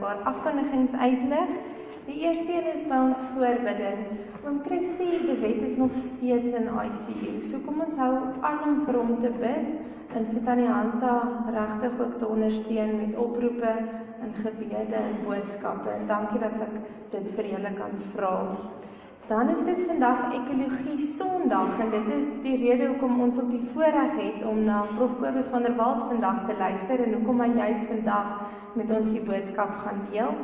paar 0.00 0.24
afkondigings 0.28 0.96
uitlig. 0.96 1.52
Die 2.06 2.16
eerste 2.24 2.52
een 2.52 2.68
is 2.72 2.84
by 2.88 2.98
ons 3.10 3.20
voorbidding. 3.34 4.00
Oom 4.42 4.60
Christie, 4.64 5.20
die 5.26 5.36
wet 5.42 5.62
is 5.66 5.76
nog 5.76 5.92
steeds 5.94 6.54
in 6.56 6.68
ICU. 6.72 7.36
So 7.44 7.60
kom 7.66 7.82
ons 7.84 7.98
hou 8.00 8.12
aan 8.40 8.62
om 8.66 8.80
vir 8.86 8.98
hom 8.98 9.18
te 9.20 9.30
bid 9.36 10.16
en 10.16 10.26
vir 10.32 10.40
Tannie 10.46 10.70
Hanta 10.70 11.14
regtig 11.54 12.00
ook 12.00 12.16
te 12.18 12.26
ondersteun 12.26 12.96
met 12.98 13.18
oproepe 13.20 13.74
en 14.20 14.32
gebede 14.40 14.96
en 14.96 15.20
boodskappe. 15.26 15.92
En 16.00 16.08
dankie 16.08 16.40
dat 16.42 16.56
ek 16.66 16.80
dit 17.12 17.30
vir 17.36 17.52
julle 17.54 17.74
kan 17.76 18.00
vra. 18.10 18.34
Dan 19.30 19.48
is 19.48 19.60
dit 19.64 19.82
vandag 19.86 20.32
ekologie 20.34 20.98
Sondag 20.98 21.78
en 21.78 21.90
dit 21.90 22.06
is 22.14 22.30
die 22.42 22.56
rede 22.58 22.86
hoekom 22.86 23.20
ons 23.22 23.36
op 23.38 23.50
die 23.50 23.62
voorreg 23.72 24.16
het 24.18 24.40
om 24.42 24.64
na 24.66 24.80
Prof 24.96 25.12
Kobus 25.20 25.52
van 25.54 25.62
der 25.62 25.76
Walt 25.78 26.02
vandag 26.08 26.40
te 26.48 26.56
luister 26.58 27.04
en 27.04 27.14
hoekom 27.14 27.44
hy 27.44 27.46
juis 27.54 27.84
vandag 27.92 28.40
met 28.74 28.90
ons 28.90 29.12
die 29.14 29.22
boodskap 29.22 29.76
gaan 29.84 30.02
deel. 30.10 30.34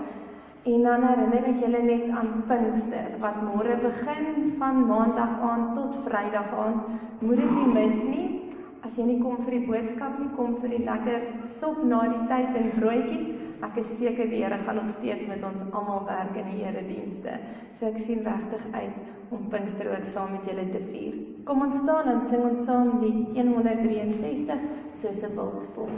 En 0.71 0.87
dan 0.87 1.03
herinner 1.03 1.51
ek 1.51 1.59
julle 1.65 1.83
net 1.83 2.07
aan 2.15 2.31
Pinkster 2.47 3.11
wat 3.27 3.43
môre 3.49 3.75
begin 3.83 4.55
van 4.63 4.79
Maandag 4.87 5.35
aan 5.51 5.73
tot 5.75 5.99
Vrydag 6.07 6.55
aan. 6.55 6.79
Moet 7.19 7.43
dit 7.43 7.55
nie 7.59 7.69
mis 7.75 8.03
nie. 8.07 8.46
As 8.87 8.95
jy 8.95 9.03
nie 9.09 9.17
kom 9.19 9.41
vir 9.43 9.57
die 9.57 9.65
boodskap 9.67 10.19
nie, 10.21 10.29
kom 10.37 10.53
vir 10.63 10.71
die 10.77 10.85
lekker 10.87 11.25
sop 11.59 11.81
na 11.91 12.05
die 12.07 12.21
tyd 12.31 12.55
en 12.61 12.69
broodjies. 12.77 13.33
Ek 13.67 13.81
is 13.83 13.89
seker 13.99 14.29
die 14.31 14.45
Here 14.45 14.61
gaan 14.63 14.79
nog 14.79 14.93
steeds 14.93 15.27
met 15.27 15.43
ons 15.49 15.65
almal 15.73 16.05
werk 16.07 16.37
in 16.39 16.53
die 16.53 16.63
eredienste. 16.63 17.35
So 17.75 17.89
ek 17.91 17.99
sien 18.05 18.23
regtig 18.23 18.69
uit 18.77 19.35
om 19.35 19.49
Pinkster 19.51 19.91
ook 19.91 20.07
saam 20.07 20.37
met 20.37 20.47
julle 20.47 20.69
te 20.71 20.85
vier. 20.93 21.19
Kom 21.49 21.67
ons 21.67 21.81
staan 21.83 22.13
en 22.13 22.23
sing 22.31 22.47
ons 22.47 22.63
saam 22.69 23.01
die 23.03 23.27
163 23.35 24.63
soos 25.03 25.23
'n 25.25 25.35
wildspok. 25.35 25.91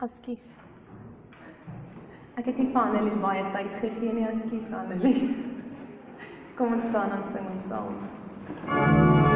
Askies. 0.00 0.56
Ek 2.38 2.46
het 2.46 2.58
nie 2.58 2.68
vir 2.70 2.82
Annelie 2.84 3.16
baie 3.18 3.42
tyd 3.50 3.72
gegee 3.80 4.12
nie, 4.14 4.26
askies 4.30 4.70
Annelie. 4.70 5.30
Kom 6.58 6.76
ons 6.76 6.86
staan 6.86 7.16
en 7.18 7.26
sing 7.32 7.50
ons 7.50 7.66
saam. 7.72 7.98
Hoor 8.68 9.27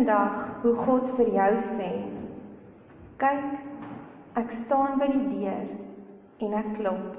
vandag 0.00 0.62
hoe 0.62 0.74
God 0.74 1.10
vir 1.16 1.28
jou 1.28 1.56
sê: 1.60 1.88
Kyk, 3.20 3.48
ek 4.40 4.48
staan 4.48 4.96
by 4.96 5.10
die 5.12 5.26
deur 5.28 5.66
en 6.40 6.54
ek 6.56 6.70
klop. 6.78 7.18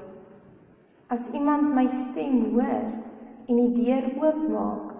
As 1.13 1.28
iemand 1.30 1.75
my 1.75 1.86
stem 1.94 2.39
hoor 2.56 2.88
en 3.45 3.60
die 3.60 3.74
deur 3.75 4.07
oopmaak, 4.18 4.95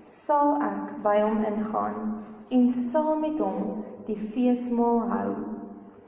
sal 0.00 0.54
ek 0.64 0.94
by 1.04 1.18
hom 1.20 1.42
ingaan 1.44 1.98
en 2.56 2.64
saam 2.72 3.20
met 3.20 3.42
hom 3.42 3.82
die 4.06 4.16
feesmaal 4.16 5.02
hou 5.10 5.34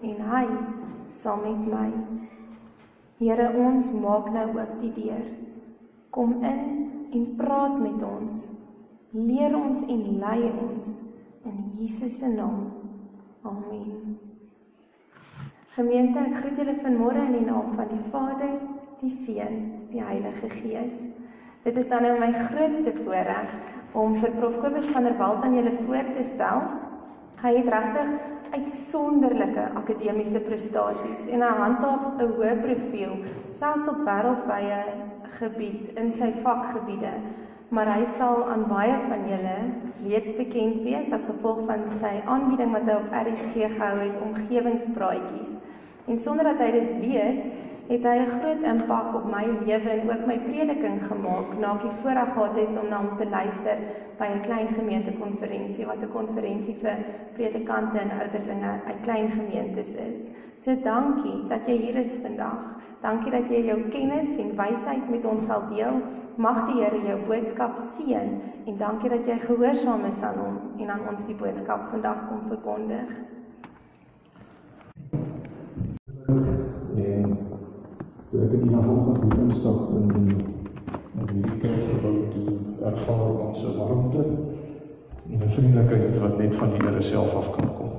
en 0.08 0.22
hy 0.30 0.46
saam 1.12 1.44
met 1.44 1.66
my. 1.74 1.90
Here, 3.20 3.50
ons 3.66 3.90
maak 3.92 4.30
nou 4.32 4.46
oop 4.54 4.72
die 4.80 4.94
deur. 4.96 5.28
Kom 6.14 6.38
in 6.40 6.64
en 7.12 7.28
praat 7.36 7.76
met 7.82 8.00
ons. 8.14 8.40
Leer 9.12 9.52
ons 9.58 9.84
en 9.84 10.02
lei 10.22 10.40
ons 10.54 10.96
in 11.48 11.72
Jesus 11.78 12.18
se 12.18 12.28
naam. 12.28 12.72
Amen. 13.42 14.18
Gemeente, 15.76 16.18
ek 16.18 16.40
groet 16.40 16.58
julle 16.58 16.74
vanmôre 16.82 17.24
in 17.28 17.36
die 17.38 17.46
naam 17.46 17.72
van 17.78 17.90
die 17.92 18.04
Vader, 18.12 18.56
die 19.00 19.12
Seun, 19.14 19.58
die 19.92 20.02
Heilige 20.02 20.50
Gees. 20.50 21.04
Dit 21.64 21.78
is 21.78 21.88
dan 21.90 22.02
nou 22.06 22.16
my 22.18 22.32
grootste 22.48 22.92
voorreg 23.02 23.54
om 23.98 24.16
vir 24.18 24.34
Prof 24.36 24.58
Kobus 24.62 24.90
van 24.94 25.06
der 25.06 25.16
Walt 25.20 25.44
aan 25.46 25.54
julle 25.58 25.74
voor 25.84 26.10
te 26.16 26.24
stel. 26.26 26.66
Hy 27.42 27.54
het 27.60 27.70
regtig 27.72 28.12
uitsonderlike 28.52 29.64
akademiese 29.76 30.40
prestasies 30.40 31.26
en 31.28 31.44
hy 31.44 31.50
handhaaf 31.62 32.06
'n 32.16 32.32
hoë 32.36 32.54
profiel 32.62 33.14
selfs 33.52 33.88
op 33.92 34.00
wêreldwye 34.08 34.80
gebied 35.38 35.98
in 36.00 36.10
sy 36.10 36.32
vakgebiede 36.42 37.12
maar 37.68 37.90
hy 37.92 38.04
sal 38.16 38.46
aan 38.48 38.64
baie 38.68 38.96
van 39.08 39.26
julle 39.28 39.56
reeds 40.06 40.32
bekend 40.36 40.80
wees 40.86 41.10
as 41.12 41.26
gevolg 41.28 41.66
van 41.68 41.84
sy 41.92 42.14
aanbieding 42.24 42.72
wat 42.72 42.88
hy 42.88 42.96
op 42.96 43.16
RSG 43.20 43.68
gehou 43.74 43.96
het 44.00 44.22
omgewingspraatjies. 44.24 45.58
En 46.08 46.18
sonder 46.18 46.48
dat 46.48 46.62
hy 46.64 46.70
dit 46.72 46.94
weet, 47.02 47.42
het 47.88 48.02
hy 48.04 48.18
'n 48.20 48.26
groot 48.26 48.62
impak 48.72 49.14
op 49.14 49.24
my 49.24 49.44
lewe 49.66 49.90
en 49.90 50.10
ook 50.10 50.26
my 50.26 50.38
prediking 50.38 50.98
gemaak 51.02 51.58
na 51.58 51.74
ek 51.74 51.80
die 51.80 51.96
voorreg 52.00 52.32
gehad 52.32 52.56
het 52.56 52.68
om 52.82 52.88
na 52.88 52.96
hom 52.96 53.16
te 53.16 53.26
luister 53.28 53.78
by 54.18 54.26
'n 54.26 54.40
klein 54.40 54.68
gemeentekonferensie 54.74 55.86
wat 55.86 56.02
'n 56.02 56.12
konferensie 56.12 56.74
vir 56.82 56.96
predikante 57.32 57.98
en 57.98 58.10
ouderlinge 58.20 58.72
uit 58.86 59.00
klein 59.02 59.30
gemeentes 59.30 59.94
is. 59.94 60.30
So 60.56 60.76
dankie 60.82 61.48
dat 61.48 61.66
jy 61.66 61.76
hier 61.76 61.96
is 61.96 62.18
vandag. 62.22 62.76
Dankie 63.00 63.30
dat 63.30 63.48
jy 63.48 63.64
jou 63.64 63.80
kennis 63.88 64.36
en 64.36 64.56
wysheid 64.56 65.10
met 65.10 65.24
ons 65.24 65.44
sal 65.44 65.62
deel. 65.68 66.02
Mag 66.36 66.66
die 66.66 66.82
Here 66.82 67.00
jou 67.06 67.18
boodskap 67.26 67.76
seën 67.76 68.40
en 68.66 68.76
dankie 68.76 69.08
dat 69.08 69.26
jy 69.26 69.38
gehoorsaam 69.38 70.04
is 70.04 70.22
aan 70.22 70.38
hom 70.38 70.58
en 70.78 70.90
aan 70.90 71.08
ons 71.08 71.24
die 71.24 71.34
boodskap 71.34 71.80
vandag 71.90 72.28
kom 72.28 72.40
verkondig. 72.48 73.10
En 76.96 77.38
toe 78.38 78.46
ek 78.46 78.52
in 78.54 78.68
die 78.68 78.76
vanoggend 78.76 79.34
hier 79.34 79.42
instap 79.42 79.78
in 79.98 80.08
die 80.14 80.36
in 81.18 81.40
die 81.42 81.54
kerk 81.58 81.86
gebou 81.90 82.12
toe 82.30 82.52
ervaar 82.86 83.32
ons 83.48 83.60
se 83.60 83.72
warmte 83.76 84.22
en 84.22 85.40
'n 85.42 85.50
vriendelikheid 85.54 86.20
wat 86.20 86.38
net 86.38 86.54
van 86.54 86.70
die 86.70 86.86
Here 86.86 87.02
self 87.02 87.34
af 87.34 87.50
kan 87.56 87.74
kom. 87.78 87.90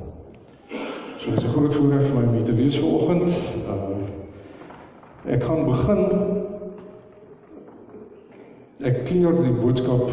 So 1.18 1.32
dis 1.32 1.44
'n 1.44 1.48
groot 1.48 1.74
voorreg 1.74 2.08
vir 2.08 2.16
my 2.16 2.28
om 2.28 2.34
hier 2.34 2.44
te 2.44 2.56
wees 2.56 2.80
vanoggend. 2.80 3.30
Uh, 3.68 5.34
ek 5.34 5.44
gaan 5.44 5.66
begin 5.66 6.06
ek 8.82 9.04
kleer 9.06 9.36
die 9.44 9.60
boodskap 9.62 10.10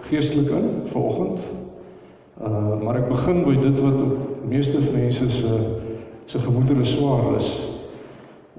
geestelik 0.00 0.50
in 0.50 0.68
vanoggend. 0.84 1.40
Uh, 2.40 2.82
maar 2.82 2.96
ek 2.96 3.08
begin 3.08 3.44
by 3.44 3.56
dit 3.60 3.80
wat 3.80 4.00
op 4.02 4.44
meeste 4.48 4.78
mense 4.92 5.30
se 5.30 5.58
se 6.26 6.38
gemoedere 6.38 6.84
swaar 6.84 7.34
is 7.36 7.69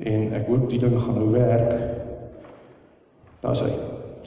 en 0.03 0.33
ek 0.33 0.47
hoop 0.47 0.69
die 0.69 0.79
ding 0.79 0.95
gaan 0.99 1.17
nou 1.19 1.29
werk. 1.33 1.73
Daar's 3.41 3.61
hy. 3.65 3.71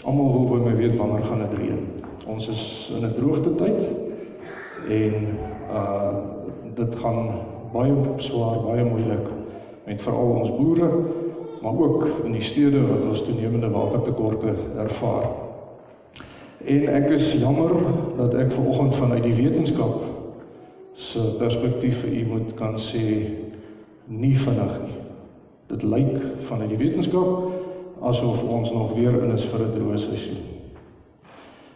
Almal 0.04 0.32
wil 0.32 0.48
by 0.50 0.60
my 0.68 0.74
weet 0.76 0.96
wanneer 0.96 1.24
gaan 1.24 1.44
dit 1.46 1.58
reën. 1.58 1.82
Ons 2.28 2.48
is 2.48 2.92
in 2.96 3.06
'n 3.06 3.14
droogte 3.14 3.54
tyd 3.54 3.88
en 4.88 5.14
uh 5.70 6.12
dit 6.74 6.94
gaan 6.94 7.28
baie 7.72 7.94
swaar, 8.16 8.58
baie 8.66 8.84
moeilik 8.84 9.28
met 9.84 10.02
veral 10.02 10.32
ons 10.40 10.56
boere, 10.56 10.88
maar 11.62 11.78
ook 11.78 12.06
in 12.24 12.32
die 12.32 12.42
stede 12.42 12.80
wat 12.86 13.04
ons 13.08 13.22
toenemende 13.22 13.70
watertekorte 13.70 14.54
ervaar. 14.76 15.28
En 16.64 16.88
ek 16.88 17.08
is 17.10 17.32
jammer 17.32 17.70
dat 18.16 18.34
ek 18.34 18.52
vanoggend 18.52 18.96
vanuit 18.96 19.22
die 19.22 19.36
wetenskap 19.36 20.02
se 20.94 21.20
perspektief 21.38 22.00
vir 22.04 22.12
u 22.20 22.26
moet 22.26 22.54
kan 22.54 22.78
sê 22.80 23.04
nie 24.06 24.36
vinnig 24.38 24.76
nie. 24.84 24.93
Dit 25.66 25.82
lyk 25.82 26.40
vanuit 26.48 26.68
die 26.68 26.80
wetenskap 26.80 27.52
asof 28.04 28.42
ons 28.42 28.72
nog 28.72 28.94
weer 28.94 29.22
in 29.22 29.32
is 29.32 29.46
vir 29.48 29.64
'n 29.64 29.72
droë 29.78 29.98
seisoen. 29.98 30.42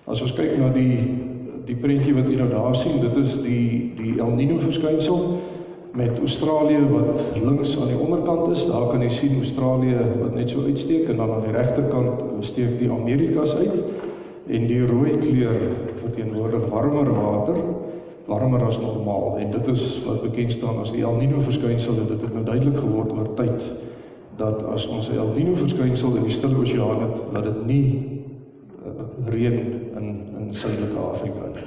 As 0.07 0.23
ons 0.23 0.33
kyk 0.33 0.59
na 0.59 0.69
die 0.73 1.27
die 1.69 1.77
prentjie 1.77 2.15
wat 2.15 2.29
julle 2.29 2.49
nou 2.49 2.63
daar 2.63 2.77
sien, 2.77 3.01
dit 3.01 3.17
is 3.17 3.43
die 3.43 3.93
die 3.97 4.19
El 4.19 4.33
Niño 4.37 4.59
verskynsel 4.59 5.39
met 5.93 6.19
Australië 6.19 6.81
wat 6.91 7.25
links 7.45 7.81
aan 7.81 7.91
die 7.93 7.99
onderkant 7.99 8.49
is. 8.49 8.67
Daar 8.67 8.89
kan 8.91 9.03
jy 9.03 9.09
sien 9.09 9.37
Australië 9.37 9.99
wat 10.21 10.35
net 10.35 10.51
so 10.51 10.65
uitsteek 10.65 11.09
en 11.09 11.17
dan 11.17 11.33
aan 11.33 11.45
die 11.45 11.57
regterkant 11.57 12.23
steek 12.41 12.79
die 12.79 12.91
Amerikas 12.91 13.57
uit 13.57 13.75
en 14.49 14.67
die 14.67 14.87
rooi 14.87 15.19
kleur 15.19 15.59
verteenwoordig 16.01 16.69
warmer 16.73 17.11
water, 17.13 17.57
warmer 18.29 18.65
as 18.67 18.77
normaal 18.81 19.39
en 19.41 19.51
dit 19.51 19.69
is 19.73 19.85
wat 20.05 20.21
bekend 20.23 20.53
staan 20.53 20.83
as 20.83 20.93
die 20.93 21.01
El 21.03 21.17
Niño 21.17 21.41
verskynsel. 21.41 21.97
Dit 22.11 22.27
het 22.27 22.35
nou 22.35 22.45
duidelik 22.45 22.77
geword 22.77 23.13
oor 23.17 23.31
tyd 23.39 23.65
dat 24.37 24.63
as 24.69 24.85
ons 24.93 25.09
El 25.15 25.33
Niño 25.33 25.57
verskynsel 25.57 26.19
in 26.21 26.29
die 26.29 26.35
Stille 26.35 26.61
Oseaan 26.61 27.07
het, 27.07 27.23
dat 27.33 27.49
dit 27.49 27.63
nie 27.67 27.85
uh, 28.85 29.09
reën 29.33 29.57
in 29.97 30.11
in 30.39 30.53
Suidelike 30.55 31.01
Afrika 31.01 31.49
nie. 31.55 31.65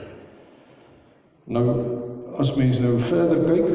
Nou 1.58 1.66
as 2.42 2.54
mens 2.56 2.80
nou 2.80 2.94
verder 3.10 3.42
kyk, 3.50 3.74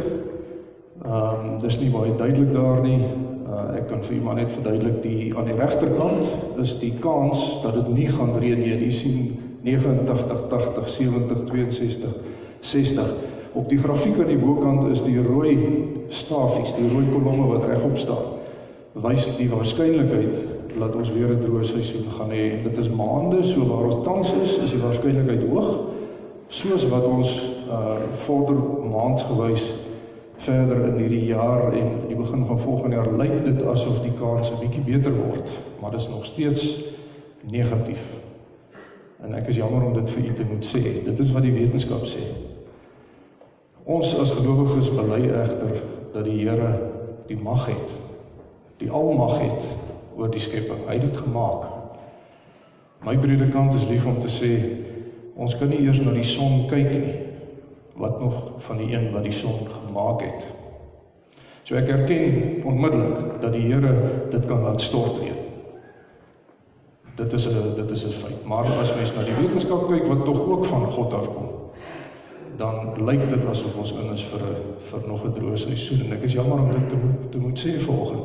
ehm 1.02 1.42
um, 1.50 1.58
dis 1.62 1.80
nie 1.82 1.90
baie 1.90 2.14
duidelik 2.16 2.54
daar 2.54 2.80
nie. 2.86 3.00
Uh, 3.46 3.76
ek 3.80 3.90
kan 3.90 4.00
vir 4.06 4.16
u 4.16 4.22
maar 4.22 4.38
net 4.38 4.54
verduidelik 4.54 5.02
die 5.02 5.34
aan 5.34 5.50
die 5.50 5.58
regterkant 5.58 6.30
is 6.62 6.78
die 6.78 6.94
kans 7.02 7.42
dat 7.62 7.74
dit 7.78 7.92
nie 7.98 8.08
gaan 8.14 8.38
reën 8.38 8.62
nie. 8.62 8.72
Jy 8.86 8.94
sien 8.94 9.20
89 9.66 10.48
80 10.54 10.88
70 10.94 11.44
62 11.50 12.34
60. 12.60 13.04
Op 13.52 13.68
die 13.68 13.78
grafiek 13.78 14.18
aan 14.20 14.32
die 14.32 14.38
bokant 14.38 14.84
is 14.84 15.02
die 15.02 15.22
rooi 15.22 15.56
stafies, 16.08 16.74
die 16.76 16.88
rooi 16.92 17.06
kolomme 17.12 17.46
wat 17.54 17.64
regop 17.64 17.96
staan. 17.98 18.34
Wys 18.92 19.36
die 19.36 19.48
waarskynlikheid 19.50 20.44
dat 20.78 20.96
ons 20.96 21.12
weer 21.12 21.32
'n 21.32 21.40
droë 21.40 21.64
seisoen 21.64 22.10
gaan 22.18 22.30
hê. 22.30 22.62
Dit 22.62 22.78
is 22.78 22.88
maande 22.88 23.42
so 23.42 23.64
waar 23.64 23.84
ons 23.84 24.04
tans 24.04 24.32
is, 24.42 24.58
is 24.58 24.70
die 24.70 24.82
waarskynlikheid 24.82 25.48
hoog 25.48 25.96
soos 26.48 26.88
wat 26.88 27.04
ons 27.04 27.30
uh 27.70 27.94
vorder 28.22 28.56
maandsgewys 28.90 29.70
verder 30.36 30.84
in 30.86 30.98
hierdie 31.00 31.24
jaar 31.24 31.72
en 31.72 31.86
in 32.02 32.08
die 32.08 32.16
begin 32.16 32.44
van 32.46 32.60
volgende 32.60 32.96
jaar 32.96 33.10
lyk 33.18 33.44
dit 33.44 33.64
asof 33.66 34.02
die 34.02 34.12
kans 34.18 34.50
'n 34.50 34.60
bietjie 34.60 34.84
beter 34.84 35.14
word, 35.16 35.48
maar 35.80 35.90
dit 35.90 36.00
is 36.00 36.08
nog 36.08 36.26
steeds 36.26 36.84
negatief. 37.50 38.20
En 39.24 39.34
ek 39.34 39.46
is 39.48 39.56
jammer 39.56 39.82
om 39.82 39.92
dit 39.92 40.10
vir 40.10 40.30
u 40.30 40.34
te 40.34 40.44
moet 40.44 40.66
sê. 40.66 41.04
Dit 41.04 41.18
is 41.18 41.32
wat 41.32 41.42
die 41.42 41.52
wetenskap 41.52 42.04
sê. 42.04 42.22
Ons 43.86 44.16
as 44.18 44.32
gelowiges 44.34 44.88
bely 44.90 45.28
egter 45.30 45.76
dat 46.10 46.24
die 46.26 46.40
Here 46.40 46.72
die 47.28 47.36
mag 47.38 47.68
het, 47.70 47.92
die 48.80 48.90
almag 48.90 49.38
het 49.38 49.66
oor 50.16 50.30
die 50.32 50.42
skepping. 50.42 50.82
Hy 50.88 50.96
het 50.98 51.06
dit 51.06 51.20
gemaak. 51.22 51.68
My 53.06 53.14
predikant 53.22 53.76
is 53.78 53.86
lief 53.86 54.06
om 54.08 54.18
te 54.18 54.30
sê 54.32 54.50
ons 55.38 55.54
kan 55.58 55.70
nie 55.70 55.84
eers 55.84 56.00
na 56.02 56.14
die 56.16 56.26
son 56.26 56.64
kyk 56.70 56.90
nie 56.90 57.14
wat 58.00 58.18
nog 58.20 58.56
van 58.66 58.80
die 58.80 58.90
een 58.90 59.12
wat 59.14 59.24
die 59.24 59.34
son 59.34 59.68
gemaak 59.70 60.24
het. 60.24 60.46
So 61.62 61.78
ek 61.78 61.92
erken 61.92 62.64
onmiddellik 62.66 63.38
dat 63.42 63.54
die 63.54 63.68
Here 63.68 63.92
dit 64.32 64.48
kan 64.50 64.66
laat 64.66 64.82
stort 64.82 65.20
weer. 65.22 65.38
Dit 67.16 67.32
is 67.32 67.46
'n 67.46 67.74
dit 67.76 67.90
is 67.90 68.04
'n 68.04 68.10
feit. 68.10 68.44
Maar 68.44 68.64
as 68.64 68.94
mens 68.96 69.14
na 69.14 69.22
die 69.22 69.38
wetenskap 69.40 69.86
kyk 69.88 70.06
wat 70.06 70.24
tog 70.24 70.40
ook 70.46 70.64
van 70.64 70.84
God 70.84 71.12
afkom, 71.12 71.48
dan 72.56 73.04
lyk 73.04 73.28
dit 73.30 73.46
asof 73.46 73.76
ons 73.76 73.92
in 73.92 74.12
is 74.12 74.24
vir 74.24 74.40
'n 74.40 74.56
vir 74.88 75.00
nog 75.06 75.24
'n 75.24 75.32
droë 75.32 75.56
seisoen 75.56 76.06
en 76.06 76.12
ek 76.12 76.22
is 76.22 76.32
jammer 76.32 76.58
om 76.58 76.70
dit 76.70 76.88
te 76.88 76.96
moet 76.96 77.32
te 77.32 77.38
moet 77.38 77.58
sê 77.58 77.78
vanoggend. 77.78 78.24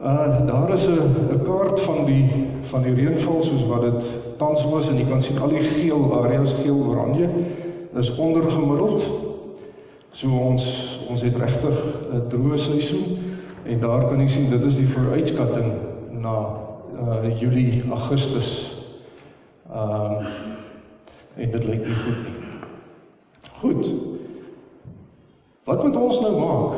Uh 0.00 0.46
daar 0.46 0.72
is 0.72 0.86
'n 0.86 1.34
'n 1.34 1.42
kaart 1.42 1.80
van 1.80 2.04
die 2.04 2.46
van 2.62 2.82
die 2.82 2.94
reënval 2.94 3.42
soos 3.42 3.66
wat 3.66 3.82
dit 3.82 4.08
tans 4.36 4.64
was 4.70 4.88
en 4.88 4.96
jy 4.96 5.06
kan 5.08 5.22
sien 5.22 5.38
al 5.38 5.48
die 5.48 5.60
geel 5.60 6.24
areas 6.24 6.54
geel 6.62 6.84
oranje 6.88 7.28
is 7.94 8.16
ondergemiddeld. 8.16 9.02
So 10.12 10.28
ons 10.28 10.98
ons 11.08 11.22
het 11.22 11.36
regtig 11.36 11.76
'n 12.12 12.28
droë 12.28 12.58
seisoen 12.58 13.18
en 13.64 13.80
daar 13.80 14.04
kan 14.08 14.20
jy 14.20 14.28
sien 14.28 14.50
dit 14.50 14.64
is 14.64 14.76
die 14.76 14.88
vooruitskatting 14.88 15.72
na 16.10 16.60
uh 17.02 17.40
Julie, 17.40 17.82
Augustus. 17.90 18.82
Ehm 19.72 20.12
um, 20.12 20.26
en 21.36 21.50
dit 21.50 21.64
lyk 21.64 21.86
nie 21.86 21.94
goed 21.94 22.22
nie. 22.24 22.41
Goed. 23.62 23.92
Wat 25.64 25.82
moet 25.84 25.96
ons 25.96 26.20
nou 26.20 26.32
maak 26.40 26.72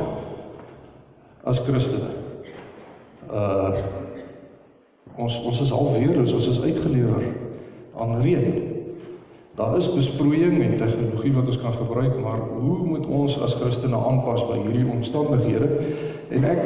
as 1.49 1.59
Christene? 1.65 2.11
Uh 3.25 3.73
ons 5.15 5.37
ons 5.47 5.59
is 5.63 5.71
alweer 5.71 6.17
ons 6.19 6.33
is 6.35 6.59
uitgelewer 6.61 7.23
aan 7.97 8.19
reën. 8.21 8.57
Daar 9.55 9.77
is 9.79 9.87
besproeiing 9.93 10.59
en 10.61 10.75
tegnologie 10.77 11.31
wat 11.33 11.47
ons 11.47 11.61
kan 11.61 11.73
gebruik, 11.73 12.19
maar 12.21 12.43
hoe 12.51 12.77
moet 12.83 13.07
ons 13.07 13.37
as 13.41 13.55
Christene 13.55 13.95
aanpas 13.95 14.43
by 14.45 14.59
hierdie 14.59 14.85
omstandighede? 14.91 15.69
En 16.35 16.45
ek 16.51 16.61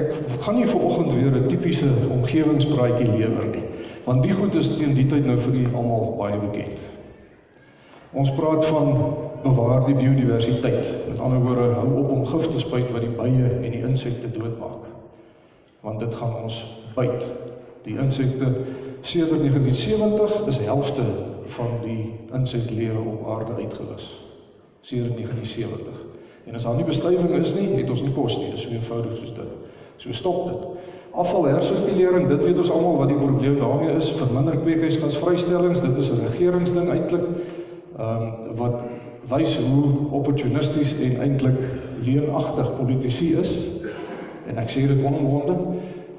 ek 0.00 0.10
gaan 0.42 0.58
nie 0.58 0.66
vanoggend 0.66 1.14
weer 1.14 1.36
'n 1.38 1.46
tipiese 1.46 1.92
omgewingspraatjie 2.10 3.06
lewer 3.06 3.46
nie, 3.52 3.62
want 4.04 4.22
die 4.26 4.34
goed 4.34 4.54
is 4.54 4.72
teen 4.78 4.98
die 4.98 5.06
tyd 5.06 5.26
nou 5.26 5.38
vir 5.38 5.70
almal 5.76 6.16
baie 6.18 6.40
bekend. 6.48 6.82
Ons 8.10 8.34
praat 8.34 8.64
van 8.64 8.90
bewaar 9.44 9.84
die 9.84 9.94
biodiversiteit. 9.94 10.88
Met 11.08 11.20
ander 11.20 11.42
woorde, 11.44 11.72
hou 11.78 11.90
op 12.00 12.10
om 12.10 12.26
gif 12.26 12.48
te 12.50 12.58
spuit 12.62 12.90
wat 12.92 13.04
die 13.04 13.12
bye 13.12 13.50
en 13.60 13.70
die 13.70 13.82
insekte 13.84 14.30
doodmaak. 14.32 14.88
Want 15.84 16.00
dit 16.00 16.14
gaan 16.14 16.34
ons 16.42 16.62
byt. 16.96 17.28
Die 17.84 17.98
insekte 18.00 18.50
sedert 19.04 19.44
1970 19.44 20.46
is 20.48 20.60
helfte 20.64 21.04
van 21.56 21.76
die 21.82 22.12
inseklewe 22.32 23.00
op 23.12 23.28
aarde 23.36 23.54
uitgewis. 23.60 24.08
Sedert 24.80 25.16
1970. 25.16 25.92
En 26.44 26.54
as 26.54 26.64
daar 26.64 26.76
nie 26.76 26.84
bestuiving 26.84 27.36
is 27.40 27.54
nie, 27.54 27.68
het 27.76 27.90
ons 27.90 28.02
nie 28.02 28.12
kos 28.12 28.36
nie. 28.36 28.50
Dit 28.52 28.58
is 28.58 28.66
so 28.66 28.72
eenvoudig 28.72 29.16
soos 29.20 29.34
dit. 29.36 29.52
So 29.96 30.12
stop 30.12 30.46
dit. 30.48 30.66
Afval 31.14 31.44
hersirkulering, 31.52 32.26
dit 32.28 32.44
weet 32.44 32.58
ons 32.58 32.70
almal 32.74 32.96
wat 33.04 33.12
die 33.12 33.20
probleem 33.20 33.60
daarmee 33.60 33.94
is, 33.94 34.08
verminder 34.18 34.56
kweekhuisgasvrystellings, 34.58 35.80
dit 35.84 35.98
is 35.98 36.10
'n 36.10 36.26
regeringsding 36.30 36.88
eintlik. 36.90 37.28
Ehm 37.98 38.22
um, 38.22 38.56
wat 38.56 38.80
wys 39.28 39.56
hoe 39.64 40.10
opportunisties 40.10 41.00
en 41.06 41.20
eintlik 41.20 41.60
leenagtig 42.04 42.76
politici 42.76 43.34
is. 43.40 43.54
En 44.46 44.58
ek 44.60 44.70
sê 44.70 44.86
dit 44.88 45.04
onomwonde 45.04 45.56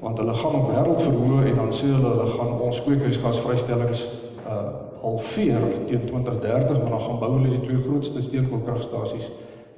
want 0.00 0.18
hulle 0.18 0.34
gaan 0.34 0.58
op 0.60 0.68
wêreldverhoë 0.70 1.46
en 1.50 1.56
dan 1.62 1.72
sê 1.74 1.88
hulle 1.90 2.10
hulle 2.12 2.26
gaan 2.36 2.58
ons 2.60 2.82
kweekhuisgasvrystellings 2.86 4.04
uh 4.46 4.64
halveer 5.06 5.60
teen 5.86 6.04
2030, 6.04 6.80
maar 6.82 6.90
dan 6.90 7.00
gaan 7.00 7.18
bou 7.18 7.28
hulle 7.36 7.50
die 7.52 7.60
twee 7.60 7.82
grootste 7.84 8.22
steenkoolkragstasies 8.22 9.28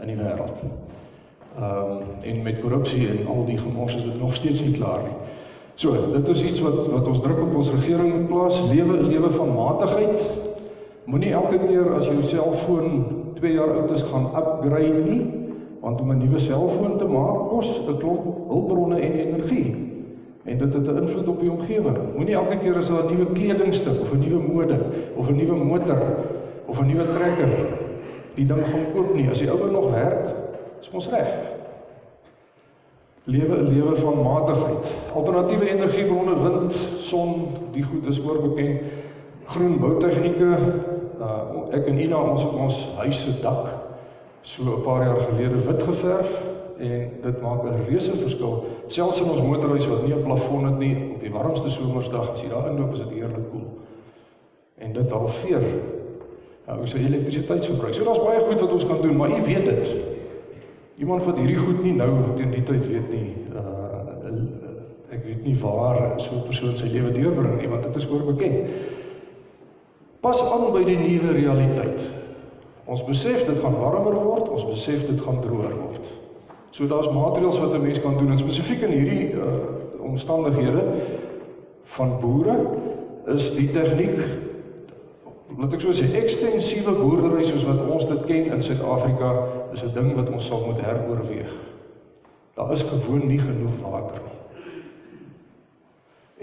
in 0.01 0.09
die 0.09 0.17
wêreld. 0.17 0.63
Ehm 1.59 1.91
um, 1.97 2.15
en 2.23 2.43
met 2.43 2.61
korrupsie 2.63 3.09
en 3.09 3.27
al 3.27 3.45
die 3.45 3.59
gemors 3.59 3.97
is 3.99 4.07
dit 4.07 4.21
nog 4.21 4.35
steeds 4.35 4.63
nie 4.65 4.79
klaar 4.79 5.03
nie. 5.05 5.17
So, 5.75 5.93
dit 6.13 6.29
is 6.29 6.43
iets 6.43 6.61
wat 6.61 6.79
wat 6.95 7.09
ons 7.09 7.21
druk 7.21 7.43
op 7.43 7.55
ons 7.61 7.71
regering 7.71 8.27
plaas, 8.31 8.63
lewe 8.71 8.97
'n 8.97 9.11
lewe 9.11 9.31
van 9.31 9.55
matigheid. 9.55 10.25
Moenie 11.05 11.33
elke 11.33 11.59
keer 11.59 11.95
as 11.95 12.07
jou 12.07 12.23
selfoon 12.23 13.05
2 13.39 13.53
jaar 13.53 13.75
oud 13.81 13.91
is 13.95 14.03
gaan 14.03 14.31
upgrade 14.37 15.03
nie, 15.07 15.23
want 15.81 16.01
om 16.01 16.11
'n 16.11 16.19
nuwe 16.19 16.39
selfoon 16.39 16.99
te 16.99 17.05
maak 17.05 17.49
kos 17.49 17.71
'n 17.89 17.99
klomp 17.99 18.25
hulpbronne 18.49 19.01
en 19.01 19.13
energie 19.13 19.89
en 20.45 20.59
dit 20.59 20.75
het 20.75 20.89
'n 20.89 20.97
invloed 20.97 21.29
op 21.29 21.41
die 21.41 21.51
omgewing. 21.51 21.99
Moenie 22.17 22.35
elke 22.35 22.59
keer 22.59 22.77
as 22.77 22.89
daar 22.89 23.05
'n 23.05 23.13
nuwe 23.13 23.33
kledingstuk 23.33 24.01
of 24.01 24.13
'n 24.13 24.19
nuwe 24.19 24.43
mode 24.53 24.79
of 25.17 25.29
'n 25.29 25.37
nuwe 25.37 25.65
motor 25.65 26.03
of 26.67 26.81
'n 26.81 26.87
nuwe 26.87 27.13
trekker 27.13 27.49
die 28.35 28.47
ding 28.47 28.65
gaan 28.65 28.93
koop 28.95 29.15
nie. 29.15 29.29
As 29.31 29.39
die 29.39 29.51
ouer 29.51 29.71
nog 29.71 29.91
werk, 29.91 30.35
is 30.81 30.91
ons 30.91 31.09
reg. 31.11 31.29
Lewe 33.25 33.57
'n 33.57 33.69
lewe 33.69 33.97
van 33.97 34.23
matigheid. 34.23 34.95
Alternatiewe 35.15 35.71
energiebronne, 35.71 36.43
wind, 36.43 36.73
son, 36.99 37.49
die 37.73 37.83
goed 37.83 38.07
is 38.07 38.21
oorbekend. 38.25 38.81
Groen 39.45 39.79
boutegnieke. 39.79 40.57
Uh 41.21 41.75
ek 41.75 41.87
en 41.87 41.99
Ina 41.99 42.19
ons 42.23 42.43
het 42.43 42.53
ons 42.53 42.77
huis 42.97 43.19
se 43.25 43.41
dak 43.43 43.69
so 44.43 44.63
'n 44.63 44.83
paar 44.83 45.05
jaar 45.05 45.19
gelede 45.19 45.59
wit 45.67 45.83
geverf 45.83 46.43
en 46.79 47.11
dit 47.23 47.41
maak 47.43 47.63
'n 47.65 47.85
reuse 47.87 48.17
verskil. 48.17 48.65
Selfs 48.87 49.21
in 49.21 49.31
ons 49.31 49.43
motorhuis 49.43 49.87
wat 49.89 50.07
nie 50.07 50.15
'n 50.15 50.23
plafon 50.23 50.65
het 50.65 50.79
nie, 50.79 50.97
op 51.15 51.21
die 51.21 51.33
warmste 51.33 51.71
somersdag 51.71 52.33
as 52.33 52.41
jy 52.41 52.49
daar 52.49 52.71
inloop, 52.71 52.93
is 52.93 52.99
dit 52.99 53.11
heerlik 53.11 53.51
koel. 53.51 53.69
En 54.79 54.93
dit 54.93 55.11
halveer 55.11 55.63
nou 56.67 56.81
ons 56.81 56.95
elektrisiteitsverbruik. 56.95 57.95
So 57.95 58.05
daar's 58.05 58.25
baie 58.25 58.41
goed 58.41 58.61
wat 58.61 58.73
ons 58.73 58.87
kan 58.87 59.03
doen, 59.03 59.17
maar 59.17 59.31
u 59.31 59.43
weet 59.45 59.65
dit. 59.65 59.91
Iemand 60.97 61.25
wat 61.25 61.37
hierdie 61.37 61.57
goed 61.57 61.83
nie 61.83 61.95
nou 61.95 62.11
teen 62.35 62.51
die 62.51 62.63
tyd 62.63 62.87
weet 62.87 63.11
nie, 63.11 63.35
uh 63.55 63.67
ek 65.11 65.25
weet 65.25 65.45
nie 65.45 65.57
waar 65.61 66.21
so 66.21 66.35
'n 66.35 66.45
persoon 66.47 66.77
sy 66.77 66.87
lewe 66.87 67.13
deurbring 67.13 67.59
nie, 67.59 67.69
want 67.69 67.83
dit 67.83 67.97
is 67.97 68.09
oorbekend. 68.11 68.69
Pas 70.21 70.41
aan 70.43 70.73
by 70.75 70.83
die 70.85 70.99
nuwe 70.99 71.33
realiteit. 71.37 72.09
Ons 72.89 73.05
besef 73.05 73.45
dit 73.47 73.61
gaan 73.61 73.77
warmer 73.79 74.17
word, 74.17 74.49
ons 74.49 74.67
besef 74.67 75.05
dit 75.07 75.21
gaan 75.21 75.41
droër 75.45 75.75
word. 75.77 76.07
So 76.75 76.89
daar's 76.91 77.11
maatreëls 77.13 77.59
wat 77.61 77.75
'n 77.75 77.83
mens 77.83 78.01
kan 78.01 78.19
doen 78.19 78.31
en 78.31 78.39
spesifiek 78.39 78.83
in 78.83 78.95
hierdie 78.97 79.33
uh, 79.33 79.43
omstandighede 80.01 80.83
van 81.85 82.19
boere 82.21 82.57
is 83.27 83.55
die 83.57 83.71
tegniek 83.71 84.19
laat 85.59 85.73
ek 85.75 85.81
so 85.81 85.93
sê 85.93 86.07
ekstensiewe 86.21 86.93
boerdery 86.99 87.43
soos 87.45 87.65
wat 87.65 87.81
ons 87.89 88.07
dit 88.09 88.25
ken 88.25 88.53
in 88.53 88.63
Suid-Afrika 88.63 89.31
is 89.73 89.83
'n 89.83 89.95
ding 89.95 90.15
wat 90.17 90.31
ons 90.31 90.47
sal 90.47 90.65
moet 90.67 90.81
heroorweeg. 90.81 91.53
Daar 92.55 92.73
is 92.73 92.83
gewoon 92.83 93.27
nie 93.27 93.39
genoeg 93.39 93.81
water 93.83 94.21
nie. 94.25 94.39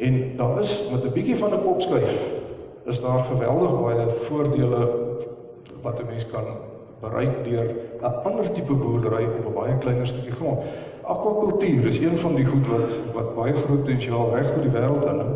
En 0.07 0.37
daar 0.37 0.59
is 0.59 0.89
met 0.91 1.03
'n 1.03 1.13
bietjie 1.13 1.37
van 1.37 1.53
'n 1.53 1.63
kopskuif 1.63 2.44
is 2.85 3.01
daar 3.01 3.25
geweldig 3.31 3.81
baie 3.81 4.09
voordele 4.09 4.89
wat 5.81 5.99
'n 5.99 6.05
mens 6.05 6.25
kan 6.27 6.45
bereik 6.99 7.43
deur 7.43 7.75
'n 8.01 8.23
ander 8.23 8.51
tipe 8.51 8.73
boerdery 8.73 9.23
op 9.23 9.45
'n 9.45 9.53
baie 9.53 9.77
kleiner 9.77 10.07
stukkie 10.07 10.31
grond. 10.31 10.59
Aquakultuur 11.01 11.85
is 11.85 11.99
een 11.99 12.17
van 12.17 12.35
die 12.35 12.45
goed 12.45 12.67
wat 12.67 12.91
wat 13.13 13.35
baie 13.35 13.53
groot 13.53 13.83
potensiaal 13.83 14.29
reg 14.33 14.55
oor 14.55 14.61
die 14.61 14.71
wêreld 14.71 15.05
inhou. 15.05 15.33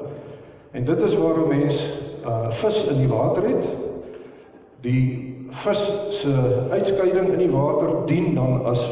En 0.72 0.86
dit 0.86 1.01
is 1.01 1.18
waar 1.18 1.38
'n 1.38 1.48
mens 1.48 2.01
uh 2.25 2.50
vis 2.50 2.88
in 2.89 2.98
die 2.98 3.08
water 3.08 3.44
het. 3.48 3.68
Die 4.82 5.03
vis 5.50 6.08
se 6.22 6.34
uitskeiding 6.70 7.29
in 7.29 7.38
die 7.38 7.51
water 7.51 7.88
dien 8.06 8.36
dan 8.36 8.65
as 8.65 8.86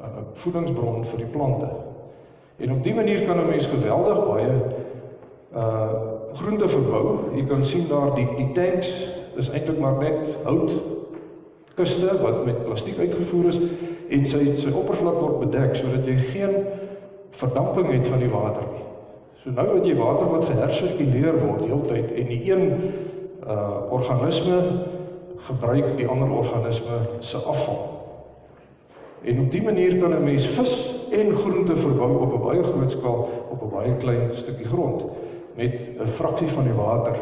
'n 0.00 0.04
uh, 0.04 0.22
voedingsbron 0.32 1.04
vir 1.04 1.18
die 1.18 1.26
plante. 1.26 1.68
En 2.56 2.72
op 2.72 2.84
dië 2.84 2.94
manier 2.94 3.22
kan 3.22 3.38
'n 3.38 3.46
mens 3.46 3.66
geweldig 3.66 4.26
baie 4.26 4.50
uh 5.54 6.12
groente 6.34 6.68
verbou. 6.68 7.18
Jy 7.34 7.44
kan 7.46 7.64
sien 7.64 7.88
daar 7.88 8.14
die 8.14 8.28
die 8.36 8.50
tanks 8.52 8.90
is 9.36 9.50
eintlik 9.50 9.78
maar 9.78 9.98
net 9.98 10.36
hout 10.44 10.74
kuste 11.74 12.18
wat 12.22 12.44
met 12.46 12.64
plastiek 12.64 12.98
uitgevoer 12.98 13.50
is 13.50 13.58
en 14.14 14.26
sy 14.26 14.44
sy 14.54 14.70
oppervlak 14.70 15.16
word 15.18 15.40
bedek 15.42 15.74
sodat 15.78 16.06
jy 16.06 16.14
geen 16.30 16.52
verdamping 17.34 17.88
het 17.90 18.08
van 18.08 18.22
die 18.22 18.30
water 18.30 18.66
nie. 18.70 18.84
So 19.42 19.50
nou 19.50 19.66
wat 19.72 19.88
jy 19.88 19.96
water 19.98 20.30
wat 20.30 20.46
gehersirkuleer 20.48 21.40
word 21.42 21.64
heeltyd 21.66 22.14
en 22.14 22.30
die 22.30 22.42
een 22.50 22.64
uh 23.44 23.90
organisme 23.92 24.60
gebruik 25.44 25.98
die 25.98 26.06
ander 26.08 26.30
organisme 26.32 27.02
se 27.20 27.36
afval. 27.36 27.82
En 29.24 29.40
op 29.40 29.50
dië 29.52 29.62
manier 29.62 29.98
kan 29.98 30.14
'n 30.14 30.24
mens 30.24 30.46
vis 30.46 30.72
en 31.12 31.34
groente 31.34 31.76
verbou 31.76 32.22
op 32.22 32.32
'n 32.32 32.44
baie 32.46 32.62
groot 32.62 32.90
skaal 32.90 33.28
op 33.50 33.62
'n 33.62 33.74
baie 33.74 33.96
klein 33.96 34.30
stukkie 34.32 34.66
grond 34.66 35.04
met 35.54 35.80
'n 36.00 36.06
fraksie 36.06 36.48
van 36.48 36.64
die 36.64 36.76
water 36.76 37.16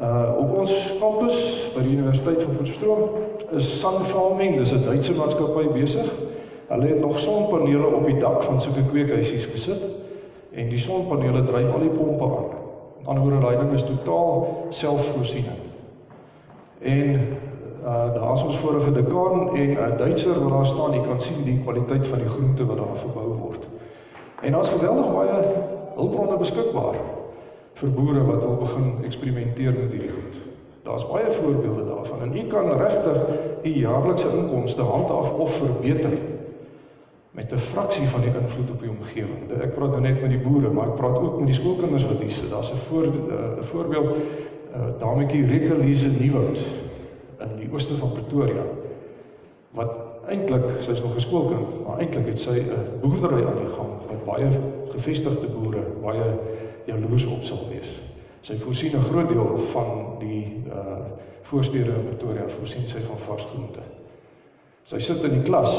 Uh 0.00 0.32
op 0.38 0.54
ons 0.58 0.72
kampus 0.98 1.36
by 1.74 1.82
die 1.84 1.92
Universiteit 1.98 2.40
van 2.42 2.56
Potchefstroom 2.56 3.02
is 3.52 3.66
Sun 3.80 4.00
Farming, 4.08 4.56
dis 4.56 4.72
'n 4.72 4.84
Duitse 4.84 5.12
maatskappy 5.14 5.68
besig. 5.68 6.08
Hulle 6.68 6.86
het 6.86 7.00
nog 7.00 7.18
sonpanele 7.18 7.86
op 7.86 8.06
die 8.06 8.16
dak 8.16 8.42
van 8.42 8.60
sulke 8.60 8.82
kweekhuisies 8.90 9.46
gesit 9.46 9.82
en 10.52 10.68
die 10.68 10.78
sonpanele 10.78 11.44
dryf 11.44 11.72
al 11.72 11.84
die 11.84 11.90
pompe 11.90 12.24
aan. 12.24 12.48
Aan 13.04 13.14
die 13.14 13.22
ander 13.22 13.40
daai 13.40 13.56
ding 13.56 13.72
is 13.72 13.84
totaal 13.84 14.66
selfvoorsiening. 14.68 15.60
En 16.80 17.36
uh 17.84 18.14
daar's 18.14 18.42
ons 18.42 18.56
vorige 18.56 18.92
dekaan 18.92 19.56
en 19.56 19.70
'n 19.70 19.96
Duitser 19.96 20.40
wat 20.42 20.52
daar 20.52 20.66
staan, 20.66 20.92
jy 20.92 21.02
kan 21.06 21.20
sien 21.20 21.44
die 21.44 21.60
kwaliteit 21.62 22.06
van 22.06 22.18
die 22.18 22.28
groente 22.28 22.66
wat 22.66 22.76
daar 22.76 22.96
verbou 22.96 23.36
word. 23.38 23.68
En 24.40 24.52
daar's 24.52 24.68
geweldig 24.68 25.12
baie 25.12 25.42
hulpbronne 25.96 26.36
beskikbaar 26.36 26.98
vir 27.80 27.90
boere 27.96 28.24
wat 28.26 28.44
wil 28.44 28.58
begin 28.60 29.04
eksperimenteer 29.04 29.72
met 29.76 29.92
hierdie 29.92 30.12
goed. 30.12 30.40
Daar's 30.82 31.06
baie 31.06 31.30
voorbeelde 31.30 31.86
daarvan 31.86 32.22
en 32.26 32.36
u 32.36 32.46
kan 32.50 32.70
regtig 32.78 33.18
u 33.62 33.68
jaarlikse 33.68 34.28
inkomste 34.38 34.82
handhaaf 34.82 35.32
of 35.32 35.54
verbeter 35.54 36.16
met 37.30 37.52
'n 37.52 37.58
fraksie 37.58 38.06
van 38.06 38.20
die 38.20 38.32
invloed 38.40 38.70
op 38.70 38.80
die 38.80 38.90
omgewing. 38.90 39.62
Ek 39.62 39.74
praat 39.74 39.90
nou 39.90 40.00
net 40.00 40.20
met 40.20 40.30
die 40.30 40.38
boere, 40.38 40.68
maar 40.68 40.88
ek 40.88 40.96
praat 40.96 41.18
ook 41.18 41.38
met 41.38 41.46
die 41.46 41.54
skoolkinders 41.54 42.06
wat 42.06 42.20
hier 42.20 42.30
sit. 42.30 42.50
Daar's 42.50 42.72
'n 42.72 42.76
voor 42.88 43.06
'n 43.06 43.62
voorbeeld 43.62 44.16
uh, 44.16 44.80
dametjie 44.98 45.46
Rekelise 45.46 46.08
Nieuwoud 46.20 46.58
in 47.40 47.56
die 47.56 47.68
ooste 47.72 47.94
van 47.94 48.12
Pretoria 48.12 48.62
wat 49.70 49.96
eintlik 50.28 50.64
sy's 50.78 51.02
nog 51.02 51.14
'n 51.14 51.20
skoolkind, 51.20 51.86
maar 51.86 51.98
eintlik 51.98 52.26
het 52.26 52.40
sy 52.40 52.58
'n 52.58 53.00
boerdery 53.00 53.46
aan 53.46 53.60
die 53.64 53.74
gang 53.76 53.91
wat 54.12 54.24
baie 54.28 54.48
gevestigde 54.92 55.50
boere 55.52 55.82
baie 56.02 56.28
jaloers 56.86 57.26
op 57.30 57.44
sal 57.46 57.66
wees. 57.70 57.90
Sy 58.42 58.56
voorsien 58.58 58.96
'n 58.98 59.08
groot 59.10 59.28
deel 59.28 59.58
van 59.72 60.16
die 60.20 60.62
uh 60.70 61.20
voorstede 61.42 61.90
in 61.90 62.04
Pretoria 62.06 62.48
voorsien 62.48 62.86
sy 62.88 63.00
van 63.04 63.18
vars 63.18 63.44
groente. 63.44 63.82
Sy 64.88 64.98
sit 64.98 65.24
in 65.24 65.30
die 65.30 65.42
klas. 65.42 65.74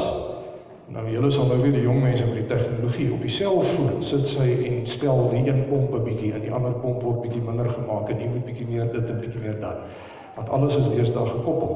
Nou 0.93 1.05
julle 1.09 1.31
sal 1.31 1.47
nou 1.47 1.57
weer 1.61 1.71
die 1.71 1.85
jong 1.85 2.01
mense 2.03 2.25
met 2.25 2.35
die 2.35 2.45
tegnologie 2.45 3.07
op 3.13 3.21
die 3.21 3.31
selfoon 3.31 4.03
sit 4.03 4.27
sy 4.27 4.47
en 4.67 4.83
stel 4.87 5.29
die 5.31 5.47
een 5.47 5.63
pomp 5.69 5.95
'n 5.95 6.03
bietjie 6.03 6.33
en 6.33 6.41
die 6.41 6.51
ander 6.51 6.75
pomp 6.83 7.01
word 7.01 7.21
bietjie 7.21 7.41
minder 7.41 7.69
gemaak 7.69 8.09
en 8.09 8.19
jy 8.19 8.27
moet 8.27 8.45
bietjie 8.45 8.67
meer 8.67 8.91
dit 8.91 9.09
en 9.09 9.19
bietjie 9.19 9.41
meer 9.41 9.59
dat. 9.59 9.77
Want 10.35 10.49
alles 10.49 10.77
is 10.77 10.89
deesdae 10.89 11.25
gekoppel. 11.25 11.73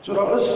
So 0.00 0.14
daar 0.14 0.36
is 0.36 0.48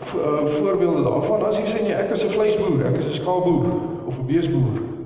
uh, 0.00 0.46
voorbeelde 0.46 1.02
daarvan. 1.02 1.46
As 1.46 1.58
jy 1.58 1.64
sê 1.64 1.82
nee, 1.82 1.94
ek 1.94 2.10
is 2.10 2.24
'n 2.24 2.28
vleisboer, 2.28 2.86
ek 2.86 2.96
is 2.96 3.06
'n 3.06 3.12
skaapboer 3.22 3.66
of 4.06 4.18
'n 4.18 4.26
beesboer, 4.26 4.96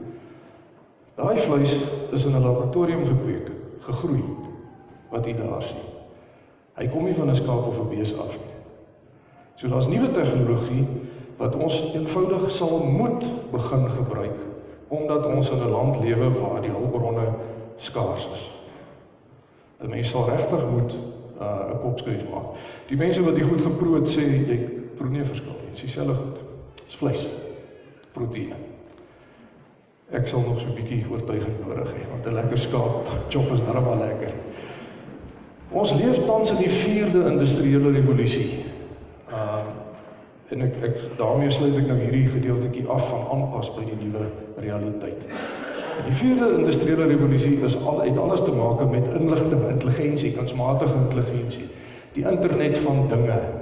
Daai 1.21 1.39
vleis 1.39 1.75
is 2.11 2.25
in 2.25 2.33
'n 2.33 2.43
laboratorium 2.43 3.05
gekweek, 3.05 3.51
gegroei 3.81 4.25
wat 5.11 5.25
jy 5.27 5.35
daar 5.37 5.63
sien. 5.63 5.85
Hy 6.75 6.89
kom 6.89 7.05
nie 7.05 7.15
van 7.15 7.29
'n 7.29 7.35
skaap 7.35 7.67
of 7.67 7.79
'n 7.79 7.89
bees 7.89 8.19
af 8.19 8.39
nie. 8.39 8.55
So 9.55 9.69
daar's 9.69 9.89
nuwe 9.89 10.11
tegnologie 10.11 10.87
wat 11.37 11.57
ons 11.57 11.95
eenvoudig 11.95 12.51
sal 12.51 12.79
moet 12.79 13.25
begin 13.51 13.89
gebruik 13.89 14.39
omdat 14.89 15.27
ons 15.27 15.51
in 15.51 15.59
'n 15.59 15.71
land 15.71 16.01
lewe 16.01 16.31
waar 16.41 16.61
die 16.61 16.71
hulpbronne 16.71 17.29
skaars 17.77 18.29
is. 18.33 18.51
'n 19.83 19.89
Mens 19.89 20.09
sal 20.09 20.29
regtig 20.29 20.65
moet 20.71 20.93
uh, 21.41 21.47
'n 21.47 21.73
uh, 21.73 21.81
kopskuif 21.81 22.25
maak. 22.31 22.57
Die 22.87 22.97
mense 22.97 23.23
wat 23.23 23.35
dit 23.35 23.45
goed 23.49 23.61
geproe 23.61 23.95
het 23.95 24.09
sê 24.09 24.21
jy 24.21 24.80
proe 25.01 25.13
nie 25.13 25.25
verskil 25.25 25.57
nie. 25.57 25.71
Dit 25.71 25.81
is 25.81 25.87
dieselfde 25.87 26.15
goed. 26.19 26.41
Dis 26.85 26.99
vleis. 27.01 27.25
Proteïene. 28.13 28.59
Ek 30.11 30.27
sal 30.29 30.43
nog 30.43 30.59
so 30.61 30.69
'n 30.69 30.75
bietjie 30.75 31.07
oortuiging 31.09 31.61
nodig 31.65 31.93
hê 31.95 32.03
want 32.11 32.27
'n 32.27 32.35
lekker 32.35 32.59
skaap 32.59 33.07
chop 33.31 33.53
is 33.53 33.61
darem 33.65 33.87
al 33.87 33.99
lekker. 33.99 34.33
Ons 35.71 35.95
leef 35.95 36.25
tans 36.27 36.51
in 36.51 36.57
die 36.57 36.73
4de 36.83 37.31
industriële 37.31 37.93
revolusie. 37.93 38.65
Uh 39.31 39.79
en 40.51 40.63
ek 40.63 40.75
ek 40.83 40.97
daarmee 41.17 41.51
sluit 41.51 41.77
ek 41.79 41.87
nou 41.87 41.99
hierdie 41.99 42.27
gedeeltjie 42.27 42.89
af 42.89 43.09
van 43.09 43.21
aanpas 43.31 43.71
by 43.77 43.85
die 43.87 43.99
nuwe 44.03 44.27
realiteit. 44.59 45.21
Die 46.07 46.13
4de 46.13 46.49
industriële 46.59 47.07
revolusie 47.07 47.63
is 47.65 47.77
al 47.87 48.01
het 48.03 48.19
alles 48.19 48.43
te 48.43 48.51
maak 48.51 48.91
met 48.91 49.07
inligting, 49.15 49.63
intelligensie, 49.69 50.33
kunsmatige 50.33 50.95
intelligensie, 50.95 51.69
die 52.13 52.27
internet 52.27 52.79
van 52.79 53.07
dinge. 53.09 53.60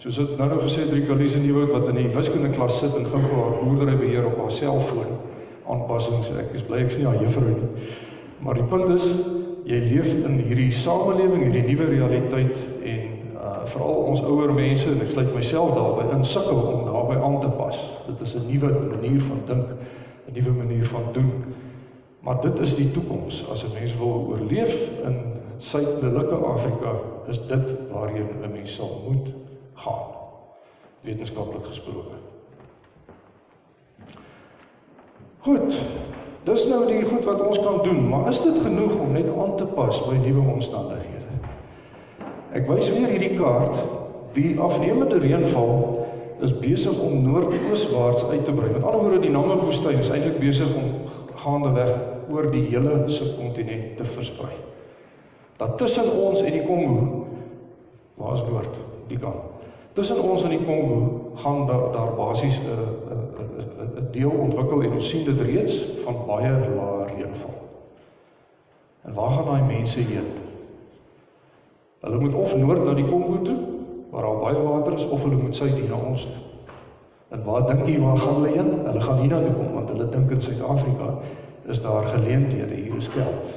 Soos 0.00 0.16
dit 0.16 0.30
nou 0.40 0.46
nou 0.48 0.62
gesê 0.62 0.86
het 0.86 0.94
Rikalise 0.96 1.42
Nieuwoud 1.42 1.74
wat 1.74 1.90
in 1.90 1.98
die 2.00 2.10
wiskunde 2.14 2.48
klas 2.54 2.78
sit 2.80 2.94
en 2.96 3.04
gou 3.04 3.18
haar 3.20 3.58
boerdery 3.60 3.98
beheer 4.00 4.24
op 4.30 4.38
haar 4.40 4.52
selfoon 4.56 5.10
aanpassings. 5.68 6.30
Ek 6.40 6.54
is 6.56 6.62
bly 6.64 6.78
ek 6.86 6.94
is 6.94 6.96
nie 7.02 7.04
haar 7.04 7.18
juffrou 7.20 7.50
nie. 7.50 7.88
Maar 8.40 8.56
die 8.56 8.64
punt 8.70 8.88
is 8.94 9.08
jy 9.68 9.76
leef 9.90 10.08
in 10.14 10.38
hierdie 10.38 10.70
samelewing, 10.72 11.42
hierdie 11.44 11.66
nuwe 11.66 11.88
realiteit 11.90 12.56
en 12.80 13.34
uh 13.36 13.50
veral 13.68 14.06
ons 14.14 14.22
ouer 14.24 14.54
mense 14.56 14.88
en 14.88 15.02
ek 15.04 15.12
sluit 15.12 15.34
myself 15.36 15.74
daarbey 15.76 16.06
in 16.16 16.24
sukkel 16.24 16.62
om 16.70 16.88
daarbey 16.88 17.20
aan 17.20 17.36
te 17.44 17.52
pas. 17.60 17.84
Dit 18.06 18.24
is 18.24 18.34
'n 18.40 18.48
nuwe 18.48 18.72
manier 18.94 19.20
van 19.20 19.44
dink, 19.52 19.68
'n 20.30 20.32
nuwe 20.38 20.56
manier 20.62 20.86
van 20.94 21.12
doen. 21.12 21.30
Maar 22.24 22.40
dit 22.40 22.58
is 22.60 22.74
die 22.76 22.90
toekoms. 22.90 23.44
As 23.52 23.64
'n 23.68 23.76
mens 23.76 23.92
wil 24.00 24.32
oorleef 24.32 25.04
in 25.04 25.20
suidelike 25.58 26.34
Afrika, 26.34 26.96
is 27.28 27.46
dit 27.46 27.76
waarheen 27.92 28.32
'n 28.40 28.52
mens 28.52 28.74
sal 28.74 29.04
moet 29.08 29.28
gaan. 29.84 30.08
Wetenskaplik 31.06 31.64
gesproke. 31.66 32.18
Goed. 35.40 35.78
Dis 36.44 36.66
nou 36.68 36.86
die 36.88 37.02
goed 37.04 37.24
wat 37.28 37.40
ons 37.44 37.60
kan 37.60 37.82
doen, 37.84 38.00
maar 38.08 38.28
is 38.28 38.40
dit 38.42 38.58
genoeg 38.64 38.96
om 38.98 39.12
net 39.12 39.28
aan 39.28 39.56
te 39.56 39.66
pas 39.76 39.98
by 40.06 40.16
nuwe 40.22 40.44
omstandighede? 40.54 41.36
Ek 42.56 42.64
wys 42.68 42.88
weer 42.94 43.12
hierdie 43.12 43.36
kaart. 43.36 43.76
Die 44.36 44.54
afnemende 44.60 45.20
reënval 45.20 46.00
is 46.40 46.54
besig 46.62 46.96
om 47.02 47.20
noordooswaarts 47.26 48.24
uit 48.30 48.44
te 48.44 48.54
brei. 48.56 48.70
Met 48.72 48.84
ander 48.84 49.04
woorde, 49.04 49.20
die 49.24 49.32
Namib-woestyn 49.34 50.00
is 50.00 50.10
eintlik 50.12 50.40
besig 50.40 50.72
om 50.80 51.04
gaandeweg 51.42 51.92
oor 52.32 52.48
die 52.52 52.64
hele 52.70 53.02
subkontinent 53.10 53.96
te 54.00 54.08
versprei. 54.08 54.54
Dat 55.60 55.76
tussen 55.78 56.08
ons 56.24 56.40
en 56.40 56.56
die 56.56 56.64
Kongo, 56.64 57.26
waar 58.16 58.38
is 58.38 58.44
noord? 58.48 58.80
Die 59.12 59.20
kant. 59.20 59.49
Tussen 60.00 60.22
ons 60.24 60.42
en 60.48 60.52
die 60.54 60.62
Kongo 60.64 61.32
gaan 61.36 61.66
daar, 61.68 61.90
daar 61.92 62.14
basies 62.16 62.56
'n 62.58 62.64
'n 63.12 63.98
'n 64.00 64.06
deel 64.12 64.30
ontwikkel 64.30 64.82
en 64.82 64.92
ons 64.92 65.08
sien 65.08 65.24
dit 65.24 65.40
reeds 65.40 65.74
van 66.04 66.16
baie 66.26 66.50
lae 66.50 67.04
reënval. 67.06 67.56
En 69.04 69.14
waar 69.14 69.30
gaan 69.30 69.44
daai 69.44 69.76
mense 69.76 70.00
heen? 70.00 70.28
Hulle 72.00 72.18
moet 72.18 72.34
of 72.34 72.56
noord 72.56 72.84
na 72.84 72.94
die 72.94 73.08
Kongo 73.08 73.42
toe 73.42 73.58
waar 74.10 74.22
daar 74.22 74.38
baie 74.38 74.62
water 74.62 74.92
is 74.92 75.08
of 75.08 75.22
hulle 75.22 75.36
moet 75.36 75.56
suid 75.56 75.72
hier 75.72 75.88
na 75.88 75.96
ons 76.08 76.22
toe. 76.22 76.42
En 77.28 77.44
waar 77.44 77.66
dink 77.66 77.86
jy 77.86 78.00
waar 78.00 78.18
gaan 78.18 78.34
hulle 78.34 78.56
heen? 78.56 78.72
Hulle 78.84 79.00
gaan 79.00 79.18
hiernatoe 79.18 79.52
kom 79.52 79.72
want 79.72 79.88
hulle 79.88 80.08
dink 80.08 80.30
in 80.30 80.40
Suid-Afrika 80.40 81.14
is 81.66 81.82
daar 81.82 82.02
geleenthede, 82.02 82.74
hier 82.74 82.96
is 82.96 83.08
geld. 83.08 83.52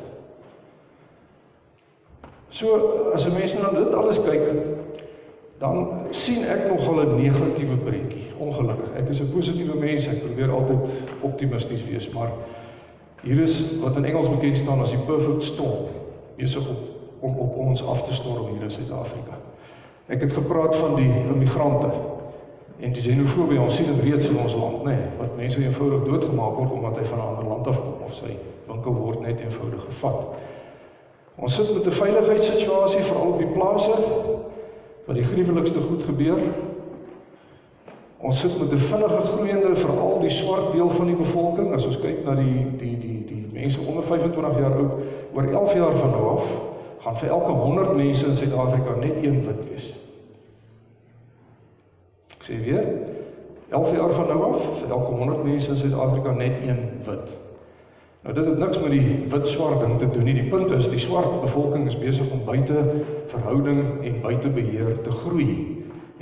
So 2.49 2.67
as 3.13 3.25
'n 3.25 3.33
mens 3.33 3.53
na 3.53 3.69
dit 3.79 3.93
alles 3.93 4.21
kyk, 4.21 4.41
dan 5.63 5.87
sien 6.11 6.43
ek 6.51 6.67
nogal 6.67 6.99
'n 7.03 7.15
negatiewe 7.15 7.77
prentjie. 7.87 8.31
Ongelukkig. 8.37 8.89
Ek 8.99 9.09
is 9.09 9.21
'n 9.21 9.31
positiewe 9.31 9.75
mens. 9.79 10.07
Ek 10.07 10.19
probeer 10.25 10.51
altyd 10.51 10.89
optimisties 11.21 11.85
wees, 11.89 12.09
maar 12.09 12.31
hier 13.21 13.39
is 13.39 13.79
wat 13.79 13.95
in 13.95 14.05
Engels 14.05 14.29
bekend 14.29 14.57
staan 14.57 14.81
as 14.81 14.91
die 14.91 15.05
perfect 15.07 15.43
storm 15.43 15.87
besig 16.35 16.67
om 16.69 16.93
om 17.23 17.37
op 17.39 17.57
ons 17.57 17.85
af 17.87 18.03
te 18.03 18.13
storm 18.13 18.47
hier 18.51 18.63
in 18.63 18.71
Suid-Afrika. 18.71 19.37
Ek 20.05 20.21
het 20.21 20.33
gepraat 20.33 20.75
van 20.75 20.95
die 20.95 21.11
immigrante 21.31 21.87
en 22.79 22.93
die 22.93 23.01
xenofobie 23.01 23.61
ons 23.61 23.75
sien 23.75 23.87
dit 23.87 24.01
reeds 24.03 24.27
in 24.27 24.39
ons 24.43 24.55
land, 24.59 24.81
nê, 24.83 24.91
nee, 24.91 25.05
wat 25.19 25.37
mense 25.39 25.61
eenvoudig 25.61 26.03
doodgemaak 26.03 26.57
word 26.59 26.71
omdat 26.71 26.97
hy 26.99 27.05
van 27.11 27.19
'n 27.19 27.27
ander 27.27 27.47
land 27.47 27.67
af 27.67 27.79
kom 27.79 28.03
of 28.05 28.13
sy 28.13 28.35
winkel 28.67 28.93
word 28.93 29.21
net 29.21 29.39
eenvoudig 29.39 29.85
gevat. 29.85 30.19
Ons 31.35 31.55
sit 31.55 31.73
met 31.73 31.87
'n 31.87 31.99
veiligheidssituasie 32.01 33.01
veral 33.01 33.31
op 33.31 33.37
die 33.37 33.53
plase 33.55 33.93
wat 35.05 35.15
die 35.15 35.25
gruwelikste 35.25 35.79
goed 35.79 36.03
gebeur. 36.03 36.39
Ons 38.23 38.39
sit 38.39 38.59
met 38.59 38.71
'n 38.71 38.77
vinnige 38.77 39.21
groeiende 39.21 39.75
veral 39.75 40.19
die 40.19 40.29
swart 40.29 40.71
deel 40.71 40.89
van 40.89 41.05
die 41.05 41.15
bevolking 41.15 41.73
as 41.73 41.85
ons 41.85 41.99
kyk 41.99 42.25
na 42.25 42.35
die 42.35 42.67
die 42.77 42.97
die 42.97 43.25
die 43.27 43.47
mense 43.51 43.79
onder 43.87 44.03
25 44.03 44.59
jaar 44.59 44.77
oud 44.77 44.91
oor 45.33 45.43
11 45.43 45.73
jaar 45.73 45.95
van 45.95 46.09
nou 46.09 46.27
af 46.29 46.47
gaan 46.99 47.17
vir 47.17 47.29
elke 47.29 47.51
100 47.51 47.95
mense 47.95 48.25
in 48.25 48.35
Suid-Afrika 48.35 48.95
net 48.99 49.15
een 49.23 49.45
wit 49.45 49.69
wees. 49.69 49.93
Ek 52.37 52.43
sê 52.43 52.63
weer 52.63 52.85
11 53.69 53.95
jaar 53.95 54.11
van 54.11 54.27
nou 54.27 54.53
af 54.53 54.67
vir 54.79 54.89
elke 54.89 55.11
100 55.11 55.43
mense 55.43 55.69
in 55.69 55.77
Suid-Afrika 55.77 56.31
net 56.31 56.61
een 56.61 56.89
wit. 57.05 57.42
Nou 58.23 58.35
dit 58.35 58.45
het 58.45 58.57
niks 58.57 58.79
met 58.79 58.91
die 58.91 59.15
wit 59.27 59.47
swart 59.47 59.79
ding 59.79 59.97
te 59.99 60.07
doen 60.09 60.23
nie. 60.23 60.33
Die 60.37 60.49
punt 60.49 60.71
is 60.71 60.87
die 60.89 60.99
swart 60.99 61.41
bevolking 61.41 61.87
is 61.87 61.97
besig 61.99 62.29
om 62.31 62.45
buite 62.45 62.83
verhouding 63.27 63.81
en 64.03 64.21
buite 64.23 64.49
beheer 64.49 65.01
te 65.03 65.11
groei. 65.11 65.47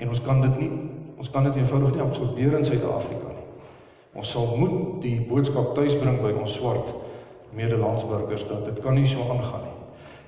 En 0.02 0.08
ons 0.08 0.22
kan 0.26 0.42
dit 0.42 0.58
nie 0.64 0.72
ons 1.22 1.30
kan 1.30 1.46
dit 1.46 1.60
eenvoudig 1.60 1.92
nie 1.94 2.02
absorbeer 2.02 2.56
in 2.58 2.64
Suid-Afrika 2.66 3.30
nie. 3.30 3.44
Ons 4.18 4.32
sal 4.34 4.48
moet 4.58 5.04
die 5.04 5.20
boodskap 5.30 5.76
tuisbring 5.78 6.18
by 6.24 6.32
ons 6.34 6.56
swart 6.58 6.90
medelandsburgers 7.54 8.48
dat 8.50 8.66
dit 8.66 8.80
kan 8.82 8.98
nie 8.98 9.06
so 9.06 9.28
aangaan 9.30 9.68
nie. 9.68 9.76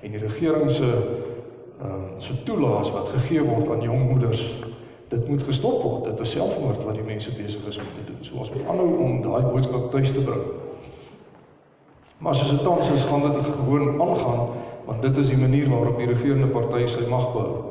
En 0.06 0.14
die 0.14 0.22
regering 0.22 0.70
se 0.70 0.86
ehm 0.86 1.90
uh, 1.90 2.20
so 2.22 2.38
toelaas 2.46 2.92
wat 2.94 3.10
gegee 3.16 3.42
word 3.42 3.72
aan 3.74 3.82
jong 3.82 4.04
moeders 4.12 4.44
dit 5.10 5.28
moet 5.28 5.42
gestop 5.42 5.82
word. 5.82 6.04
Dit 6.04 6.20
is 6.20 6.36
selfmoord 6.38 6.84
wat 6.86 6.94
die 6.94 7.08
mense 7.08 7.34
besig 7.34 7.66
is 7.68 7.82
om 7.82 7.90
te 7.96 8.06
doen. 8.06 8.22
So 8.22 8.38
ons 8.38 8.54
moet 8.54 8.70
aanhou 8.70 8.94
om 9.02 9.18
daai 9.22 9.50
boodskap 9.50 9.90
tuis 9.90 10.14
te 10.14 10.22
bring. 10.22 10.63
Maar 12.18 12.34
soos 12.34 12.50
dit 12.50 12.62
tans 12.62 12.90
is, 12.90 13.04
gaan 13.04 13.20
dit 13.20 13.44
gewoon 13.44 14.00
aangaan 14.02 14.48
want 14.84 15.02
dit 15.02 15.16
is 15.16 15.28
die 15.28 15.38
manier 15.40 15.68
waarop 15.68 15.96
die 15.98 16.06
regerende 16.06 16.46
party 16.52 16.84
sy 16.86 17.06
mag 17.08 17.30
behou. 17.32 17.62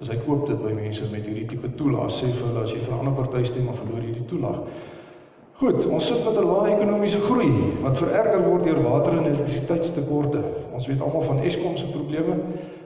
As 0.00 0.10
hy 0.12 0.16
koop 0.22 0.46
dit 0.46 0.58
by 0.62 0.70
mense 0.74 1.06
met 1.10 1.26
hierdie 1.26 1.46
tipe 1.50 1.70
toelaas, 1.78 2.20
sê 2.20 2.28
vir 2.30 2.48
hulle 2.48 2.62
as 2.62 2.70
jy 2.70 2.78
vir 2.78 2.94
'n 2.94 2.98
ander 2.98 3.14
party 3.14 3.42
stem, 3.42 3.66
dan 3.66 3.74
verloor 3.74 4.02
jy 4.02 4.12
die 4.14 4.28
toelaag. 4.30 4.60
Goed, 5.62 5.86
ons 5.86 6.06
sit 6.06 6.24
met 6.24 6.38
'n 6.38 6.46
lae 6.46 6.74
ekonomiese 6.74 7.20
groei 7.20 7.50
wat 7.82 7.98
vererger 7.98 8.42
word 8.48 8.64
deur 8.64 8.82
water 8.82 9.18
en 9.18 9.26
elektrisiteitstekorte. 9.26 10.40
Ons 10.72 10.86
weet 10.86 11.00
almal 11.00 11.22
van 11.22 11.38
Eskom 11.38 11.76
se 11.76 11.86
probleme. 11.86 12.36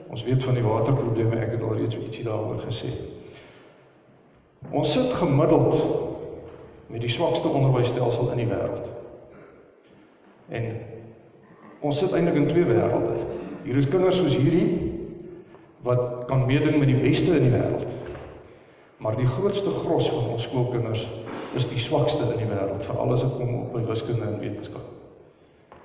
Ons 0.09 0.23
weet 0.23 0.43
van 0.43 0.53
die 0.53 0.63
waterprobleme. 0.63 1.35
Ek 1.35 1.51
het 1.51 1.61
al 1.61 1.75
reeds 1.75 1.95
ietsie 1.95 2.23
daaroor 2.23 2.61
gesê. 2.67 2.87
Ons 4.71 4.93
sit 4.93 5.13
gemiddeld 5.13 5.83
met 6.87 7.01
die 7.01 7.09
swakste 7.09 7.47
onderwysstelsel 7.47 8.31
in 8.31 8.37
die 8.37 8.47
wêreld. 8.47 8.89
En 10.49 10.63
Ons 11.81 11.99
sit 12.01 12.13
eintlik 12.13 12.35
in 12.35 12.47
twee 12.49 12.65
wêrelde. 12.65 13.15
Hier 13.67 13.77
is 13.77 13.89
kinders 13.89 14.17
soos 14.17 14.35
hierdie 14.35 14.93
wat 15.85 16.25
kan 16.27 16.45
meeding 16.45 16.79
met 16.79 16.89
die 16.89 16.99
beste 16.99 17.37
in 17.37 17.47
die 17.47 17.53
wêreld. 17.53 17.85
Maar 18.97 19.15
die 19.19 19.29
grootste 19.29 19.69
gros 19.69 20.09
van 20.09 20.31
ons 20.33 20.47
skoolkinders 20.47 21.05
is 21.55 21.67
die 21.69 21.79
swakste 21.79 22.25
in 22.33 22.41
die 22.41 22.49
wêreld, 22.49 22.83
veral 22.83 23.13
as 23.13 23.23
dit 23.23 23.35
kom 23.37 23.53
op 23.61 23.75
by 23.75 23.83
wiskunde 23.87 24.25
en 24.25 24.39
wetenskap. 24.41 24.83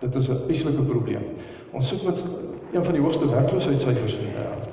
Dit 0.01 0.15
is 0.19 0.29
'n 0.29 0.49
eislike 0.49 0.83
probleem. 0.83 1.25
Ons 1.73 1.89
sit 1.89 2.05
met 2.05 2.25
een 2.73 2.85
van 2.85 2.95
die 2.95 3.03
hoogste 3.03 3.29
werkloosheidssyfers 3.29 4.15
in 4.15 4.25
die 4.27 4.35
wêreld. 4.37 4.69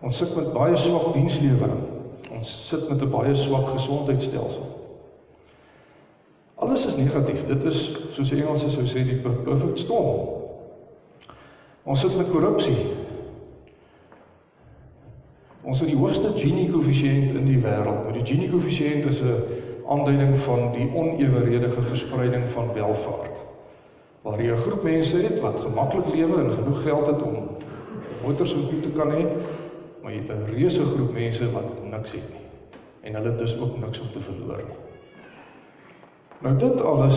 Ons 0.00 0.16
sit 0.16 0.36
met 0.36 0.52
baie 0.52 0.76
swak 0.76 1.12
dienslewering. 1.12 1.82
Ons 2.30 2.68
sit 2.68 2.88
met 2.88 3.02
'n 3.02 3.10
baie 3.10 3.34
swak 3.34 3.68
gesondheidstelsel. 3.68 4.66
Alles 6.54 6.86
is 6.86 6.96
negatief. 6.96 7.46
Dit 7.46 7.64
is 7.64 8.05
soos 8.16 8.32
die 8.32 8.40
Engelse 8.40 8.70
sou 8.72 8.86
sê 8.88 9.04
die 9.04 9.18
perfect 9.20 9.82
storm. 9.82 10.36
Ons 11.86 12.02
sit 12.02 12.16
met 12.16 12.30
korrupsie. 12.32 12.76
Ons 15.66 15.82
het 15.82 15.90
die 15.90 15.98
hoogste 15.98 16.32
Gini 16.38 16.68
koëffisiënt 16.70 17.36
in 17.36 17.48
die 17.48 17.60
wêreld. 17.60 18.06
Nou 18.06 18.14
die 18.14 18.24
Gini 18.26 18.48
koëffisiënt 18.50 19.06
is 19.10 19.20
'n 19.22 19.42
aanduiding 19.88 20.38
van 20.38 20.72
die 20.72 20.88
oneweredige 20.94 21.82
verspreiding 21.82 22.48
van 22.50 22.72
welvaart. 22.72 23.36
Waar 24.22 24.42
jy 24.42 24.52
'n 24.52 24.64
groep 24.64 24.82
mense 24.82 25.16
het 25.16 25.40
wat 25.40 25.60
gemaklik 25.60 26.06
lewe 26.14 26.40
en 26.42 26.50
genoeg 26.50 26.82
geld 26.82 27.06
het 27.06 27.22
om 27.22 27.36
motors 28.24 28.54
en 28.54 28.62
goed 28.62 28.82
te 28.82 28.90
kan 28.90 29.10
hê, 29.10 29.26
maar 30.02 30.12
jy 30.12 30.18
het 30.18 30.30
'n 30.30 30.50
reuse 30.54 30.84
groep 30.84 31.12
mense 31.12 31.52
wat 31.52 31.84
niks 31.90 32.12
het 32.12 32.28
nie. 32.30 32.46
En 33.00 33.14
hulle 33.14 33.36
dus 33.36 33.60
ook 33.60 33.78
niks 33.78 34.00
om 34.00 34.10
te 34.12 34.20
verloor 34.20 34.64
nie. 34.66 34.76
Nou 36.38 36.56
dit 36.56 36.82
alles 36.82 37.16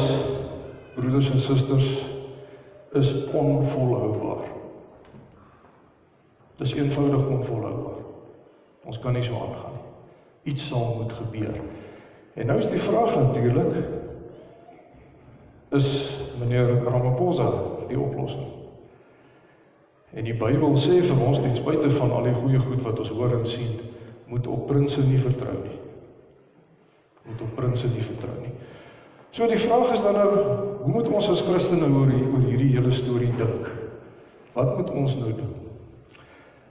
broeders 0.96 1.32
en 1.32 1.40
susters 1.40 2.06
is 2.92 3.14
onvolhoubaar. 3.34 4.48
Dis 6.56 6.74
eenvoudig 6.74 7.28
onvolhoubaar. 7.28 8.02
Ons 8.84 9.00
kan 9.00 9.14
nie 9.14 9.24
so 9.24 9.34
aangaan 9.34 9.76
nie. 9.78 9.86
Iets 10.54 10.68
sal 10.68 10.96
moet 10.98 11.14
gebeur. 11.14 11.62
En 12.34 12.46
nou 12.46 12.58
is 12.58 12.70
die 12.72 12.82
vraag 12.82 13.16
natuurlik 13.16 13.76
is 15.70 15.90
meneer 16.40 16.84
Ramaphosa 16.84 17.50
die 17.88 18.00
oplossing? 18.00 18.48
En 20.14 20.26
die 20.26 20.34
Bybel 20.34 20.74
sê 20.82 21.04
vir 21.06 21.20
ons 21.22 21.42
ten 21.42 21.54
spyte 21.58 21.92
van 21.94 22.12
al 22.18 22.26
die 22.32 22.34
goeie 22.34 22.60
goed 22.64 22.82
wat 22.82 23.00
ons 23.04 23.12
hoor 23.14 23.36
en 23.38 23.46
sien, 23.46 23.76
moet 24.30 24.48
op 24.50 24.66
prinses 24.68 25.06
nie 25.06 25.20
vertrou 25.22 25.54
nie. 25.60 25.78
Moet 27.28 27.44
op 27.46 27.54
prinses 27.56 27.94
nie 27.94 28.06
vertrou 28.06 28.34
nie. 28.42 28.56
So 29.30 29.48
die 29.48 29.60
vraag 29.62 29.92
is 29.94 30.02
dan 30.02 30.14
nou, 30.18 30.30
hoe 30.82 30.92
moet 30.92 31.10
ons 31.10 31.30
as 31.30 31.44
Christene 31.46 31.86
oor 31.86 32.10
oor 32.10 32.46
hierdie 32.48 32.72
hele 32.74 32.92
storie 32.92 33.30
dink? 33.38 33.68
Wat 34.56 34.78
moet 34.78 34.90
ons 34.90 35.18
nou 35.22 35.34
doen? 35.38 35.52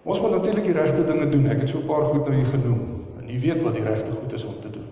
Ons 0.09 0.21
moet 0.21 0.35
natuurlik 0.35 0.67
die 0.67 0.75
regte 0.75 1.05
dinge 1.07 1.29
doen. 1.31 1.47
Ek 1.53 1.63
het 1.63 1.71
so 1.71 1.79
'n 1.79 1.87
paar 1.87 2.05
goed 2.05 2.27
nou 2.27 2.35
hier 2.35 2.51
genoem. 2.51 3.05
En 3.21 3.29
jy 3.29 3.39
weet 3.41 3.63
wat 3.63 3.75
die 3.75 3.85
regte 3.85 4.11
goed 4.11 4.33
is 4.33 4.45
om 4.45 4.61
te 4.61 4.71
doen. 4.71 4.89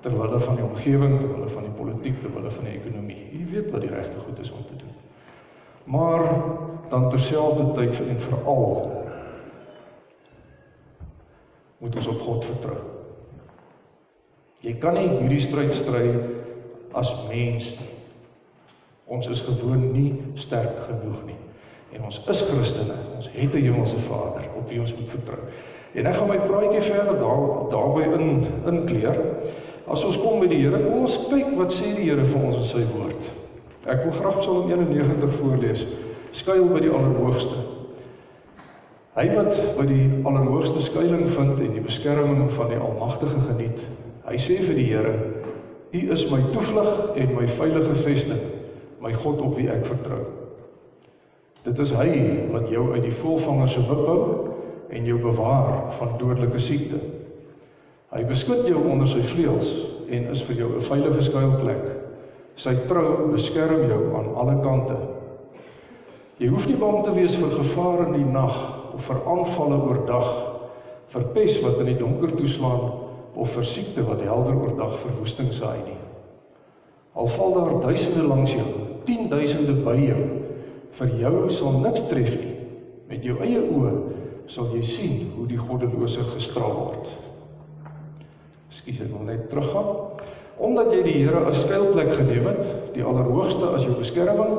Terwyl 0.00 0.38
van 0.40 0.54
die 0.56 0.64
omgewing, 0.64 1.18
terwyl 1.20 1.48
van 1.48 1.62
die 1.62 1.76
politiek, 1.76 2.20
terwyl 2.20 2.50
van 2.50 2.64
die 2.64 2.72
ekonomie. 2.72 3.28
Jy 3.32 3.44
weet 3.50 3.70
wat 3.70 3.80
die 3.80 3.90
regte 3.90 4.18
goed 4.18 4.38
is 4.38 4.50
om 4.50 4.64
te 4.66 4.76
doen. 4.76 4.94
Maar 5.84 6.24
dan 6.88 7.08
terselfdertyd 7.08 8.00
en 8.08 8.20
veral 8.20 9.04
moet 11.78 11.96
ons 11.96 12.06
op 12.06 12.20
God 12.20 12.44
vertrou. 12.44 12.76
Jy 14.60 14.74
kan 14.74 14.94
nie 14.94 15.08
hierdie 15.08 15.40
stryd 15.40 15.74
stry 15.74 16.10
as 16.92 17.14
mens 17.28 17.74
nie. 17.78 17.88
Ons 19.10 19.26
is 19.26 19.40
gewoon 19.40 19.92
nie 19.92 20.14
sterk 20.34 20.84
genoeg 20.86 21.24
nie. 21.26 21.38
En 21.92 22.04
ons 22.06 22.20
is 22.30 22.42
Christene. 22.46 22.94
Ons 23.16 23.28
het 23.32 23.54
'n 23.54 23.62
hemelse 23.62 23.96
Vader 23.96 24.46
op 24.56 24.68
wie 24.68 24.80
ons 24.80 24.94
moet 24.94 25.08
vertrou. 25.08 25.40
En 25.92 26.06
ek 26.06 26.14
gaan 26.14 26.28
my 26.28 26.38
praatjie 26.38 26.80
verder 26.80 27.18
daar 27.18 27.70
daarby 27.70 28.02
in 28.02 28.46
inkleer. 28.66 29.18
As 29.90 30.04
ons 30.04 30.20
kom 30.20 30.40
by 30.40 30.46
die 30.46 30.60
Here, 30.62 30.78
kom 30.78 31.00
ons 31.00 31.16
kyk 31.28 31.56
wat 31.58 31.72
sê 31.72 31.94
die 31.96 32.06
Here 32.10 32.24
vir 32.24 32.44
ons 32.44 32.56
in 32.56 32.62
sy 32.62 32.84
woord. 32.94 33.26
Ek 33.86 34.04
wil 34.04 34.12
graag 34.12 34.38
Psalm 34.38 34.70
91 34.70 35.34
voorlees. 35.40 35.86
Skuil 36.30 36.68
by 36.70 36.80
die 36.80 36.92
Allerhoogste. 36.94 37.58
Hy 39.18 39.26
wat 39.34 39.56
by 39.76 39.86
die 39.90 40.04
Allerhoogste 40.22 40.82
skuilings 40.82 41.34
vind 41.34 41.58
en 41.60 41.72
die 41.74 41.82
beskerming 41.82 42.50
van 42.54 42.68
die 42.70 42.78
Almagtige 42.78 43.40
geniet. 43.48 43.82
Hy 44.28 44.36
sê 44.38 44.60
vir 44.62 44.78
die 44.78 44.86
Here, 44.92 45.14
U 45.90 46.10
is 46.10 46.28
my 46.30 46.38
toevlug 46.52 47.16
en 47.18 47.32
my 47.34 47.48
veilige 47.48 47.94
vesting, 47.94 48.42
my 49.02 49.10
God 49.12 49.40
op 49.42 49.56
wie 49.58 49.66
ek 49.72 49.82
vertrou. 49.88 50.20
Dit 51.64 51.78
is 51.82 51.90
hy 51.98 52.10
wat 52.52 52.68
jou 52.70 52.92
uit 52.94 53.02
die 53.04 53.14
voëlvanger 53.14 53.72
se 53.72 53.82
wip 53.88 54.04
hou 54.06 54.20
en 54.90 55.08
jou 55.08 55.18
bewaar 55.20 55.90
van 55.98 56.14
dodelike 56.20 56.62
siekte. 56.62 57.00
Hy 58.10 58.22
beskud 58.26 58.68
jou 58.70 58.84
onder 58.90 59.10
sy 59.10 59.22
vleuels 59.22 59.70
en 60.10 60.30
is 60.30 60.42
vir 60.46 60.62
jou 60.62 60.70
'n 60.76 60.82
veilige 60.82 61.22
skuilplek. 61.22 61.84
Sy 62.56 62.74
trou 62.86 63.32
beskerm 63.32 63.88
jou 63.88 64.14
aan 64.16 64.34
alle 64.34 64.56
kante. 64.62 64.96
Jy 66.38 66.48
hoef 66.48 66.66
nie 66.68 66.76
bang 66.76 67.04
te 67.04 67.12
wees 67.12 67.34
vir 67.34 67.50
gevare 67.50 68.06
in 68.06 68.12
die 68.12 68.32
nag 68.32 68.56
of 68.94 69.04
vir 69.04 69.16
aanvalle 69.26 69.82
oordag, 69.88 70.28
vir 71.08 71.22
pes 71.34 71.60
wat 71.62 71.80
in 71.80 71.86
die 71.86 71.98
donker 71.98 72.36
toeslaan 72.36 73.09
of 73.34 73.54
vir 73.54 73.66
siekte 73.66 74.04
wat 74.06 74.22
helder 74.26 74.56
oordag 74.58 74.96
verwoesting 75.02 75.52
saai 75.54 75.78
nie. 75.84 75.98
Al 77.14 77.26
val 77.26 77.54
daar 77.56 77.80
duisende 77.82 78.26
langs 78.26 78.54
jou, 78.54 78.66
10000de 79.08 79.76
by 79.84 79.96
jou, 79.98 80.20
vir 80.98 81.14
jou 81.20 81.34
sal 81.50 81.78
niks 81.82 82.06
tref 82.10 82.36
nie. 82.38 82.56
Met 83.10 83.26
jou 83.26 83.38
eie 83.42 83.62
oë 83.62 83.94
sal 84.50 84.70
jy 84.74 84.82
sien 84.86 85.16
hoe 85.36 85.46
die 85.50 85.58
goddelose 85.58 86.22
gestraal 86.32 86.76
word. 86.76 87.10
Ekskuus, 88.70 89.00
ek 89.02 89.10
wil 89.14 89.26
net 89.26 89.48
teruggaan. 89.50 89.88
Omdat 90.60 90.92
jy 90.94 91.00
die 91.06 91.16
Here 91.22 91.40
as 91.48 91.62
skuilplek 91.64 92.12
geneem 92.14 92.46
het, 92.50 92.66
die 92.94 93.04
Allerhoogste 93.06 93.72
as 93.74 93.86
jou 93.86 93.96
beskerming, 93.98 94.58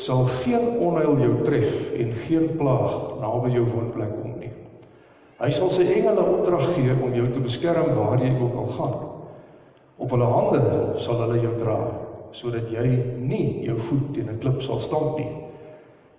sal 0.00 0.26
geen 0.42 0.76
onheil 0.82 1.20
jou 1.22 1.34
tref 1.46 1.92
en 1.96 2.12
geen 2.26 2.48
plaag 2.58 3.18
naby 3.22 3.52
jou 3.54 3.64
woonplek 3.68 4.12
kom. 4.18 4.31
Hy 5.42 5.50
sal 5.50 5.72
sy 5.74 5.88
engele 5.90 6.22
opdrag 6.22 6.68
gee 6.76 6.94
om 6.94 7.14
jou 7.16 7.26
te 7.34 7.40
beskerm 7.42 7.88
waar 7.96 8.20
jy 8.22 8.30
ook 8.38 8.58
al 8.62 8.68
gaan. 8.76 8.92
Op 9.98 10.12
hulle 10.14 10.28
hande 10.30 10.60
sal 11.02 11.18
hulle 11.24 11.40
jou 11.42 11.54
dra 11.58 11.78
sodat 12.32 12.70
jy 12.72 12.84
nie 13.20 13.64
jou 13.66 13.74
voet 13.76 14.14
teen 14.14 14.30
'n 14.30 14.38
klip 14.38 14.62
sal 14.62 14.78
stamp 14.78 15.18
nie. 15.18 15.28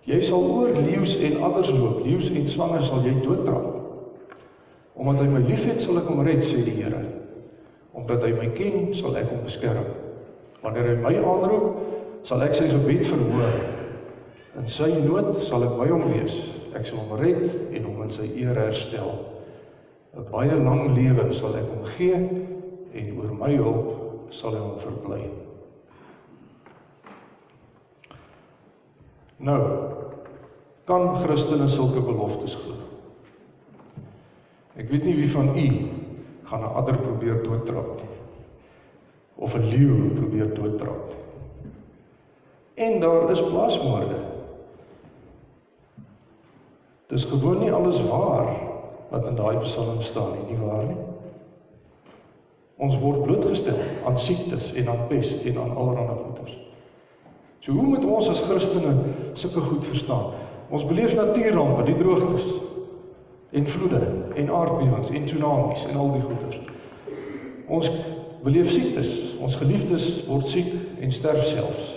Jy 0.05 0.19
sal 0.21 0.43
oor 0.43 0.69
leeu's 0.75 1.15
en 1.23 1.39
adders 1.43 1.71
loop, 1.71 2.03
leeu's 2.05 2.29
en 2.29 2.47
slange 2.47 2.81
sal 2.81 3.01
jy 3.01 3.13
doodtrap. 3.23 3.65
Omdat 4.95 5.21
hy 5.21 5.27
my 5.27 5.39
liefhet, 5.39 5.81
sal 5.81 5.97
ek 5.97 6.09
hom 6.11 6.21
red, 6.21 6.43
sê 6.43 6.63
die 6.65 6.75
Here. 6.83 7.01
Omdat 7.93 8.23
hy 8.23 8.31
my 8.31 8.49
ken, 8.53 8.93
sal 8.93 9.15
ek 9.15 9.29
hom 9.29 9.43
beskerm. 9.43 9.85
Wanneer 10.61 10.89
hy 10.91 10.95
my 11.01 11.15
aanroep, 11.15 11.79
sal 12.23 12.41
ek 12.41 12.53
sy 12.53 12.67
gebed 12.67 13.05
verhoor. 13.05 13.55
In 14.59 14.67
sy 14.67 14.91
nood 15.05 15.43
sal 15.43 15.63
ek 15.63 15.77
by 15.79 15.87
hom 15.87 16.03
wees. 16.11 16.62
Ek 16.73 16.85
sal 16.85 17.03
hom 17.03 17.17
red 17.19 17.45
en 17.73 17.85
hom 17.85 18.01
in 18.05 18.11
sy 18.13 18.27
eer 18.41 18.57
herstel. 18.57 19.13
'n 20.13 20.25
Baie 20.31 20.55
lang 20.57 20.93
lewe 20.95 21.31
sal 21.33 21.55
ek 21.57 21.69
hom 21.69 21.85
gee 21.97 22.17
en 22.93 23.17
oor 23.17 23.33
my 23.33 23.53
hulp 23.55 24.33
sal 24.33 24.53
hy 24.53 24.61
hom 24.61 24.77
verbly. 24.81 25.21
Nou, 29.43 29.61
kan 30.85 31.15
Christene 31.23 31.67
sulke 31.67 32.01
beloftes 32.01 32.55
glo? 32.55 32.77
Ek 34.77 34.89
weet 34.89 35.05
nie 35.05 35.17
wie 35.17 35.29
van 35.29 35.53
u 35.53 35.67
gaan 36.49 36.61
'n 36.61 36.75
adder 36.79 36.97
probeer 36.97 37.43
doodtrap 37.43 38.01
nie 38.01 38.19
of 39.35 39.55
'n 39.55 39.69
leeu 39.69 40.13
probeer 40.15 40.53
doodtrap 40.53 41.09
nie. 41.09 41.73
En 42.75 42.99
daar 42.99 43.29
is 43.29 43.41
plaasmoorde. 43.41 44.32
Dis 47.13 47.23
gewoon 47.29 47.59
nie 47.59 47.71
alles 47.71 47.99
waar 48.09 48.55
wat 49.09 49.27
in 49.27 49.35
daai 49.37 49.57
psalm 49.61 50.01
staan 50.01 50.31
nie, 50.33 50.55
nie 50.55 50.65
waar 50.65 50.87
nie? 50.87 50.97
Ons 52.81 52.97
word 52.97 53.21
blootgestel 53.27 53.77
aan 54.09 54.17
siektes 54.17 54.71
en 54.73 54.89
aan 54.89 55.03
pes 55.11 55.35
en 55.45 55.59
aan 55.61 55.75
allerlei 55.77 56.15
goeters. 56.17 56.55
So 57.59 57.71
hoe 57.77 57.85
moet 57.85 58.05
ons 58.05 58.31
as 58.33 58.41
Christene 58.41 58.95
sulke 59.37 59.61
goed 59.61 59.85
verstaan? 59.85 60.33
Ons 60.73 60.87
beleef 60.89 61.13
natuurrampe, 61.15 61.85
die 61.85 61.99
droogtes 62.01 62.49
en 63.53 63.69
vloede 63.69 64.01
en 64.33 64.49
aardbewings 64.49 65.13
en 65.13 65.29
tsunamies 65.29 65.85
en 65.91 66.01
al 66.01 66.11
die 66.17 66.25
goeters. 66.25 66.59
Ons 67.69 67.91
beleef 68.43 68.73
siektes, 68.73 69.13
ons 69.37 69.61
geliefdes 69.61 70.25
word 70.25 70.49
siek 70.49 70.73
en 70.97 71.13
sterf 71.13 71.45
selfs. 71.45 71.92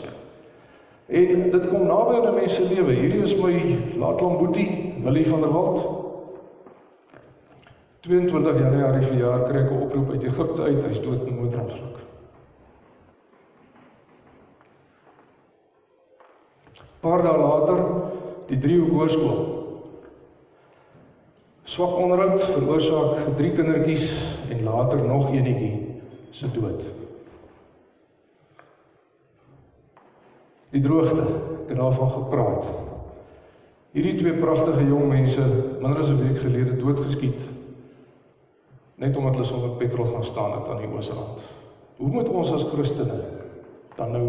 En 1.07 1.51
dit 1.51 1.69
kom 1.69 1.87
naby 1.87 2.15
aan 2.15 2.33
'n 2.33 2.35
mens 2.35 2.55
se 2.55 2.75
lewe. 2.75 2.93
Hierdie 2.93 3.21
is 3.21 3.37
my 3.37 3.79
laatlamboetie, 3.99 4.95
Willie 5.03 5.29
van 5.29 5.41
der 5.41 5.53
Walt. 5.53 5.97
22 8.01 8.59
Januarie 8.59 9.07
verjaar 9.07 9.43
kry 9.43 9.61
ek 9.61 9.71
'n 9.71 9.83
oproep 9.83 10.11
uit 10.11 10.23
Egipte 10.23 10.63
uit, 10.63 10.85
hy's 10.85 11.01
dood 11.01 11.27
in 11.27 11.35
'n 11.35 11.41
motorongeluk. 11.41 11.99
Paar 17.01 17.23
dae 17.23 17.39
later, 17.39 17.85
die 18.47 18.59
Driehoek 18.59 18.91
Hoërskool. 18.91 19.55
Swak 21.63 21.97
onderhoud 21.97 22.41
veroorsaak 22.41 23.37
drie 23.37 23.53
kindertjies 23.53 24.11
en 24.51 24.63
later 24.63 25.05
nog 25.05 25.31
eenetjie 25.31 26.03
se 26.31 26.51
dood. 26.51 26.96
Die 30.77 30.85
droogte, 30.85 31.25
ek 31.65 31.71
het 31.73 31.79
daarvan 31.81 32.11
gepraat. 32.13 32.67
Hierdie 33.97 34.17
twee 34.21 34.37
pragtige 34.37 34.85
jong 34.85 35.09
mense, 35.09 35.45
minder 35.81 36.03
as 36.03 36.11
'n 36.13 36.21
week 36.21 36.43
gelede 36.43 36.77
doodgeskiet 36.77 37.47
net 38.97 39.17
omdat 39.17 39.37
hulle 39.37 39.45
sonder 39.45 39.77
petrol 39.77 40.07
gaan 40.09 40.25
staan 40.25 40.53
het 40.53 40.69
aan 40.69 40.81
die 40.81 40.89
Oosrand. 40.89 41.43
Hoe 41.97 42.09
moet 42.09 42.29
ons 42.29 42.53
as 42.53 42.65
Christene 42.65 43.21
dan 43.97 44.13
nou 44.13 44.25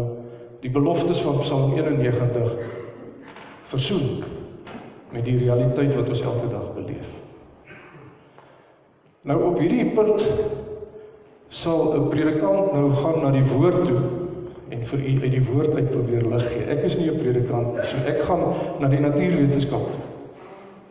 die 0.60 0.70
beloftes 0.70 1.20
van 1.24 1.38
Psalm 1.38 1.72
91 1.76 2.52
versoen 3.62 4.24
met 5.12 5.24
die 5.24 5.38
realiteit 5.38 5.94
wat 5.94 6.08
ons 6.08 6.20
elke 6.20 6.48
dag 6.52 6.74
beleef? 6.74 7.16
Nou 9.22 9.42
op 9.50 9.58
hierdie 9.58 9.90
punt 9.96 10.24
sal 11.48 11.94
'n 11.96 12.08
predikant 12.08 12.72
nou 12.72 12.92
gaan 12.92 13.22
na 13.22 13.30
die 13.30 13.44
woord 13.44 13.84
toe 13.84 14.17
en 14.70 14.84
vir 14.84 14.98
u 14.98 15.22
uit 15.22 15.30
die 15.30 15.44
woord 15.44 15.74
uit 15.74 15.90
probeer 15.90 16.26
lig 16.28 16.46
gee. 16.52 16.64
Ek 16.74 16.84
is 16.84 16.98
nie 16.98 17.10
'n 17.10 17.18
predikant 17.18 17.74
nie, 17.74 17.84
so 17.84 17.96
ek 18.06 18.20
gaan 18.20 18.54
na 18.80 18.88
die 18.88 19.00
natuurwetenskap 19.00 19.92
toe 19.92 20.08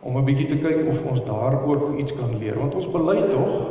om 0.00 0.16
'n 0.16 0.24
bietjie 0.24 0.46
te 0.46 0.56
kyk 0.56 0.88
of 0.88 1.04
ons 1.10 1.24
daar 1.24 1.64
ook 1.66 1.98
iets 1.98 2.14
kan 2.14 2.38
leer. 2.38 2.58
Want 2.58 2.74
ons 2.74 2.90
bely 2.90 3.28
tog 3.28 3.70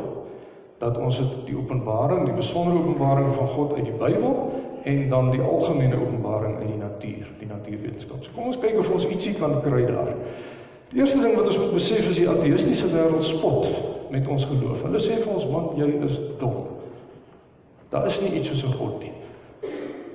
dat 0.77 0.97
ons 0.97 1.17
het 1.17 1.45
die 1.45 1.57
openbaring, 1.57 2.25
die 2.25 2.33
besondere 2.33 2.79
openbaring 2.79 3.33
van 3.33 3.47
God 3.47 3.73
uit 3.73 3.85
die 3.85 3.97
Bybel 3.97 4.51
en 4.83 5.09
dan 5.09 5.31
die 5.31 5.41
algemene 5.41 5.95
openbaring 5.95 6.57
uit 6.57 6.67
die 6.67 6.77
natuur, 6.77 7.27
die 7.39 7.47
natuurwetenskap. 7.47 8.23
So 8.23 8.29
kom 8.35 8.45
ons 8.51 8.59
kyk 8.59 8.77
of 8.79 8.91
ons 8.91 9.07
ietsie 9.07 9.33
kan 9.33 9.61
kry 9.61 9.85
daar. 9.85 10.13
Die 10.89 10.99
eerste 10.99 11.21
ding 11.21 11.35
wat 11.35 11.45
ons 11.45 11.57
moet 11.57 11.73
besef 11.73 12.09
is 12.09 12.19
die 12.21 12.29
ateïstiese 12.29 12.87
wêreld 12.93 13.23
spot 13.23 13.67
met 14.11 14.27
ons 14.27 14.45
geloof. 14.45 14.83
Hulle 14.83 14.99
sê 14.99 15.17
vir 15.19 15.33
ons 15.33 15.47
man, 15.51 15.71
jy 15.75 15.89
is 16.05 16.19
dom. 16.39 16.67
Daar 17.89 18.05
is 18.05 18.21
nie 18.21 18.39
iets 18.39 18.47
soos 18.47 18.63
'n 18.63 18.77
God 18.77 19.01
nie. 19.01 19.11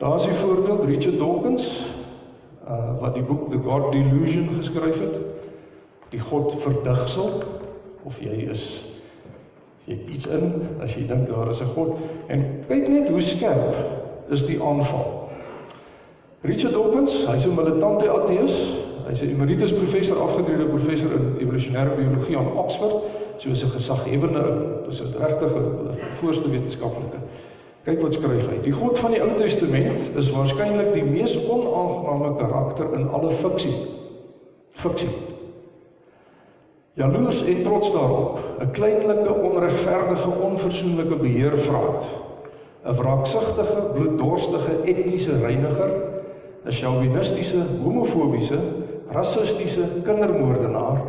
Daar 0.02 0.14
is 0.14 0.26
'n 0.26 0.30
voorbeeld 0.30 0.84
Richard 0.84 1.18
Dawkins 1.18 1.86
uh 2.68 3.00
wat 3.00 3.14
die 3.14 3.22
boek 3.22 3.50
The 3.50 3.56
God 3.56 3.92
Delusion 3.92 4.48
geskryf 4.56 4.98
het. 5.00 5.16
Die 6.08 6.20
God 6.20 6.54
verdigsel 6.56 7.42
of 8.02 8.20
jy 8.20 8.48
is 8.50 8.84
jy 9.84 9.98
iets 10.12 10.26
in 10.26 10.66
as 10.82 10.94
jy 10.94 11.06
dink 11.06 11.28
daar 11.28 11.48
is 11.48 11.60
'n 11.60 11.74
God 11.74 11.96
en 12.26 12.64
kyk 12.68 12.88
net 12.88 13.08
hoe 13.08 13.20
skerp 13.20 13.74
is 14.28 14.46
die 14.46 14.62
aanval. 14.62 15.30
Richard 16.40 16.72
Dawkins, 16.72 17.26
hy's 17.26 17.46
'n 17.46 17.54
militante 17.54 18.08
ateïs. 18.08 18.54
Hy's 19.06 19.22
'n 19.22 19.28
emeritus 19.28 19.72
professor 19.72 20.16
afgetrede 20.22 20.64
professor 20.64 21.10
in 21.12 21.36
evolusionêre 21.38 21.94
biologie 21.96 22.36
aan 22.36 22.56
Oxford, 22.56 22.94
so 23.36 23.48
'n 23.48 23.54
gesaghebende. 23.54 24.42
Dis 24.86 25.00
'n 25.00 25.22
regtige 25.24 25.60
voorste 26.12 26.50
wetenskaplike. 26.50 27.18
Kyk 27.82 27.98
wat 27.98 28.14
skryf 28.14 28.46
hy. 28.46 28.60
Die 28.62 28.74
God 28.74 28.98
van 29.02 29.10
die 29.10 29.22
Ou 29.24 29.32
Testament 29.34 30.04
is 30.18 30.30
waarskynlik 30.30 30.92
die 30.94 31.02
mees 31.02 31.34
onaangename 31.42 32.36
karakter 32.38 32.92
in 32.94 33.08
alle 33.10 33.32
fiksie. 33.34 33.74
Fiksie. 34.78 35.10
Jaloers 36.94 37.40
en 37.48 37.62
trots 37.64 37.90
daarop, 37.92 38.38
'n 38.60 38.70
kleinlike, 38.70 39.32
onregverdige, 39.32 40.30
onversoenlike 40.46 41.16
beheervraat, 41.16 42.06
'n 42.86 42.94
wraaksigtige, 42.94 43.82
bloeddorstige 43.94 44.82
etniese 44.84 45.40
reiniger, 45.42 45.90
'n 46.64 46.72
chauvinistiese, 46.72 47.62
homofobiese, 47.82 48.58
rassistiese 49.10 49.88
kindermoordenaar, 50.04 51.02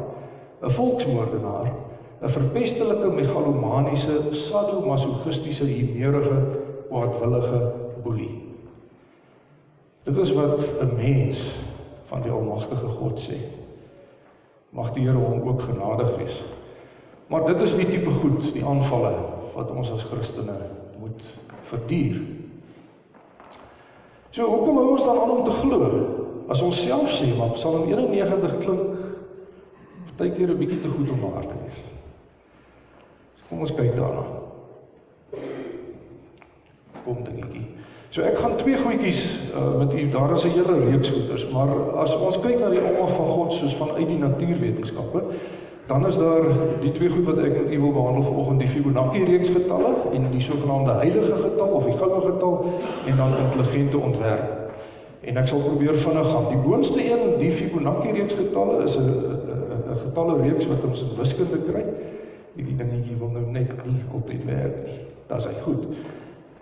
'n 0.62 0.70
volksmoordenaar, 0.70 1.74
'n 2.22 2.30
verpestelike 2.30 3.08
megalomaniese, 3.08 4.18
sadomasochistiese, 4.32 5.64
himerige, 5.64 6.62
kwaadwillige 6.94 7.72
boelie. 8.04 8.42
Dit 10.04 10.18
is 10.18 10.34
wat 10.34 10.70
'n 10.82 10.96
mens 10.96 11.56
van 12.06 12.22
die 12.22 12.32
almagtige 12.32 12.88
God 12.88 13.22
sê. 13.30 13.38
Mag 14.70 14.92
die 14.92 15.08
Here 15.08 15.18
hom 15.18 15.48
ook 15.48 15.62
genadig 15.62 16.18
wees. 16.18 16.44
Maar 17.28 17.46
dit 17.46 17.62
is 17.62 17.76
die 17.76 17.88
tipe 17.88 18.10
goed, 18.10 18.54
die 18.54 18.66
aanvalle 18.66 19.16
wat 19.54 19.72
ons 19.72 19.92
as 19.92 20.04
Christene 20.04 20.58
moet 21.00 21.24
verduur. 21.62 22.22
So 24.30 24.46
hoekom 24.46 24.78
hou 24.78 24.90
ons 24.92 25.06
dan 25.06 25.20
aan 25.20 25.32
om 25.32 25.44
te 25.44 25.52
glo 25.52 25.82
as 26.48 26.62
ons 26.62 26.82
self 26.82 27.10
sê 27.10 27.38
maar 27.38 27.50
Psalm 27.50 27.88
91 27.88 28.58
klink 28.58 28.82
partykeer 30.06 30.50
'n 30.50 30.58
bietjie 30.58 30.80
te 30.80 30.88
goed 30.88 31.10
om 31.10 31.32
waar 31.32 31.48
te 31.48 31.54
wees. 31.64 31.82
Kom 33.50 33.60
ons 33.60 33.74
kyk 33.74 33.96
daarna. 33.96 34.53
Kom 37.04 37.24
dingetjie. 37.24 37.66
So 38.10 38.22
ek 38.22 38.38
gaan 38.38 38.56
twee 38.56 38.78
goedjies 38.78 39.22
uh, 39.56 39.78
met 39.80 39.94
u 39.94 40.10
daar 40.10 40.34
is 40.34 40.46
'n 40.46 40.54
hele 40.54 40.86
reeks 40.89 41.10
goeders, 41.10 41.50
maar 41.50 41.70
as 41.98 42.16
ons 42.16 42.39
kyk 42.39 42.60
na 42.60 42.70
die 42.70 42.84
omgang 42.84 43.10
van 43.10 43.26
God 43.26 43.54
soos 43.54 43.76
vanuit 43.76 44.08
die 44.08 44.20
natuurwetenskappe, 44.22 45.24
Dan 45.86 46.06
is 46.08 46.18
daar 46.18 46.42
die 46.80 46.92
twee 46.92 47.10
goed 47.10 47.26
wat 47.26 47.38
ek 47.38 47.62
met 47.62 47.72
u 47.72 47.80
wil 47.80 47.92
behandel 47.92 48.24
vanoggend, 48.24 48.60
die 48.60 48.68
Fibonacci 48.68 49.24
reeks 49.24 49.50
getalle 49.50 49.92
en 50.13 50.30
die 50.32 50.42
sogenaamde 50.42 50.92
heilige 50.92 51.36
getal 51.36 51.68
of 51.68 51.86
die 51.86 51.98
goue 51.98 52.22
getal 52.22 52.66
en 53.08 53.18
dan 53.18 53.32
intelligente 53.46 53.98
ontwerp. 53.98 54.72
En 55.22 55.38
ek 55.38 55.48
sal 55.48 55.60
probeer 55.60 56.00
vinnig 56.00 56.30
gaan. 56.32 56.48
Die 56.50 56.62
boonste 56.63 57.04
een, 57.04 57.36
die 57.39 57.52
Fibonacci 57.52 58.16
reeks 58.16 58.34
getalle 58.39 58.84
is 58.84 58.96
'n 58.98 59.12
'n 59.92 60.00
getalle 60.06 60.42
reeks 60.42 60.68
wat 60.68 60.84
ons 60.88 61.02
in 61.02 61.18
wiskunde 61.18 61.60
kry. 61.68 61.84
Hierdie 62.56 62.76
dingetjie 62.76 63.20
wil 63.20 63.30
nou 63.30 63.46
net 63.52 63.86
nie 63.86 64.02
altyd 64.13 64.46
werk 64.46 64.76
nie. 64.86 65.00
Dit 65.28 65.38
is 65.38 65.48
goed. 65.63 65.84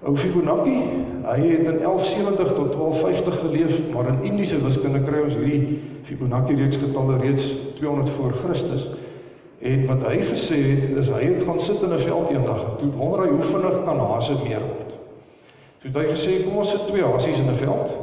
Ou 0.01 0.15
Fibonacci, 0.17 0.79
hy 1.27 1.41
het 1.45 1.67
in 1.69 1.77
1170 1.83 2.53
tot 2.57 2.71
1250 2.73 3.39
geleef, 3.39 3.81
maar 3.93 4.07
in 4.09 4.23
Indiese 4.31 4.57
wiskunde 4.63 5.03
kry 5.05 5.19
ons 5.21 5.35
hierdie 5.37 5.77
Fibonacci 6.07 6.55
reeks 6.57 6.79
getalle 6.81 7.19
reeds 7.21 7.45
200 7.77 8.09
voor 8.09 8.31
Christus. 8.33 8.87
En 9.61 9.83
wat 9.85 10.07
hy 10.09 10.23
gesê 10.25 10.57
het 10.71 10.95
is 10.97 11.11
hy 11.13 11.19
het 11.27 11.43
gaan 11.45 11.59
sit 11.61 11.83
in 11.85 11.93
'n 11.93 12.01
veld 12.01 12.29
eendag 12.33 12.63
en 12.63 12.77
toe 12.79 12.89
wonder 12.97 13.27
hy 13.27 13.29
hoe 13.29 13.45
vinnig 13.45 13.83
kan 13.85 13.99
hase 13.99 14.33
meer 14.41 14.63
word. 14.65 14.89
Toe 15.81 15.91
het 15.91 15.97
hy 16.01 16.07
gesê 16.09 16.43
kom 16.43 16.57
ons 16.57 16.69
sit 16.69 16.87
twee 16.87 17.03
hasies 17.03 17.37
in 17.37 17.49
'n 17.49 17.61
veld. 17.61 17.93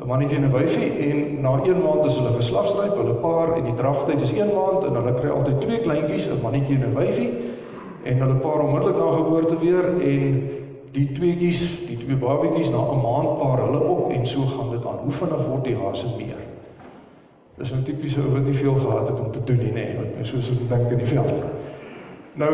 'n 0.00 0.06
Mannetjie 0.06 0.36
en 0.36 0.44
'n 0.44 0.52
wyfie 0.52 0.90
en 1.06 1.40
na 1.40 1.52
1 1.62 1.82
maand 1.82 2.04
is 2.04 2.16
hulle 2.18 2.34
geslagsryp, 2.34 2.96
hulle 2.96 3.14
paar 3.14 3.56
en 3.56 3.64
die 3.64 3.74
dragtyd 3.74 4.22
is 4.22 4.32
1 4.32 4.50
maand 4.54 4.84
en 4.84 4.94
hulle 4.94 5.14
kry 5.14 5.30
altyd 5.30 5.60
twee 5.60 5.78
kleintjies, 5.78 6.26
'n 6.26 6.42
mannetjie 6.42 6.76
en 6.76 6.90
'n 6.90 6.94
wyfie 6.94 7.30
en 8.02 8.18
hulle 8.18 8.34
paar 8.34 8.60
onmiddellik 8.60 8.96
na 8.96 9.10
geboorte 9.10 9.58
weer 9.58 9.84
en 10.02 10.50
die 10.92 11.06
tweetjies, 11.12 11.62
die 11.88 11.96
twee 11.96 12.16
babatjies 12.20 12.70
na 12.70 12.80
'n 12.84 13.00
maand 13.00 13.38
paar 13.38 13.60
hulle 13.64 13.80
op 13.80 14.10
en 14.10 14.26
so 14.26 14.40
gaan 14.40 14.70
dit 14.70 14.86
aan. 14.86 14.98
Hoe 15.04 15.12
vinnig 15.12 15.46
word 15.46 15.64
die 15.64 15.76
hase 15.76 16.06
meer? 16.16 16.40
Dis 17.56 17.72
'n 17.72 17.82
tipiese 17.82 18.20
ou 18.20 18.32
wat 18.32 18.44
nie 18.44 18.54
veel 18.54 18.74
gehad 18.74 19.08
het 19.08 19.20
om 19.20 19.30
te 19.30 19.44
doen 19.44 19.56
nie, 19.56 19.72
nê, 19.72 19.72
nee, 19.72 19.96
wat 19.96 20.26
soos 20.26 20.50
ek 20.50 20.68
dink 20.68 20.90
in 20.90 20.98
die 20.98 21.06
veld. 21.06 21.32
Nou, 22.34 22.52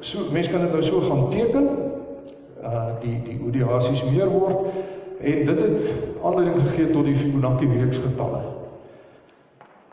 so 0.00 0.18
mense 0.32 0.50
kan 0.50 0.60
dit 0.60 0.72
nou 0.72 0.82
so 0.82 1.00
gaan 1.00 1.28
teken, 1.30 1.68
uh 2.62 2.86
die 3.00 3.22
die 3.24 3.38
hoe 3.42 3.50
die 3.50 3.64
hasies 3.64 4.04
meer 4.10 4.28
word 4.28 4.58
en 5.20 5.44
dit 5.44 5.60
het 5.60 5.90
aanleiding 6.22 6.68
gegee 6.68 6.90
tot 6.90 7.04
die 7.04 7.14
Fibonacci 7.14 7.66
reeks 7.66 7.98
getalle. 7.98 8.40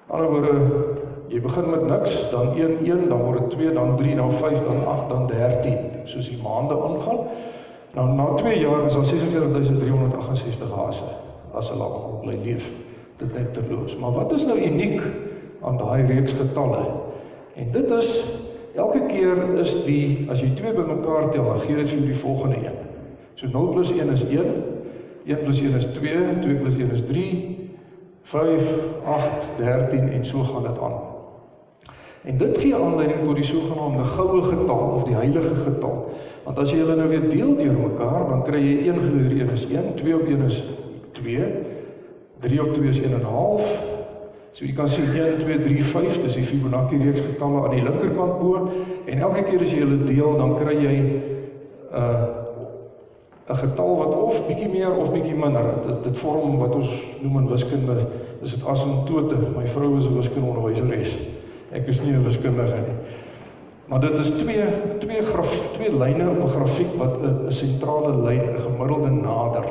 Aan 0.07 0.19
die 0.19 0.27
ander 0.27 0.31
woorde, 0.31 0.53
jy 1.27 1.41
begin 1.41 1.69
met 1.69 1.85
niks, 1.87 2.29
dan 2.29 2.53
1 2.53 2.85
1, 2.85 3.09
dan 3.09 3.21
word 3.21 3.39
dit 3.39 3.49
2, 3.49 3.73
dan 3.73 3.95
3, 3.97 4.15
dan 4.15 4.31
5, 4.31 4.65
dan 4.65 4.85
8, 4.87 5.09
dan 5.09 5.27
13, 5.27 5.77
soos 6.03 6.29
die 6.29 6.41
maande 6.43 6.73
aangaan. 6.73 7.27
Nou 7.93 8.07
na 8.15 8.25
2 8.33 8.59
jaar 8.59 8.85
is 8.85 8.93
daar 8.93 9.05
46368 9.05 10.75
hase 10.75 11.03
as 11.53 11.69
hulle 11.69 11.83
al 11.83 12.19
bly 12.21 12.39
leef 12.43 12.71
dit 13.17 13.33
net 13.33 13.53
terloos. 13.53 13.95
Maar 13.97 14.11
wat 14.11 14.31
is 14.33 14.45
nou 14.45 14.57
uniek 14.57 15.01
aan 15.61 15.77
daai 15.77 16.05
reeks 16.05 16.33
getalle? 16.33 16.81
En 17.55 17.71
dit 17.71 17.91
is 17.91 18.09
elke 18.75 19.05
keer 19.05 19.59
is 19.61 19.75
die 19.85 20.25
as 20.33 20.41
jy 20.41 20.49
twee 20.57 20.73
bymekaar 20.73 21.29
tel, 21.29 21.45
dan 21.45 21.61
gee 21.67 21.75
dit 21.77 21.89
vir 21.89 22.01
die 22.07 22.17
volgende 22.17 22.55
een. 22.63 22.81
So 23.35 23.47
0 23.47 23.73
+ 23.83 23.93
1 23.93 24.09
is 24.09 24.25
1, 24.25 24.49
1 25.25 25.37
+ 25.45 25.61
1 25.61 25.75
is 25.77 25.85
2, 25.85 26.17
2 26.41 26.55
+ 26.65 26.77
1 26.81 26.91
is 26.91 27.05
3, 27.05 27.69
5, 28.21 28.73
8, 29.05 29.47
13 29.57 30.09
en 30.09 30.25
so 30.25 30.41
gaan 30.41 30.63
dit 30.63 30.79
aan. 30.81 30.97
En 32.23 32.37
dit 32.37 32.57
gee 32.57 32.75
aanleiding 32.75 33.23
tot 33.23 33.35
die 33.35 33.43
sogenaamde 33.43 34.03
goue 34.03 34.41
getal 34.41 34.93
of 34.95 35.03
die 35.03 35.15
heilige 35.15 35.55
getal. 35.55 36.09
Want 36.43 36.59
as 36.59 36.71
jy 36.73 36.81
hulle 36.81 36.95
nou 36.99 37.07
weer 37.07 37.29
deel 37.29 37.55
deur 37.55 37.77
mekaar, 37.77 38.27
dan 38.27 38.43
kry 38.43 38.59
jy 38.59 38.91
1 38.91 38.99
gedeelde 38.99 39.39
1 39.45 39.53
is 39.55 39.65
1, 39.71 39.93
2 39.95 40.15
op 40.15 40.27
1 40.27 40.45
is 40.49 40.59
2, 41.19 41.49
3 42.43 42.61
op 42.61 42.73
2 42.73 42.89
is 42.89 42.99
1 42.99 43.13
en 43.13 43.19
'n 43.19 43.31
half. 43.31 43.69
So 44.51 44.65
jy 44.65 44.73
kan 44.73 44.87
sien 44.87 45.07
1 45.15 45.39
2 45.39 45.61
3 45.61 45.83
5, 45.83 46.21
dis 46.21 46.35
die 46.35 46.43
Fibonacci 46.43 46.97
reeks 46.97 47.21
getalle 47.21 47.63
aan 47.63 47.75
die 47.75 47.83
linkerkant 47.83 48.39
bo 48.39 48.69
en 49.05 49.19
elke 49.19 49.43
keer 49.43 49.61
as 49.61 49.71
jy 49.71 49.79
hulle 49.79 50.03
deel, 50.03 50.37
dan 50.37 50.55
kry 50.55 50.75
jy 50.75 50.97
'n 50.99 51.21
uh, 51.93 52.43
'n 53.49 53.55
getal 53.55 53.97
wat 53.97 54.13
of 54.15 54.47
bietjie 54.47 54.69
meer 54.69 54.91
of 54.91 55.11
bietjie 55.11 55.35
minder. 55.35 55.65
Dit 55.87 56.03
dit 56.03 56.17
vorm 56.17 56.57
wat 56.57 56.75
ons 56.75 56.91
noem 57.21 57.37
in 57.37 57.47
wiskunde, 57.47 57.95
is 58.41 58.55
dit 58.55 58.67
asymptote. 58.67 59.35
My 59.55 59.65
vrou 59.67 59.97
is 59.97 60.05
'n 60.05 60.15
wiskundeonderwyseres. 60.15 61.17
Ek 61.71 61.87
is 61.87 62.01
nie 62.01 62.13
'n 62.13 62.23
wiskundige 62.23 62.75
nie. 62.75 62.97
Maar 63.93 64.01
dit 64.01 64.17
is 64.17 64.29
twee 64.29 64.63
twee 64.99 65.21
graf 65.21 65.69
twee 65.73 65.97
lyne 65.97 66.29
op 66.29 66.43
'n 66.43 66.47
grafiek 66.47 66.93
wat 66.97 67.17
'n 67.21 67.45
sentrale 67.47 68.21
lyn 68.21 68.41
'n 68.41 68.59
gemiddelde 68.59 69.09
nader. 69.09 69.63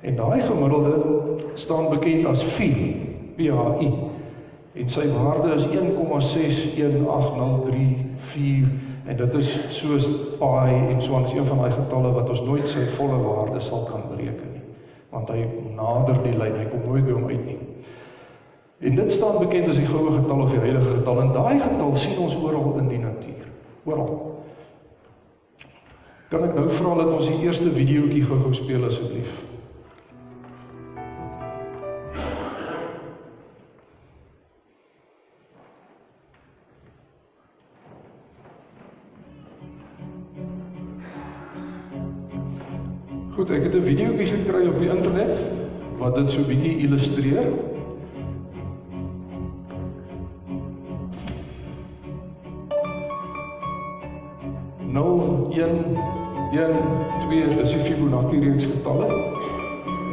En 0.00 0.16
daai 0.16 0.40
gemiddelde 0.40 0.94
staan 1.54 1.88
bekend 1.88 2.26
as 2.26 2.42
phi, 2.42 2.96
PHI. 3.36 3.92
En 4.72 4.88
sy 4.88 5.00
waarde 5.22 5.54
is 5.54 5.66
1,61803 5.66 8.66
en 9.06 9.16
dit 9.16 9.34
is 9.34 9.78
soos 9.80 10.08
pi 10.38 10.68
en 10.90 11.02
so 11.02 11.14
aan 11.14 11.36
een 11.36 11.44
van 11.44 11.58
daai 11.58 11.70
getalle 11.70 12.12
wat 12.12 12.28
ons 12.28 12.42
nooit 12.42 12.68
sy 12.68 12.78
volle 12.78 13.22
waarde 13.22 13.60
sal 13.60 13.88
kan 13.90 14.00
bereken 14.10 14.52
nie. 14.52 14.62
Want 15.10 15.28
hy 15.28 15.46
nader 15.76 16.22
die 16.22 16.36
lyn, 16.36 16.56
hy 16.56 16.64
kom 16.64 16.80
nooit 16.84 17.04
by 17.04 17.12
hom 17.12 17.28
uit 17.28 17.44
nie. 17.44 17.58
En 18.84 18.94
dit 18.94 19.12
staan 19.12 19.38
bekend 19.38 19.68
as 19.68 19.78
die 19.80 19.86
goue 19.86 20.10
getal 20.12 20.40
of 20.44 20.50
die 20.50 20.58
heilige 20.60 20.90
getal 20.98 21.20
en 21.22 21.30
daai 21.32 21.60
getal 21.60 21.94
sien 21.96 22.18
ons 22.20 22.34
oral 22.36 22.74
in 22.82 22.88
die 22.88 22.98
natuur. 23.00 23.46
Oral. 23.88 24.10
Kan 26.28 26.44
ek 26.44 26.52
nou 26.52 26.66
vra 26.68 26.92
dat 27.00 27.14
ons 27.16 27.30
die 27.32 27.46
eerste 27.46 27.72
videoetjie 27.72 28.26
gou-gou 28.28 28.52
speel 28.52 28.84
asseblief? 28.84 29.32
Goed, 43.32 43.50
ek 43.50 43.70
het 43.70 43.76
'n 43.80 43.88
videoetjie 43.88 44.26
gekry 44.26 44.66
op 44.68 44.78
die 44.78 44.92
internet 44.92 45.40
wat 45.96 46.20
dit 46.20 46.30
so 46.30 46.44
bietjie 46.44 46.82
illustreer. 46.84 47.72
Fibonacci 58.34 58.50
reeks 58.50 58.66
getalle. 58.66 59.06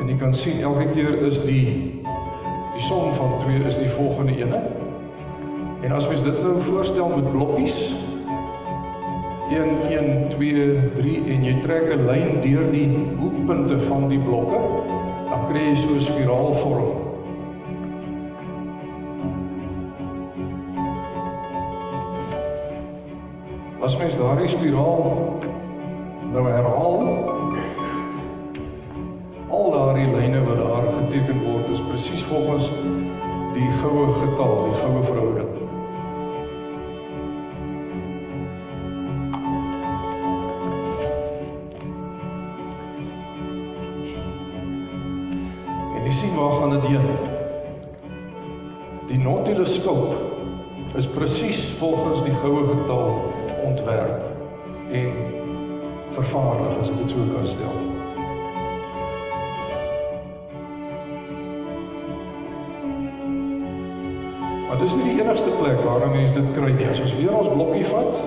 En 0.02 0.08
jy 0.10 0.18
kan 0.18 0.34
sien 0.34 0.62
elke 0.62 0.88
keer 0.94 1.26
is 1.26 1.42
die 1.46 2.02
die 2.72 2.82
som 2.82 3.12
van 3.18 3.38
2 3.42 3.66
is 3.68 3.78
die 3.82 3.90
volgende 3.90 4.36
ene. 4.38 4.62
En 5.82 5.92
as 5.92 6.08
mens 6.08 6.24
dit 6.24 6.38
nou 6.44 6.62
voorstel 6.62 7.10
met 7.10 7.32
blokkies 7.32 7.94
1 9.52 9.70
1 9.90 10.30
2 10.30 10.80
3 10.96 11.16
en 11.34 11.46
jy 11.46 11.56
trek 11.62 11.90
'n 11.94 12.06
lyn 12.06 12.42
deur 12.42 12.72
die 12.72 12.90
hoekpunte 13.20 13.80
van 13.80 14.08
die 14.10 14.20
blokke, 14.20 14.60
dan 15.30 15.48
kry 15.50 15.70
jy 15.70 15.76
so 15.76 15.96
'n 15.96 16.02
spiraalvorm. 16.02 17.10
As 23.82 23.98
mens 23.98 24.16
daardie 24.16 24.48
spiraal 24.48 25.40
nou 26.32 26.48
herhaal, 26.48 27.51
al 29.62 29.72
daardie 29.72 30.10
lyne 30.10 30.44
wat 30.46 30.58
daar 30.58 30.92
geteken 30.98 31.44
word, 31.46 31.70
is 31.70 31.82
presies 31.90 32.24
volgens 32.24 32.72
die 33.54 33.72
goue 33.82 34.14
getal, 34.14 34.64
die 34.68 34.78
goue 34.82 35.04
verhouding. 35.04 35.52
waar 46.42 46.52
gaan 46.52 46.70
dit 46.70 46.82
heen? 46.82 47.06
Die 49.08 49.18
Nautilus-skilp 49.18 50.16
is 50.96 51.08
presies 51.08 51.70
volgens 51.78 52.24
die 52.24 52.34
goue 52.34 52.66
getal 52.68 53.32
ontwerp 53.64 54.24
en 54.92 55.14
vervaardig 56.10 56.78
as 56.80 56.90
ek 56.90 57.00
dit 57.04 57.16
so 57.16 57.32
kan 57.32 57.48
stel. 57.48 57.81
Dis 64.82 64.96
nie 64.98 65.14
die 65.14 65.24
enigste 65.24 65.50
plek 65.62 65.80
waar 65.86 66.08
mense 66.10 66.34
dit 66.34 66.54
kry 66.58 66.74
nie. 66.74 66.90
As 66.90 67.00
ons 67.00 67.18
weer 67.22 67.36
ons 67.38 67.54
blokkie 67.54 67.86
vat 67.86 68.22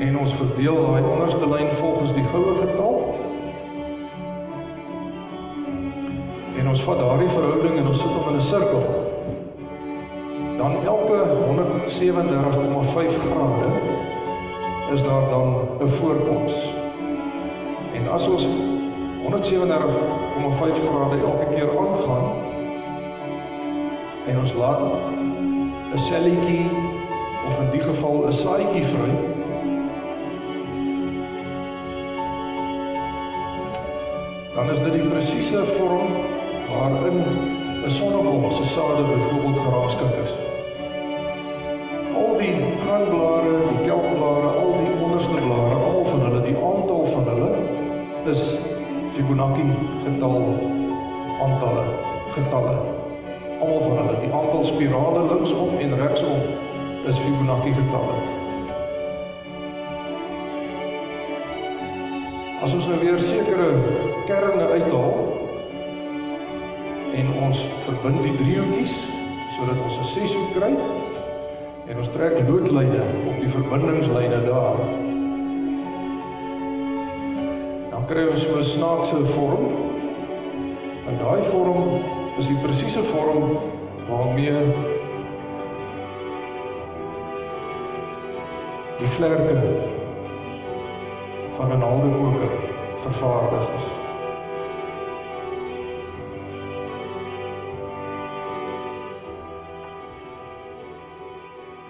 en 0.00 0.18
ons 0.18 0.38
verdeel 0.42 0.80
daai 0.80 1.02
onderste 1.04 1.46
lyn 1.48 1.68
volgens 1.76 2.16
die 2.16 2.24
goue 2.32 2.54
getal, 2.62 3.00
ons 6.70 6.82
vat 6.86 7.00
daardie 7.02 7.28
verhouding 7.28 7.78
en 7.80 7.86
ons 7.90 7.98
sit 7.98 8.12
hom 8.14 8.28
in 8.30 8.36
'n 8.36 8.40
sirkel. 8.40 8.82
Dan 10.58 10.72
elke 10.92 11.18
137,5 11.46 13.16
grade 13.24 13.70
is 14.92 15.02
daar 15.02 15.24
dan 15.30 15.48
'n 15.80 15.88
voorkoms. 15.88 16.54
En 17.94 18.10
as 18.12 18.28
ons 18.28 18.48
137,5 19.24 20.80
grade 20.88 21.16
elke 21.30 21.46
keer 21.54 21.70
aangaan 21.78 22.39
en 24.30 24.38
ons 24.38 24.52
laat 24.54 24.80
'n 25.94 25.98
selletjie 25.98 26.66
of 27.46 27.54
in 27.62 27.70
die 27.70 27.80
geval 27.80 28.26
'n 28.26 28.32
saadjie 28.32 28.84
vry, 28.92 29.12
dan 34.54 34.70
is 34.70 34.80
dit 34.84 34.92
die 34.92 35.08
presiese 35.12 35.64
vorm 35.76 36.10
waarin 36.70 37.18
'n 37.84 37.90
sonneblom 37.90 38.50
se 38.50 38.64
sade 38.64 39.02
byvoorbeeld 39.02 39.58
geraakskik 39.58 40.14
is. 40.24 40.32
Al 42.20 42.36
die 42.36 42.54
kroonblare, 42.82 43.54
die 43.68 43.82
kelkblare, 43.88 44.48
al 44.62 44.72
die 44.82 45.04
onderste 45.04 45.38
blare, 45.46 45.74
al 45.74 46.04
van 46.04 46.20
hulle, 46.20 46.40
die 46.42 46.56
aantal 46.70 47.04
van 47.04 47.24
hulle 47.32 47.50
is 48.30 48.42
Fibonacci 49.12 49.64
getal 50.04 50.38
aantalle 51.42 51.84
getalle. 52.34 52.89
Almal 53.60 53.80
van 53.80 53.96
hulle, 53.96 54.20
die 54.20 54.32
aantal 54.32 54.64
spirale 54.64 55.22
linksom 55.34 55.74
en 55.78 55.96
regsom 56.00 56.38
is 57.08 57.18
Fibonacci 57.20 57.72
getalle. 57.76 58.14
As 62.64 62.72
ons 62.76 62.86
nou 62.88 62.96
weer 63.02 63.20
sekere 63.20 63.66
kerne 64.28 64.68
uithaal 64.72 65.18
en 67.20 67.28
ons 67.44 67.60
verbind 67.84 68.22
die 68.24 68.36
driehoekies 68.38 68.94
sodat 69.56 69.82
ons 69.84 69.98
'n 69.98 70.08
seshoek 70.14 70.54
kry 70.56 70.70
en 71.90 71.98
ons 71.98 72.12
trek 72.16 72.38
loodlyne 72.48 73.02
op 73.28 73.40
die 73.42 73.50
verbindingslyne 73.56 74.40
daar. 74.46 74.80
Dan 77.90 78.06
kry 78.08 78.24
ons 78.30 78.46
so 78.46 78.56
'n 78.56 78.64
snaakse 78.64 79.20
vorm. 79.34 79.68
En 81.08 81.18
daai 81.18 81.42
vorm 81.42 82.09
is 82.38 82.46
die 82.46 82.56
presiese 82.56 83.02
vorm 83.02 83.58
waarmee 84.08 84.52
die 88.98 89.08
vlerke 89.08 89.56
van 91.56 91.72
'n 91.72 91.78
naaldekoker 91.78 92.50
vervaardig 92.96 93.68
is. 93.78 93.86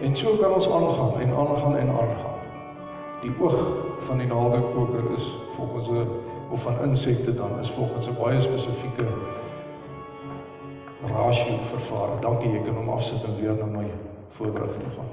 En 0.01 0.16
so 0.16 0.36
kan 0.36 0.53
ons 0.53 0.70
aangaan 0.70 1.20
en 1.20 1.34
aangaan 1.36 1.76
en 1.76 1.88
aangaan. 1.88 2.38
Die 3.20 3.32
oog 3.41 3.76
van 3.99 4.18
die 4.18 4.26
naaldekoker 4.26 5.12
is 5.12 5.34
volgens 5.57 5.88
'n 5.88 6.09
of 6.51 6.62
van 6.62 6.80
insekte 6.82 7.34
dan 7.34 7.59
is 7.59 7.70
volgens 7.70 8.07
'n 8.07 8.16
baie 8.20 8.41
spesifieke 8.41 9.05
rasio 11.14 11.58
vervaardig. 11.70 12.20
Dankie, 12.24 12.52
jy 12.52 12.62
kan 12.64 12.78
hom 12.78 12.92
afsit 12.94 13.24
en 13.26 13.36
weer 13.40 13.56
na 13.58 13.68
my 13.70 13.86
voordrag 14.38 14.76
toe 14.78 14.92
gaan. 14.96 15.11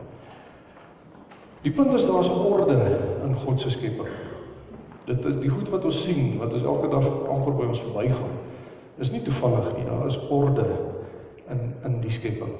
Die 1.66 1.72
punt 1.72 1.93
is 1.93 2.06
daar's 2.08 2.30
orde 2.30 2.78
in 3.24 3.36
God 3.36 3.62
se 3.62 3.70
skepping. 3.70 4.12
Dit 5.08 5.26
is 5.26 5.39
die 5.41 5.50
goed 5.50 5.70
wat 5.70 5.86
ons 5.86 6.04
sien, 6.04 6.38
wat 6.39 6.54
ons 6.54 6.64
elke 6.64 6.89
dag 6.91 7.06
amper 7.32 7.56
by 7.56 7.68
ons 7.72 7.82
verbygaan. 7.82 8.38
Is 8.98 9.12
nie 9.12 9.22
toevallig 9.22 9.74
nie, 9.78 9.86
daar 9.88 10.06
is 10.08 10.20
orde 10.30 10.68
in 11.50 11.64
in 11.88 12.00
die 12.04 12.12
skepping. 12.12 12.52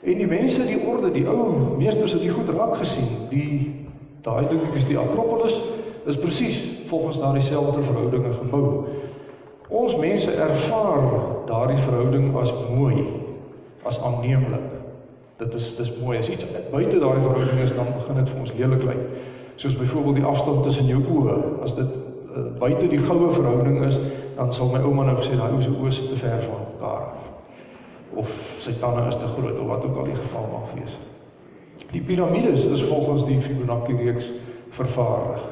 En 0.00 0.16
die 0.16 0.26
mense 0.26 0.64
die 0.64 0.80
orde, 0.88 1.10
die 1.12 1.26
ou 1.28 1.76
meesters 1.76 2.14
het 2.16 2.24
die 2.24 2.32
goed 2.32 2.48
raak 2.56 2.76
gesien. 2.80 3.08
Die 3.28 3.86
daai 4.24 4.48
ding 4.48 4.62
is 4.76 4.88
die 4.88 4.98
Akropolis 4.98 5.58
is 6.08 6.16
presies 6.18 6.60
volgens 6.88 7.20
daardie 7.20 7.44
selfde 7.44 7.82
verhoudinge 7.82 8.32
gebou. 8.32 8.86
Ons 9.70 9.96
mense 9.96 10.32
ervaar 10.34 11.04
daardie 11.46 11.78
verhouding 11.78 12.32
as 12.38 12.52
mooi, 12.74 13.04
as 13.86 14.00
aanneemlik. 14.02 14.66
Dit 15.38 15.54
is 15.54 15.76
dis 15.76 15.92
mooi. 16.02 16.18
As 16.18 16.28
iets 16.28 16.46
buite 16.72 16.98
daardie 16.98 17.22
verhouding 17.22 17.60
is, 17.62 17.74
dan 17.74 17.86
begin 17.94 18.18
dit 18.18 18.32
vir 18.32 18.40
ons 18.40 18.54
lelik 18.58 18.82
lyk. 18.90 19.04
Soos 19.60 19.76
byvoorbeeld 19.78 20.20
die 20.20 20.26
afstand 20.26 20.62
tussen 20.66 20.90
jou 20.90 21.00
oë. 21.14 21.38
As 21.64 21.74
dit 21.78 21.96
uh, 21.96 22.50
buite 22.58 22.90
die 22.90 23.00
goue 23.00 23.30
verhouding 23.32 23.84
is, 23.86 23.98
dan 24.36 24.52
sal 24.52 24.72
my 24.74 24.82
ouma 24.82 25.06
nou 25.06 25.16
gesê 25.20 25.38
daai 25.38 25.52
ou 25.54 25.62
se 25.62 25.70
oë 25.70 25.92
is 25.92 26.02
te 26.10 26.18
ver 26.18 26.42
van 26.48 26.66
mekaar 26.74 27.08
af 27.08 27.26
of 28.20 28.30
sy 28.58 28.72
tande 28.80 29.06
is 29.08 29.16
te 29.16 29.28
groot 29.36 29.58
of 29.58 29.66
wat 29.70 29.84
ook 29.86 29.96
al 30.02 30.08
die 30.10 30.18
geval 30.18 30.48
mag 30.50 30.72
wees. 30.74 30.96
Die 31.90 32.02
piramides 32.02 32.64
is 32.66 32.82
volgens 32.82 33.24
die 33.26 33.38
Fibonacci 33.40 33.96
reeks 33.96 34.32
vervaardig 34.74 35.44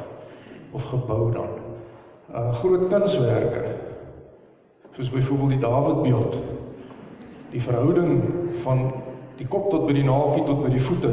of 0.74 0.88
gebou 0.90 1.30
dan. 1.32 1.54
Uh 2.34 2.50
groot 2.58 2.88
kunswerke 2.90 3.62
soos 4.98 5.10
byvoorbeeld 5.10 5.48
die 5.48 5.58
Dawid 5.58 6.02
beeld. 6.02 6.38
Die 7.50 7.62
verhouding 7.62 8.22
van 8.62 8.92
die 9.38 9.46
kop 9.46 9.70
tot 9.70 9.86
by 9.86 9.94
die 9.94 10.04
naakie 10.04 10.42
tot 10.42 10.64
by 10.64 10.72
die 10.72 10.82
voete 10.82 11.12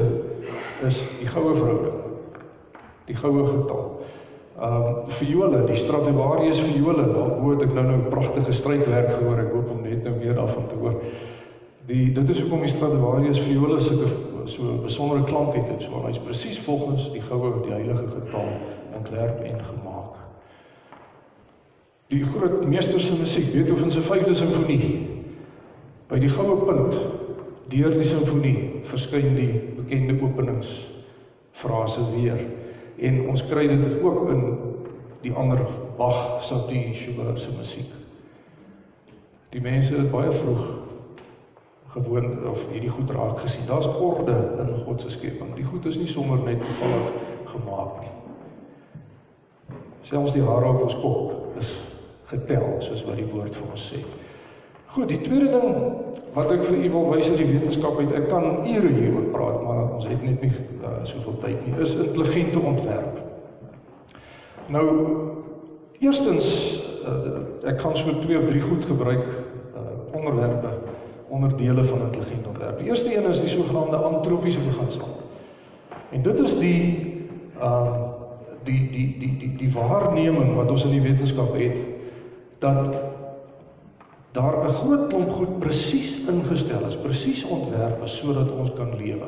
is 0.85 1.03
die 1.19 1.29
goue 1.29 1.53
verhouding. 1.53 2.01
Die 3.05 3.15
goue 3.15 3.45
getal. 3.45 3.83
Um 4.55 5.03
viole, 5.19 5.61
die 5.67 5.77
Stradivarius 5.77 6.63
viole, 6.63 7.05
daarbo 7.11 7.53
het 7.53 7.65
ek 7.67 7.75
nou 7.75 7.85
nou 7.85 7.99
pragtige 8.09 8.55
strykwerk 8.55 9.11
gehoor. 9.13 9.43
Ek 9.43 9.53
hoop 9.53 9.73
om 9.75 9.83
net 9.85 10.01
nou 10.07 10.15
weer 10.17 10.33
daarvan 10.33 10.65
te 10.71 10.79
hoor. 10.81 10.97
Die 11.85 12.07
dit 12.15 12.33
is 12.33 12.41
hoekom 12.41 12.65
die 12.65 12.73
Stradivarius 12.73 13.43
viole 13.45 13.77
sulke 13.83 14.09
so 14.49 14.79
besondere 14.81 15.25
klank 15.29 15.53
het 15.59 15.69
en 15.69 15.81
so. 15.83 16.01
Hy's 16.07 16.21
presies 16.25 16.57
volgens 16.65 17.11
die 17.13 17.21
goue 17.21 17.59
die 17.67 17.75
heilige 17.75 18.09
getal 18.15 18.49
ontwerp 18.97 19.45
en 19.45 19.61
gemaak. 19.69 19.94
Die 22.07 22.23
groot 22.23 22.67
meester 22.67 23.01
se 23.01 23.15
musiek, 23.17 23.51
Beethoven 23.53 23.91
se 23.91 24.01
5de 24.01 24.33
simfonie. 24.37 25.07
By 26.05 26.19
die 26.21 26.29
goue 26.29 26.59
punt 26.61 26.97
deur 27.71 27.95
die 27.97 28.05
simfonie 28.05 28.81
verskyn 28.85 29.33
die 29.33 29.49
bekende 29.73 30.13
openingsfrase 30.21 32.03
weer 32.11 32.43
en 33.01 33.17
ons 33.31 33.41
kry 33.49 33.65
dit 33.71 34.03
ook 34.05 34.29
in 34.29 34.43
die 35.25 35.33
ander 35.33 35.63
Bach, 35.97 36.43
Satie, 36.45 36.93
Schubert 36.93 37.39
se 37.41 37.49
musiek. 37.57 37.89
Die 39.49 39.63
mense 39.63 39.95
het 39.97 40.11
baie 40.11 40.29
vroeg 40.31 40.61
gewoon 41.95 42.47
of 42.51 42.67
hierdie 42.69 42.91
goed 42.91 43.11
raak 43.15 43.39
gesien. 43.39 43.65
Daar's 43.65 43.87
orde 43.87 44.35
in 44.59 44.75
God 44.83 45.01
se 45.01 45.09
skepping. 45.09 45.55
Die 45.55 45.65
goed 45.65 45.85
is 45.85 45.97
nie 45.97 46.07
sommer 46.11 46.37
net 46.43 46.59
toevallig 46.59 47.11
gemaak 47.49 47.99
nie. 48.03 48.13
Selfs 50.05 50.37
die 50.37 50.43
hare 50.45 50.69
op 50.69 50.85
ons 50.85 50.97
kop 51.01 51.57
is 51.59 51.71
getel 52.29 52.77
soos 52.79 53.03
wat 53.05 53.19
die 53.19 53.27
woord 53.29 53.55
vir 53.55 53.71
ons 53.71 53.89
sê. 53.91 54.01
Goed, 54.95 55.09
die 55.11 55.21
tweede 55.21 55.51
ding 55.51 55.73
wat 56.35 56.51
ek 56.55 56.63
vir 56.67 56.77
u 56.85 56.89
wil 56.93 57.09
wys 57.11 57.29
uit 57.29 57.39
die 57.41 57.49
wetenskap 57.49 57.97
uit, 57.99 58.11
ek 58.15 58.29
kan 58.31 58.61
ure 58.63 58.91
hieroor 58.95 59.29
praat, 59.33 59.57
maar 59.63 59.81
ons 59.97 60.07
het 60.07 60.21
net 60.23 60.43
nie 60.43 60.51
uh, 60.51 60.97
soveel 61.07 61.35
tyd 61.43 61.65
nie. 61.65 61.73
Is 61.83 61.95
intelligente 61.99 62.59
ontwerp. 62.59 63.19
Nou 64.71 64.85
eerstens 65.99 66.47
uh, 67.03 67.67
ek 67.67 67.79
kan 67.81 67.95
so 67.99 68.13
twee 68.23 68.39
of 68.39 68.47
drie 68.49 68.63
goed 68.63 68.87
gebruik 68.87 69.25
uh, 69.25 69.83
onderwerpe 70.15 70.71
onderdele 71.35 71.83
van 71.83 72.07
intelligente 72.07 72.49
ontwerp. 72.53 72.79
Die 72.79 72.87
eerste 72.87 73.11
een 73.11 73.29
is 73.29 73.43
die 73.43 73.51
sogenaamde 73.51 73.97
antropiese 73.97 74.63
beginsel. 74.63 75.07
En 76.15 76.23
dit 76.23 76.39
is 76.39 76.55
die 76.59 76.81
uh, 77.59 77.99
die 78.63 78.79
die 78.91 79.09
die 79.19 79.33
die 79.43 79.51
die 79.59 79.71
waarneming 79.75 80.55
wat 80.55 80.71
ons 80.71 80.87
in 80.87 80.95
die 80.95 81.03
wetenskap 81.03 81.53
het 81.59 81.94
dat 82.65 82.89
daar 84.31 84.55
'n 84.65 84.73
groot 84.73 85.07
klomp 85.07 85.31
goed 85.31 85.59
presies 85.59 86.25
ingestel 86.27 86.85
is, 86.87 86.97
presies 86.97 87.43
ontwerp 87.43 88.03
is 88.03 88.17
sodat 88.17 88.51
ons 88.51 88.73
kan 88.73 88.97
lewe. 88.97 89.27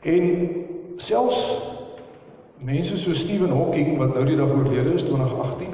En 0.00 0.50
selfs 0.96 1.40
mense 2.58 2.98
so 2.98 3.12
Stephen 3.12 3.50
Hawking 3.50 3.98
wat 3.98 4.14
nou 4.14 4.24
die 4.24 4.36
dag 4.36 4.52
oorlede 4.52 4.92
is 4.92 5.02
2018, 5.02 5.66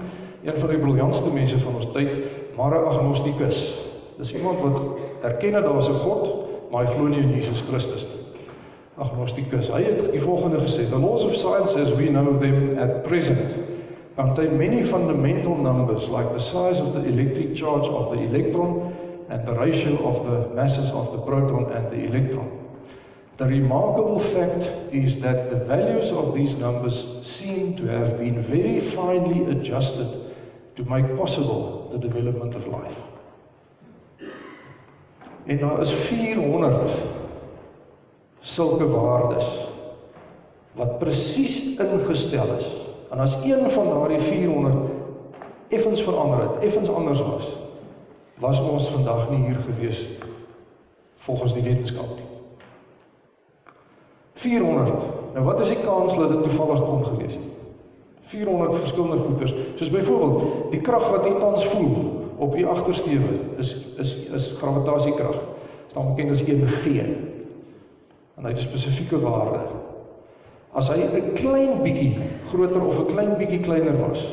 een 0.45 0.59
van 0.59 0.69
die 0.69 0.79
briljantste 0.79 1.33
mense 1.35 1.59
van 1.59 1.75
ons 1.75 1.93
tyd, 1.93 2.11
maar 2.57 2.71
'n 2.71 2.87
agnostikus. 2.87 3.85
Dis 4.17 4.35
iemand 4.35 4.61
wat 4.61 4.81
erken 5.23 5.53
dat 5.53 5.65
daar 5.65 5.91
'n 5.91 6.01
God, 6.05 6.35
maar 6.71 6.87
hy 6.87 6.95
glo 6.95 7.07
nie 7.07 7.21
in 7.21 7.35
Jesus 7.35 7.63
Christus 7.69 8.07
nie. 8.07 8.25
Agnostikus. 8.95 9.69
Hy 9.69 9.83
het 9.83 10.11
die 10.11 10.21
volgende 10.21 10.59
gesê: 10.59 10.89
"The 10.89 10.99
laws 10.99 11.25
of 11.25 11.35
science 11.35 11.81
as 11.81 11.95
we 11.95 12.07
know 12.07 12.41
them 12.41 12.79
at 12.79 13.03
present 13.03 13.66
contain 14.17 14.59
many 14.59 14.83
fundamental 14.83 15.57
numbers 15.57 16.09
like 16.09 16.33
the 16.33 16.41
size 16.41 16.81
of 16.81 16.95
the 16.95 17.05
electric 17.05 17.55
charge 17.55 17.87
of 17.87 18.11
the 18.11 18.23
electron 18.23 18.97
and 19.29 19.47
the 19.47 19.53
ratio 19.53 19.93
of 20.09 20.25
the 20.25 20.55
masses 20.55 20.91
of 20.91 21.13
the 21.13 21.19
proton 21.19 21.71
and 21.73 21.91
the 21.91 22.05
electron. 22.07 22.51
The 23.37 23.45
remarkable 23.45 24.19
fact 24.19 24.71
is 24.93 25.21
that 25.21 25.51
the 25.51 25.57
values 25.57 26.11
of 26.11 26.35
these 26.35 26.57
numbers 26.57 27.27
seem 27.27 27.77
to 27.77 27.87
have 27.87 28.19
been 28.19 28.41
very 28.41 28.81
finely 28.81 29.45
adjusted 29.51 30.09
to 30.77 30.85
make 30.85 31.17
possible 31.17 31.87
the 31.91 31.99
development 31.99 32.55
of 32.55 32.67
life." 32.67 32.97
En 35.47 35.59
daar 35.59 35.81
is 35.81 35.91
400 35.91 36.91
sulke 38.41 38.89
waardes 38.89 39.69
wat 40.73 40.99
presies 40.99 41.77
ingestel 41.77 42.57
is. 42.59 42.86
En 43.11 43.19
as 43.19 43.37
een 43.45 43.71
van 43.71 43.89
daardie 43.89 44.19
400 44.19 44.77
effens 45.69 46.03
verander 46.03 46.41
het, 46.41 46.59
effens 46.61 46.91
anders 46.91 47.23
was, 47.23 47.57
was 48.39 48.61
ons 48.61 48.89
vandag 48.89 49.31
nie 49.31 49.47
hier 49.47 49.57
gewees 49.57 50.07
volgens 51.17 51.55
die 51.55 51.63
wetenskap 51.63 52.07
nie. 52.15 52.25
400. 54.33 55.05
Nou 55.35 55.45
wat 55.45 55.61
is 55.61 55.69
die 55.69 55.85
kans 55.85 56.17
dat 56.17 56.29
dit 56.29 56.43
toevallig 56.43 56.85
kon 56.85 57.05
gewees 57.05 57.35
het? 57.35 57.55
400 58.27 58.75
verskillende 58.75 59.23
goeters. 59.25 59.55
Soos 59.75 59.91
byvoorbeeld, 59.91 60.71
die 60.71 60.81
krag 60.81 61.11
wat 61.11 61.25
jy 61.25 61.33
tans 61.39 61.67
voel 61.67 62.25
op 62.37 62.57
u 62.57 62.65
agtersteewe 62.67 63.39
is 63.57 63.75
is 63.97 64.15
is 64.35 64.55
gravitasiekrag. 64.59 65.39
Staan 65.87 66.15
bekend 66.15 66.31
as 66.31 66.43
1G. 66.43 66.87
En 68.37 68.45
hy 68.45 68.53
het 68.53 68.59
spesifieke 68.59 69.21
waarde. 69.21 69.61
As 70.77 70.91
hy 70.93 71.01
'n 71.01 71.33
klein 71.35 71.81
bietjie 71.83 72.19
groter 72.51 72.85
of 72.85 72.99
'n 73.01 73.13
klein 73.13 73.37
bietjie 73.41 73.61
kleiner 73.65 73.97
was, 73.97 74.27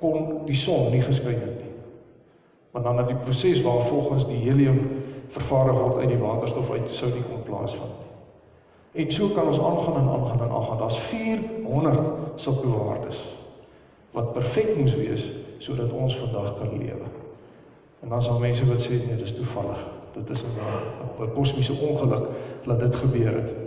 kon 0.00 0.46
die 0.46 0.56
son 0.56 0.90
nie 0.92 1.02
geskyn 1.02 1.40
het 1.40 1.58
nie. 1.60 1.72
Maar 2.72 2.82
dan 2.82 2.96
dat 2.96 3.08
die 3.08 3.22
proses 3.24 3.62
waar 3.62 3.82
volgens 3.82 4.26
die 4.26 4.40
helium 4.48 4.80
vervaardig 5.28 5.80
word 5.80 5.98
uit 5.98 6.08
die 6.08 6.18
waterstof 6.18 6.70
uit 6.70 6.90
sou 6.90 7.10
nie 7.12 7.22
kon 7.28 7.42
plaasvind 7.44 7.92
nie. 8.00 9.04
En 9.04 9.10
so 9.12 9.28
kan 9.34 9.46
ons 9.46 9.58
aangaan 9.58 9.96
en 10.00 10.08
aangaan 10.08 10.40
en 10.40 10.50
aangaan. 10.50 10.78
Daar's 10.78 10.98
400 10.98 11.98
sulke 12.36 12.68
waardes 12.68 13.24
wat 14.14 14.32
perfek 14.32 14.76
moes 14.76 14.94
wees 14.94 15.24
sodat 15.58 15.92
ons 15.92 16.16
vandag 16.16 16.54
kan 16.58 16.78
lewe. 16.78 17.08
En 18.02 18.08
dan 18.08 18.22
sal 18.22 18.38
mense 18.38 18.66
wat 18.68 18.82
sê 18.82 19.00
nee, 19.06 19.16
dis 19.16 19.34
toevallig. 19.34 19.80
Dit 20.14 20.30
is 20.30 20.42
'n 20.42 21.24
'n 21.24 21.32
kosmiese 21.34 21.72
ongeluk 21.88 22.26
dat 22.64 22.80
dit 22.80 22.96
gebeur 22.96 23.34
het. 23.34 23.63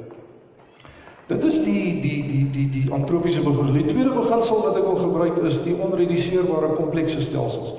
Dit 1.28 1.44
is 1.44 1.60
die 1.66 2.00
die 2.02 2.22
die 2.28 2.44
die 2.56 2.70
die 2.72 2.92
antropiese 2.94 3.42
beginsel. 3.44 3.74
Die 3.74 3.90
tweede 3.90 4.14
beginsel 4.16 4.62
wat 4.64 4.78
ek 4.80 4.88
wil 4.88 5.00
gebruik 5.02 5.42
is 5.50 5.60
die 5.66 5.76
onrediseerbare 5.76 6.72
komplekse 6.78 7.22
stelsels. 7.22 7.74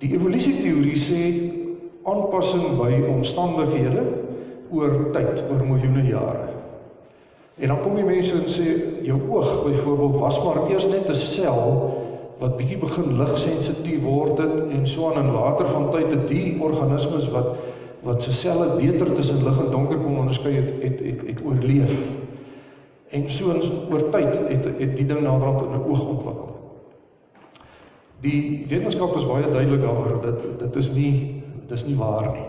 Die 0.00 0.14
evolusieteorie 0.16 0.96
sê 0.96 1.20
aanpassing 2.08 2.78
by 2.80 3.02
omstandighede 3.12 4.04
oor 4.72 4.96
tyd, 5.12 5.44
oor 5.50 5.60
miljoene 5.64 6.06
jare. 6.08 6.48
En 7.60 7.70
dan 7.70 7.82
kom 7.84 8.00
die 8.00 8.06
mense 8.06 8.34
en 8.34 8.48
sê 8.50 8.72
jou 9.06 9.20
oog 9.28 9.60
byvoorbeeld 9.68 10.18
was 10.24 10.40
maar 10.44 10.64
eers 10.70 10.88
net 10.88 11.08
'n 11.08 11.20
sel 11.20 11.68
wat 12.40 12.56
bietjie 12.56 12.80
begin 12.80 13.16
ligsensitief 13.20 14.02
word 14.02 14.36
dit 14.40 14.72
en 14.72 14.86
so 14.86 15.12
aan 15.12 15.20
en 15.22 15.32
later 15.32 15.68
van 15.68 15.90
tyd 15.90 16.10
het 16.10 16.28
die 16.28 16.56
organismes 16.60 17.28
wat 17.30 17.54
wat 18.04 18.22
se 18.22 18.32
selle 18.32 18.76
beter 18.76 19.12
tussen 19.12 19.44
lig 19.44 19.58
en 19.60 19.70
donker 19.70 19.96
kon 19.98 20.18
onderskei 20.18 20.52
het 20.54 20.72
het 20.82 21.00
het, 21.00 21.20
het 21.28 21.40
oorleef. 21.44 22.23
En 23.14 23.28
so 23.30 23.52
ons 23.54 23.70
oor 23.90 24.08
tyd 24.10 24.40
het 24.48 24.64
het 24.66 24.96
die 24.98 25.06
ding 25.06 25.20
naderhand 25.22 25.62
in 25.62 25.74
'n 25.78 25.84
oog 25.90 26.06
ontwikkel. 26.06 26.50
Die 28.20 28.64
wetenskap 28.68 29.14
is 29.16 29.26
baie 29.26 29.50
duidelik 29.50 29.82
daaroor 29.82 30.20
dat 30.22 30.58
dit 30.58 30.76
is 30.76 30.92
nie 30.92 31.42
dis 31.68 31.86
nie 31.86 31.96
waar 31.96 32.32
nie. 32.32 32.46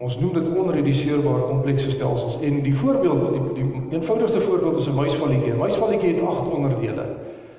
Ons 0.00 0.18
noem 0.18 0.32
dit 0.32 0.56
onrediseerbare 0.56 1.42
komplekse 1.48 1.90
stelsels 1.90 2.40
en 2.40 2.62
die 2.62 2.74
voorbeeld 2.74 3.32
die, 3.32 3.40
die 3.54 3.82
eenvoudigste 3.90 4.40
voorbeeld 4.40 4.76
is 4.76 4.88
'n 4.88 4.94
muisvalletjie. 4.94 5.52
'n 5.52 5.58
Muisvalletjie 5.58 6.14
het 6.14 6.22
8 6.22 6.52
onderdele. 6.52 7.04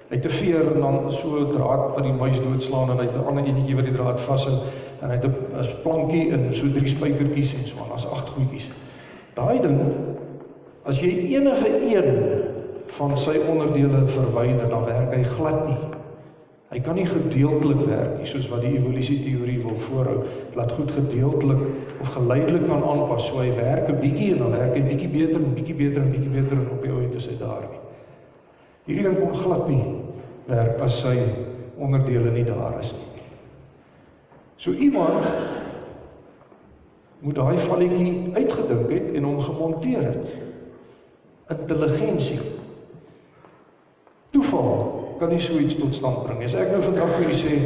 Hy 0.10 0.16
het 0.16 0.26
'n 0.26 0.30
veer 0.30 0.74
en 0.74 0.80
dan 0.80 1.12
so 1.12 1.28
'n 1.40 1.52
draad 1.52 1.96
wat 1.96 2.04
die 2.04 2.14
muis 2.14 2.42
doodslaan 2.42 2.90
en 2.90 2.98
hy 2.98 3.06
het 3.06 3.16
'n 3.16 3.28
ander 3.28 3.44
enetjie 3.44 3.76
wat 3.76 3.86
die 3.86 3.94
draad 3.94 4.22
vashou 4.22 4.56
en 5.02 5.10
hy 5.10 5.16
het 5.16 5.26
'n 5.26 5.36
plankie 5.84 6.32
en 6.32 6.54
so 6.54 6.66
drie 6.74 6.88
spykertjies 6.88 7.54
en 7.54 7.68
so 7.68 7.76
aan. 7.82 7.90
Daar's 7.90 8.12
8 8.12 8.30
goedjies. 8.30 8.70
Daai 9.34 9.62
ding 9.62 9.80
as 10.84 11.00
jy 11.02 11.12
enige 11.36 11.70
een 11.86 12.10
van 12.98 13.18
sy 13.18 13.38
onderdele 13.50 14.06
verwyder, 14.08 14.70
dan 14.70 14.86
werk 14.86 15.14
hy 15.16 15.24
glad 15.24 15.66
nie. 15.68 15.80
Hy 16.72 16.80
kan 16.80 16.96
nie 16.96 17.06
gedeeltelik 17.06 17.82
werk 17.90 18.14
nie 18.16 18.28
soos 18.30 18.48
wat 18.48 18.64
die 18.64 18.78
evolusieteorie 18.78 19.58
wil 19.60 19.76
voorhou. 19.86 20.22
Laat 20.56 20.72
goed 20.72 20.92
gedeeltelik 20.96 21.66
of 22.00 22.14
geleidelik 22.16 22.64
kan 22.68 22.84
aanpas. 22.88 23.26
So 23.28 23.44
hy 23.44 23.52
werk 23.58 23.90
'n 23.90 24.00
bietjie 24.00 24.32
en 24.34 24.38
dan 24.38 24.52
werk 24.52 24.76
hy 24.76 24.84
bietjie 24.88 25.10
beter 25.10 25.36
en 25.36 25.54
bietjie 25.54 25.76
beter 25.76 26.02
en 26.02 26.12
bietjie 26.12 26.30
beter 26.32 26.58
en 26.58 26.70
op 26.72 26.82
die 26.82 26.92
ou 26.92 27.02
end 27.04 27.16
is 27.16 27.28
hy 27.28 27.38
daar 27.40 27.68
nie. 27.68 27.80
Hierdie 28.86 29.04
ding 29.04 29.20
kon 29.20 29.36
glad 29.36 29.68
nie 29.68 29.84
werk 30.48 30.82
as 30.82 31.02
sy 31.02 31.18
onderdele 31.78 32.32
nie 32.32 32.46
daar 32.46 32.80
is 32.80 32.94
nie. 32.94 33.24
So 34.56 34.72
iemand 34.72 35.28
moet 37.20 37.36
daai 37.36 37.58
valletjie 37.58 38.32
uitgedink 38.34 38.90
het 38.92 39.16
en 39.16 39.24
hom 39.24 39.40
gemonteer 39.40 40.02
het. 40.02 40.51
Intelligensie. 41.52 42.40
Toeval 44.32 45.16
kan 45.20 45.30
nie 45.30 45.40
so 45.40 45.58
iets 45.60 45.76
tot 45.76 45.96
stand 45.96 46.24
bring. 46.26 46.44
As 46.46 46.56
ek 46.58 46.72
nou 46.72 46.82
vandag 46.86 47.12
vir 47.16 47.28
julle 47.28 47.38
sê 47.38 47.58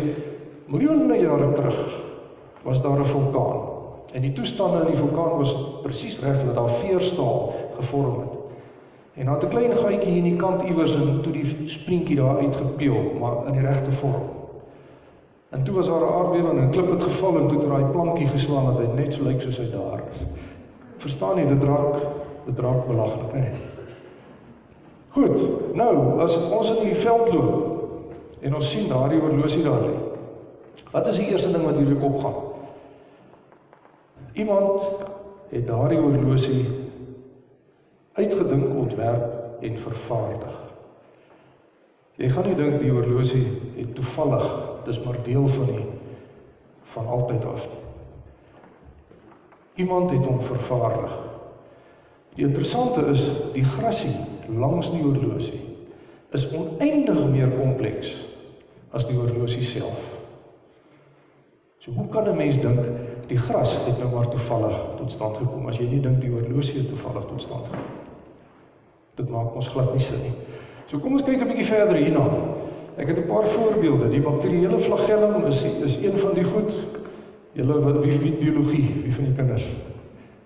miljoene 0.72 1.20
jare 1.22 1.52
terug 1.54 1.82
was 2.66 2.82
daar 2.82 3.00
'n 3.00 3.06
vulkaan 3.06 3.60
en 4.16 4.22
die 4.22 4.34
toestande 4.34 4.82
in 4.86 4.94
die 4.94 5.02
vulkaan 5.02 5.38
was 5.38 5.54
presies 5.84 6.20
reg 6.24 6.46
dat 6.46 6.56
daar 6.56 6.70
veerstaal 6.70 7.54
gevorm 7.76 8.20
het. 8.20 8.34
En 9.14 9.26
daar 9.26 9.36
het 9.36 9.44
'n 9.44 9.50
klein 9.50 9.76
gaatjie 9.76 10.12
hier 10.12 10.24
in 10.24 10.30
die 10.30 10.36
kant 10.36 10.62
iewers 10.62 10.96
en 10.96 11.22
toe 11.22 11.32
die 11.32 11.46
sprientjie 11.66 12.16
daar 12.16 12.38
uitgepeel, 12.38 13.16
maar 13.20 13.48
in 13.48 13.54
die 13.54 13.62
regte 13.62 13.92
vorm. 13.92 14.30
En 15.50 15.64
toe 15.64 15.76
was 15.76 15.88
daar 15.88 16.02
'n 16.02 16.14
aardbewing 16.14 16.60
en 16.60 16.68
'n 16.68 16.72
klip 16.72 16.90
het 16.90 17.04
geval 17.04 17.38
en 17.38 17.48
toe 17.48 17.60
het 17.60 17.70
daai 17.70 17.84
plankie 17.84 18.28
geslaan 18.28 18.66
dat 18.66 18.78
hy 18.78 18.88
net 18.96 19.14
so 19.14 19.24
lyk 19.24 19.42
soos 19.42 19.58
hy 19.58 19.70
daar 19.72 20.04
is. 20.12 20.18
Verstaan 20.98 21.38
jy 21.38 21.46
dit 21.46 21.64
raak 21.64 21.96
dit 22.46 22.60
raak 22.60 22.88
belaglik, 22.88 23.32
hè? 23.32 23.75
Goed. 25.16 25.42
Nou, 25.74 26.20
as 26.20 26.36
ons 26.52 26.74
in 26.74 26.90
die 26.90 26.96
veld 27.00 27.30
loop 27.32 28.42
en 28.44 28.58
ons 28.58 28.72
sien 28.72 28.90
daardie 28.92 29.22
horlosie 29.24 29.62
daar 29.64 29.86
lê. 29.86 29.94
Wat 30.92 31.08
is 31.08 31.22
die 31.22 31.30
eerste 31.32 31.54
ding 31.54 31.64
wat 31.64 31.80
hier 31.80 32.02
opgaan? 32.04 32.36
Iemand 34.36 34.84
het 35.54 35.64
daardie 35.70 36.02
horlosie 36.04 36.66
uitgedink, 38.20 38.76
ontwerp 38.76 39.64
en 39.64 39.80
vervaardig. 39.80 40.60
Jy 42.20 42.30
gaan 42.36 42.48
nie 42.52 42.60
dink 42.60 42.78
die 42.84 42.92
horlosie 42.92 43.46
het 43.80 43.96
toevallig, 43.96 44.46
dis 44.84 45.00
maar 45.08 45.24
deel 45.24 45.48
van 45.48 45.72
die 45.72 45.88
van 46.92 47.08
altyd 47.08 47.46
af 47.56 47.66
nie. 47.72 47.82
Iemand 49.86 50.12
het 50.12 50.28
hom 50.28 50.44
vervaardig. 50.44 51.18
Die 52.36 52.46
interessante 52.46 53.08
is 53.16 53.26
die 53.56 53.64
grasie 53.64 54.14
langs 54.50 54.92
die 54.92 55.04
horlosie 55.04 55.62
is 56.36 56.48
oneindig 56.52 57.26
meer 57.32 57.52
kompleks 57.56 58.14
as 58.96 59.08
die 59.08 59.18
horlosie 59.18 59.64
self. 59.64 60.12
So 61.80 61.92
hoe 61.92 62.08
kan 62.10 62.28
'n 62.28 62.38
mens 62.38 62.62
dink 62.62 62.80
die 63.28 63.38
gras 63.38 63.78
het 63.86 64.00
nou 64.00 64.14
maar 64.14 64.28
toevallig 64.28 64.76
tot 64.98 65.12
stand 65.12 65.38
gekom 65.38 65.68
as 65.68 65.78
jy 65.78 65.88
nie 65.90 66.02
dink 66.02 66.22
die 66.22 66.32
horlosie 66.32 66.80
het 66.80 66.88
toevallig 66.90 67.26
tot 67.28 67.42
stand 67.42 67.66
gekom? 67.66 67.94
Dit 69.16 69.30
maak 69.30 69.56
ons 69.56 69.68
glad 69.68 69.92
nie 69.92 70.02
sin 70.02 70.22
nie. 70.22 70.34
So 70.86 71.00
kom 71.00 71.12
ons 71.12 71.24
kyk 71.24 71.42
'n 71.42 71.48
bietjie 71.48 71.66
verder 71.66 71.96
hierna. 71.96 72.26
Ek 72.98 73.08
het 73.08 73.18
'n 73.18 73.28
paar 73.28 73.48
voorbeelde. 73.48 74.10
Die 74.10 74.22
bakterieële 74.22 74.78
flagellum 74.78 75.46
is 75.46 75.64
is 75.84 75.98
een 76.04 76.18
van 76.18 76.34
die 76.34 76.44
goed. 76.44 76.76
Julle 77.54 78.02
wie 78.02 78.18
wie 78.20 78.32
biologie, 78.32 79.02
wie 79.04 79.14
van 79.14 79.24
die 79.24 79.34
kinders? 79.34 79.66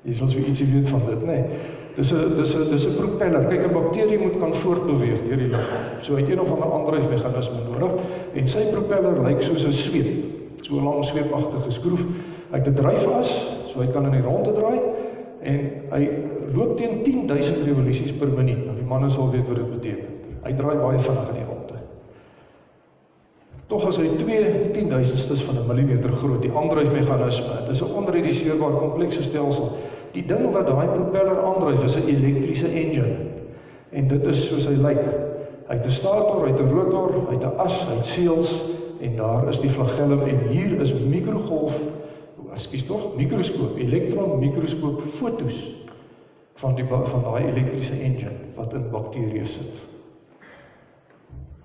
Jy 0.01 0.13
sal 0.13 0.27
so 0.27 0.37
ietsie 0.37 0.65
weet 0.65 0.89
van 0.89 1.01
dit, 1.05 1.21
nê? 1.21 1.25
Nee. 1.25 1.45
Dis 1.99 2.13
'n 2.13 2.35
dis 2.37 2.53
'n 2.55 2.69
dis 2.71 2.85
'n 2.87 2.95
propeller. 2.95 3.43
Kyk, 3.49 3.63
'n 3.67 3.73
bakterie 3.73 4.19
moet 4.19 4.37
kan 4.39 4.53
voortbeweeg 4.53 5.19
deur 5.27 5.37
die 5.37 5.51
liggaam. 5.51 5.83
So 6.01 6.15
het 6.15 6.29
een 6.29 6.39
of 6.39 6.51
ander 6.51 6.71
aandryfmeganisme 6.71 7.59
nodig 7.71 7.91
en 8.33 8.47
sy 8.47 8.71
propeller 8.71 9.23
lyk 9.27 9.41
soos 9.41 9.65
'n 9.65 9.71
sweep. 9.71 10.07
So 10.61 10.75
'n 10.75 10.83
lang 10.83 11.05
sweepagtige 11.05 11.71
skroef. 11.71 12.03
Hy 12.51 12.57
het 12.57 12.67
'n 12.67 12.73
dryfas, 12.73 13.29
so 13.67 13.79
hy 13.81 13.87
kan 13.91 14.05
in 14.05 14.11
die 14.11 14.21
ronde 14.21 14.51
draai 14.51 14.79
en 15.41 15.59
hy 15.91 16.09
loop 16.55 16.77
teen 16.77 17.03
10000 17.03 17.57
revolusies 17.65 18.11
per 18.11 18.27
minuut. 18.27 18.65
Nou 18.65 18.75
die 18.75 18.87
manne 18.87 19.09
sal 19.09 19.31
weet 19.31 19.47
wat 19.47 19.55
dit 19.55 19.69
beteken. 19.69 20.09
Hy 20.43 20.53
draai 20.53 20.77
baie 20.77 20.99
vinnig 20.99 21.27
in 21.27 21.35
die 21.35 21.47
ronde. 21.51 21.77
Tog 23.67 23.87
as 23.87 23.97
hy 23.97 24.07
2 24.17 24.71
10000stes 24.71 25.41
van 25.41 25.55
'n 25.55 25.67
millimeter 25.67 26.09
groot, 26.09 26.41
die 26.41 26.51
aandryfmeganisme, 26.55 27.67
dis 27.67 27.81
'n 27.81 27.93
onrediseerbare 27.95 28.77
komplekse 28.77 29.23
stelsel. 29.23 29.77
Die 30.11 30.25
ding 30.25 30.51
wat 30.51 30.67
daai 30.67 30.87
propeller 30.87 31.43
aandryf 31.43 31.83
is 31.83 31.95
'n 31.95 32.07
elektriese 32.07 32.67
engine. 32.67 33.15
En 33.89 34.07
dit 34.07 34.25
is 34.25 34.47
soos 34.47 34.67
hy 34.67 34.75
lyk. 34.75 35.03
Hy 35.67 35.75
het 35.75 35.85
'n 35.85 35.89
stator, 35.89 36.43
hy 36.43 36.51
het 36.51 36.61
'n 36.61 36.69
rotor, 36.73 37.27
hy 37.27 37.33
het 37.33 37.43
'n 37.43 37.57
as, 37.57 37.85
hy 37.87 37.95
het 37.95 38.05
seels 38.05 38.61
en 38.99 39.15
daar 39.15 39.47
is 39.47 39.59
die 39.59 39.69
flagellum 39.69 40.21
en 40.21 40.47
hier 40.49 40.79
is 40.81 40.93
mikrogolf, 40.93 41.81
ekskuus 42.53 42.85
tog, 42.85 43.15
mikroskoop, 43.15 43.77
elektron 43.77 44.39
mikroskoop 44.39 45.01
fotos 45.07 45.59
van 46.59 46.75
die 46.75 46.85
van 46.89 47.21
daai 47.23 47.45
elektriese 47.45 47.95
engine 48.03 48.35
wat 48.55 48.73
in 48.73 48.89
bakterieë 48.91 49.45
sit. 49.47 49.85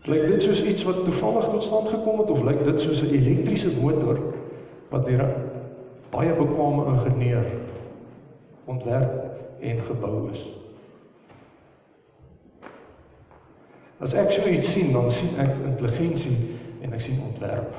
Lyk 0.05 0.27
dit 0.29 0.43
soos 0.43 0.63
iets 0.63 0.85
wat 0.85 1.05
toevallig 1.05 1.49
tot 1.49 1.65
stand 1.65 1.89
gekom 1.89 2.19
het 2.21 2.31
of 2.31 2.43
lyk 2.47 2.63
dit 2.65 2.81
soos 2.81 3.03
'n 3.03 3.15
elektriese 3.15 3.71
motor 3.81 4.21
wat 4.91 5.07
deur 5.07 5.23
'n 5.23 5.35
baie 6.11 6.35
bekwame 6.39 6.85
ingenieur 6.93 7.47
ontwerp 8.65 9.41
en 9.61 9.81
gebou 9.89 10.31
is. 10.33 10.45
As 14.05 14.15
ek 14.19 14.33
so 14.35 14.49
iets 14.51 14.73
sien, 14.75 14.93
dan 14.93 15.11
sien 15.11 15.39
ek 15.41 15.53
intelligensie 15.65 16.37
en 16.85 16.93
ek 16.93 17.01
sien 17.01 17.21
ontwerp. 17.25 17.73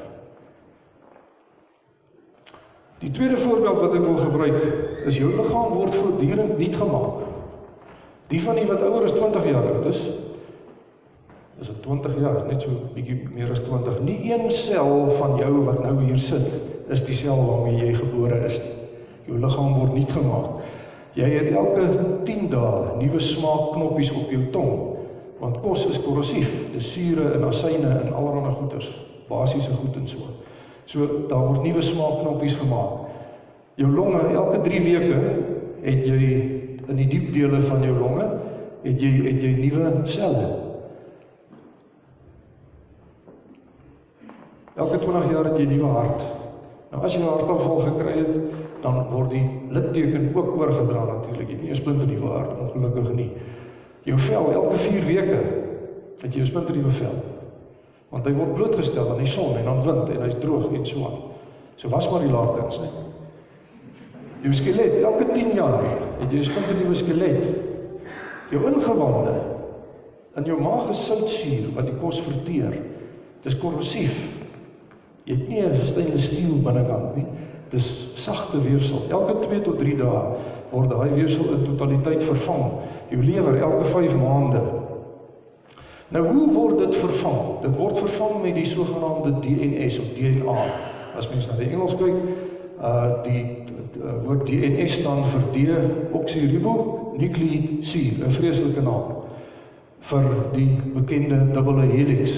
Die 3.04 3.12
tweede 3.12 3.38
voorbeeld 3.38 3.82
wat 3.82 3.98
ek 3.98 4.06
wil 4.06 4.18
gebruik 4.18 4.62
is 5.06 5.20
jou 5.20 5.34
liggaam 5.36 5.76
word 5.76 5.96
voortdurend 5.96 6.56
nuut 6.58 6.78
gemaak. 6.80 7.26
Die 8.32 8.40
van 8.42 8.58
die 8.58 8.70
wat 8.70 8.86
ouer 8.88 9.06
as 9.06 9.14
20 9.14 9.50
jaar 9.52 9.68
oud 9.76 9.86
is, 9.92 10.00
is 11.62 11.70
dit 11.70 11.84
20 11.86 12.16
jaar, 12.20 12.40
net 12.48 12.64
so 12.64 12.88
bietjie 12.96 13.20
meer 13.32 13.52
as 13.54 13.62
20. 13.68 14.00
Nie 14.08 14.32
een 14.32 14.50
sel 14.52 15.06
van 15.20 15.38
jou 15.40 15.52
wat 15.68 15.84
nou 15.84 16.00
hier 16.02 16.20
sit 16.20 16.50
is 16.92 17.04
die 17.06 17.16
sel 17.18 17.38
waarmee 17.46 17.84
jy 17.84 17.94
gebore 18.00 18.40
is 18.48 18.58
nie. 18.64 18.85
Jou 19.26 19.40
liggaam 19.40 19.74
word 19.80 19.94
nuut 19.94 20.12
gemaak. 20.12 20.50
Jy 21.16 21.30
het 21.32 21.50
elke 21.56 21.88
10 22.28 22.50
dae 22.52 22.98
nuwe 23.00 23.20
smaakknoppies 23.20 24.12
op 24.12 24.32
jou 24.32 24.44
tong. 24.52 24.74
Want 25.40 25.60
kos 25.64 25.86
is 25.90 26.00
korrosief, 26.04 26.52
dis 26.74 26.92
sure 26.94 27.32
en 27.36 27.44
asyne 27.48 27.92
en 28.02 28.14
allerlei 28.14 28.54
goeters, 28.56 28.88
basiese 29.30 29.74
goed 29.76 29.96
en 30.00 30.08
so. 30.08 30.32
So 30.86 31.08
daar 31.30 31.48
word 31.48 31.64
nuwe 31.64 31.82
smaakknoppies 31.84 32.58
gemaak. 32.60 33.08
Jou 33.76 33.90
longe 33.92 34.22
elke 34.34 34.62
3 34.64 34.84
weke 34.84 35.22
het 35.86 36.06
jy 36.08 36.30
in 36.86 37.00
die 37.02 37.08
diep 37.10 37.34
dele 37.34 37.60
van 37.66 37.84
jou 37.84 37.96
longe 37.98 38.28
het 38.86 39.02
jy 39.02 39.12
het 39.26 39.42
jy 39.42 39.56
nuwe 39.58 39.92
selle. 40.10 40.46
Elke 44.76 45.00
20 45.00 45.32
jaar 45.32 45.50
het 45.50 45.58
jy 45.58 45.66
'n 45.66 45.74
nuwe 45.78 45.88
hart. 45.88 46.24
Nou 46.92 47.04
as 47.04 47.14
jy 47.14 47.22
'n 47.22 47.28
hartaanval 47.28 47.80
gekry 47.80 48.18
het, 48.18 48.36
dan 48.86 49.06
word 49.10 49.34
die 49.34 49.46
litteken 49.74 50.30
ook 50.34 50.58
oorgedra 50.60 51.06
natuurlik. 51.10 51.50
Jy 51.50 51.58
nie 51.62 51.72
'n 51.72 51.76
splinter 51.76 52.08
nuwe 52.08 52.30
hart 52.30 52.52
ongelukkig 52.60 53.14
nie. 53.14 53.32
Jou 54.04 54.18
vel 54.20 54.52
elke 54.54 54.78
4 54.78 55.06
weke 55.06 55.40
het 56.22 56.34
jy 56.34 56.42
'n 56.42 56.46
splinter 56.46 56.76
nuwe 56.76 56.90
vel. 56.90 57.18
Want 58.10 58.26
hy 58.26 58.34
word 58.34 58.54
blootgestel 58.54 59.10
aan 59.10 59.18
die 59.18 59.26
son 59.26 59.58
en 59.58 59.68
aan 59.68 59.84
wind 59.84 60.10
en 60.10 60.22
hy's 60.22 60.38
droog 60.40 60.72
en 60.74 60.86
so 60.86 61.06
aan. 61.06 61.20
So 61.76 61.90
was 61.90 62.10
maar 62.12 62.22
die 62.22 62.32
lakens, 62.32 62.80
né? 62.80 62.90
Jou 64.42 64.54
skelet 64.54 65.00
elke 65.00 65.26
10 65.32 65.56
jaar 65.56 65.84
het 66.20 66.32
jy 66.32 66.38
'n 66.38 66.44
splinter 66.44 66.76
nuwe 66.76 66.96
skelet. 66.96 67.50
Jou 68.52 68.66
ingewande 68.74 69.42
in 70.36 70.44
jou 70.44 70.62
maag 70.62 70.90
is 70.90 71.06
soutsuur 71.06 71.74
wat 71.76 71.86
die 71.86 71.96
kos 71.96 72.22
verteer. 72.22 72.72
Dit 73.42 73.54
is 73.54 73.58
korrosief. 73.58 74.44
Jy 75.24 75.34
het 75.34 75.48
nie 75.48 75.62
'n 75.62 75.86
stainless 75.86 76.26
steel 76.26 76.62
binnekant 76.62 77.16
nie. 77.16 77.26
Dis 77.70 78.12
sagte 78.16 78.62
weefsel. 78.62 79.02
Elke 79.10 79.48
2 79.48 79.62
tot 79.62 79.80
3 79.80 79.98
dae 79.98 80.22
word 80.70 80.90
daai 80.90 81.10
weefsel 81.16 81.46
in 81.56 81.64
totaliteit 81.64 82.24
vervang. 82.24 82.72
Jou 83.10 83.24
lewer 83.24 83.62
elke 83.62 83.86
5 83.86 84.16
maande. 84.20 84.62
Nou 86.08 86.28
hoe 86.28 86.54
word 86.54 86.78
dit 86.80 86.96
vervang? 86.96 87.62
Dit 87.62 87.78
word 87.78 88.00
vervang 88.00 88.42
met 88.42 88.56
die 88.56 88.66
sogenaamde 88.66 89.40
DNS 89.42 90.00
of 90.00 90.06
DNA. 90.18 90.58
As 91.18 91.30
mens 91.30 91.48
na 91.50 91.56
die 91.58 91.70
Engels 91.72 91.96
kyk, 91.98 92.14
uh 92.82 93.24
die 93.26 93.58
uh, 93.98 94.26
woord 94.26 94.48
DNS 94.48 94.94
staan 95.00 95.24
vir 95.32 95.44
deoksiribonukleïed 95.56 97.68
'n 97.82 98.32
vreeslike 98.38 98.82
naam 98.84 99.06
vir 100.06 100.26
die 100.54 100.70
bekende 100.94 101.38
dubbele 101.54 101.86
helix 101.90 102.32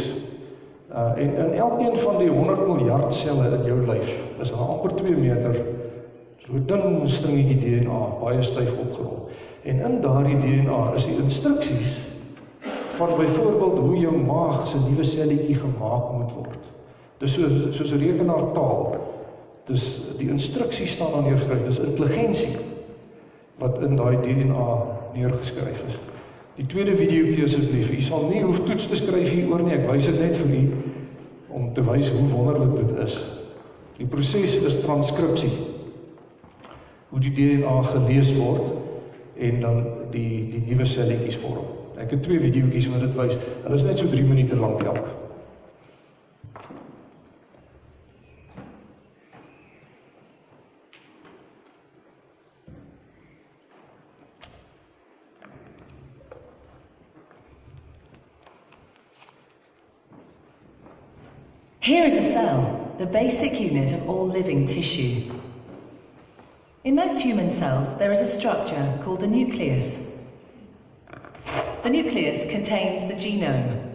Uh 0.98 1.24
en 1.24 1.36
in 1.38 1.54
elkeen 1.54 1.98
van 1.98 2.18
die 2.18 2.30
100 2.30 2.68
miljard 2.68 3.14
selle 3.14 3.50
in 3.58 3.66
jou 3.70 3.82
lyf 3.86 4.14
is 4.42 4.50
daar 4.50 4.64
amper 4.66 4.96
2 4.96 5.16
meter 5.16 5.60
so 6.42 6.62
dun 6.66 7.10
stringetjie 7.10 7.60
DNA 7.60 8.00
baie 8.22 8.42
styf 8.42 8.72
opgerol. 8.80 9.28
En 9.62 9.80
in 9.80 10.02
daardie 10.02 10.40
DNA 10.40 10.80
is 10.96 11.06
die 11.06 11.18
instruksies 11.24 12.00
van 12.98 13.14
byvoorbeeld 13.18 13.78
hoe 13.78 13.98
jou 13.98 14.16
maag 14.18 14.68
se 14.68 14.80
nuwe 14.90 15.04
selletjie 15.04 15.60
gemaak 15.60 16.12
moet 16.18 16.34
word. 16.34 16.64
Dis 17.22 17.34
so 17.34 17.50
soos 17.72 17.92
'n 17.92 18.02
rekenaartaal. 18.02 18.96
Dis 19.66 20.16
die 20.18 20.30
instruksies 20.30 20.92
staan 20.92 21.12
daar 21.12 21.22
neergeskryf. 21.22 21.64
Dis 21.66 21.80
intelligensie 21.80 22.58
wat 23.58 23.82
in 23.82 23.96
daai 23.96 24.18
DNA 24.22 24.68
neergeskryf 25.14 25.84
is. 25.88 26.07
Die 26.58 26.66
tweede 26.66 26.96
videoetjie 26.98 27.44
asseblief. 27.46 27.92
U 27.94 28.02
sal 28.02 28.30
nie 28.32 28.42
hoef 28.42 28.64
toets 28.66 28.88
te 28.90 28.98
skryf 28.98 29.30
hieroor 29.30 29.62
nie. 29.62 29.76
Ek 29.76 29.86
wys 29.92 30.08
dit 30.10 30.22
net 30.24 30.38
vir 30.40 30.56
u 30.58 30.62
om 31.58 31.68
te 31.74 31.84
wys 31.86 32.10
hoe 32.14 32.26
wonderlik 32.32 32.76
dit 32.80 32.96
is. 33.06 33.18
Die 33.98 34.08
proses 34.10 34.56
is 34.66 34.80
transkripsie. 34.82 35.52
Hoe 37.12 37.22
die 37.22 37.34
DNA 37.38 37.76
gelees 37.92 38.34
word 38.38 38.74
en 39.38 39.62
dan 39.62 39.80
die 40.14 40.48
die 40.54 40.64
nuwe 40.66 40.86
selletjies 40.90 41.38
vorm. 41.44 41.70
Ek 41.98 42.14
het 42.14 42.26
twee 42.26 42.42
videoetjies 42.42 42.90
wat 42.94 43.06
dit 43.06 43.16
wys. 43.18 43.38
Hulle 43.64 43.78
is 43.78 43.86
net 43.86 44.02
so 44.02 44.10
3 44.10 44.26
minute 44.26 44.58
lank 44.58 44.86
elk. 44.86 45.06
Here 61.88 62.06
is 62.06 62.18
a 62.18 62.22
cell, 62.34 62.94
the 62.98 63.06
basic 63.06 63.62
unit 63.62 63.94
of 63.94 64.10
all 64.10 64.28
living 64.28 64.66
tissue. 64.66 65.32
In 66.84 66.96
most 66.96 67.18
human 67.18 67.50
cells, 67.50 67.98
there 67.98 68.12
is 68.12 68.20
a 68.20 68.28
structure 68.28 69.00
called 69.06 69.22
the 69.22 69.28
nucleus. 69.28 70.22
The 71.84 71.90
nucleus 71.90 72.52
contains 72.52 73.08
the 73.08 73.14
genome. 73.14 73.90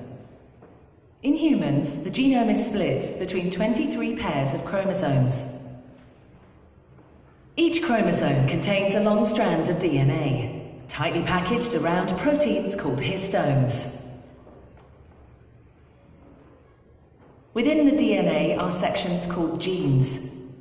In 1.22 1.34
humans, 1.34 2.03
the 2.03 2.09
genome 2.09 2.49
is 2.49 2.66
split 2.66 3.18
between 3.18 3.51
23 3.51 4.16
pairs 4.16 4.55
of 4.55 4.64
chromosomes. 4.64 5.68
Each 7.59 7.82
chromosome 7.82 8.49
contains 8.49 8.95
a 8.95 9.01
long 9.01 9.26
strand 9.26 9.68
of 9.68 9.76
DNA, 9.76 10.88
tightly 10.88 11.24
packaged 11.24 11.74
around 11.74 12.09
proteins 12.16 12.74
called 12.74 13.01
histones. 13.01 14.01
Within 17.55 17.84
the 17.84 17.92
DNA 17.92 18.59
are 18.59 18.72
sections 18.72 19.26
called 19.26 19.61
genes. 19.61 20.55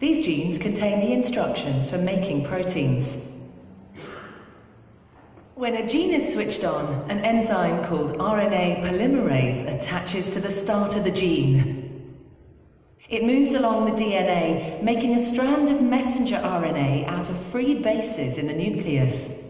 These 0.00 0.26
genes 0.26 0.58
contain 0.58 0.98
the 0.98 1.12
instructions 1.12 1.88
for 1.88 1.98
making 1.98 2.44
proteins. 2.44 3.40
When 5.54 5.74
a 5.74 5.86
gene 5.86 6.12
is 6.12 6.32
switched 6.32 6.64
on, 6.64 7.08
an 7.08 7.20
enzyme 7.20 7.84
called 7.84 8.18
RNA 8.18 8.82
polymerase 8.82 9.62
attaches 9.62 10.30
to 10.30 10.40
the 10.40 10.50
start 10.50 10.96
of 10.96 11.04
the 11.04 11.12
gene. 11.12 12.18
It 13.08 13.24
moves 13.24 13.54
along 13.54 13.84
the 13.84 14.02
DNA, 14.02 14.82
making 14.82 15.14
a 15.14 15.20
strand 15.20 15.68
of 15.68 15.80
messenger 15.82 16.36
RNA 16.36 17.06
out 17.06 17.28
of 17.28 17.38
free 17.38 17.74
bases 17.74 18.38
in 18.38 18.48
the 18.48 18.54
nucleus. 18.54 19.41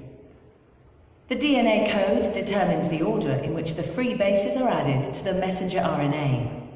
The 1.33 1.39
DNA 1.39 1.91
code 1.91 2.35
determines 2.35 2.89
the 2.89 3.01
order 3.01 3.31
in 3.31 3.55
which 3.55 3.73
the 3.73 3.83
free 3.83 4.13
bases 4.13 4.55
are 4.61 4.69
added 4.69 5.15
to 5.15 5.25
the 5.25 5.33
messenger 5.33 5.79
RNA. 5.79 6.69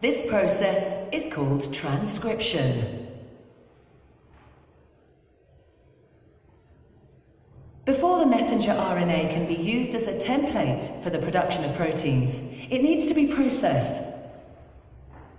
This 0.00 0.28
process 0.28 1.08
is 1.12 1.32
called 1.32 1.72
transcription. 1.72 3.06
Before 7.84 8.18
the 8.18 8.26
messenger 8.26 8.72
RNA 8.72 9.30
can 9.30 9.46
be 9.46 9.54
used 9.54 9.94
as 9.94 10.08
a 10.08 10.18
template 10.18 10.82
for 11.04 11.10
the 11.10 11.20
production 11.20 11.62
of 11.62 11.76
proteins, 11.76 12.52
it 12.68 12.82
needs 12.82 13.06
to 13.06 13.14
be 13.14 13.32
processed. 13.32 14.12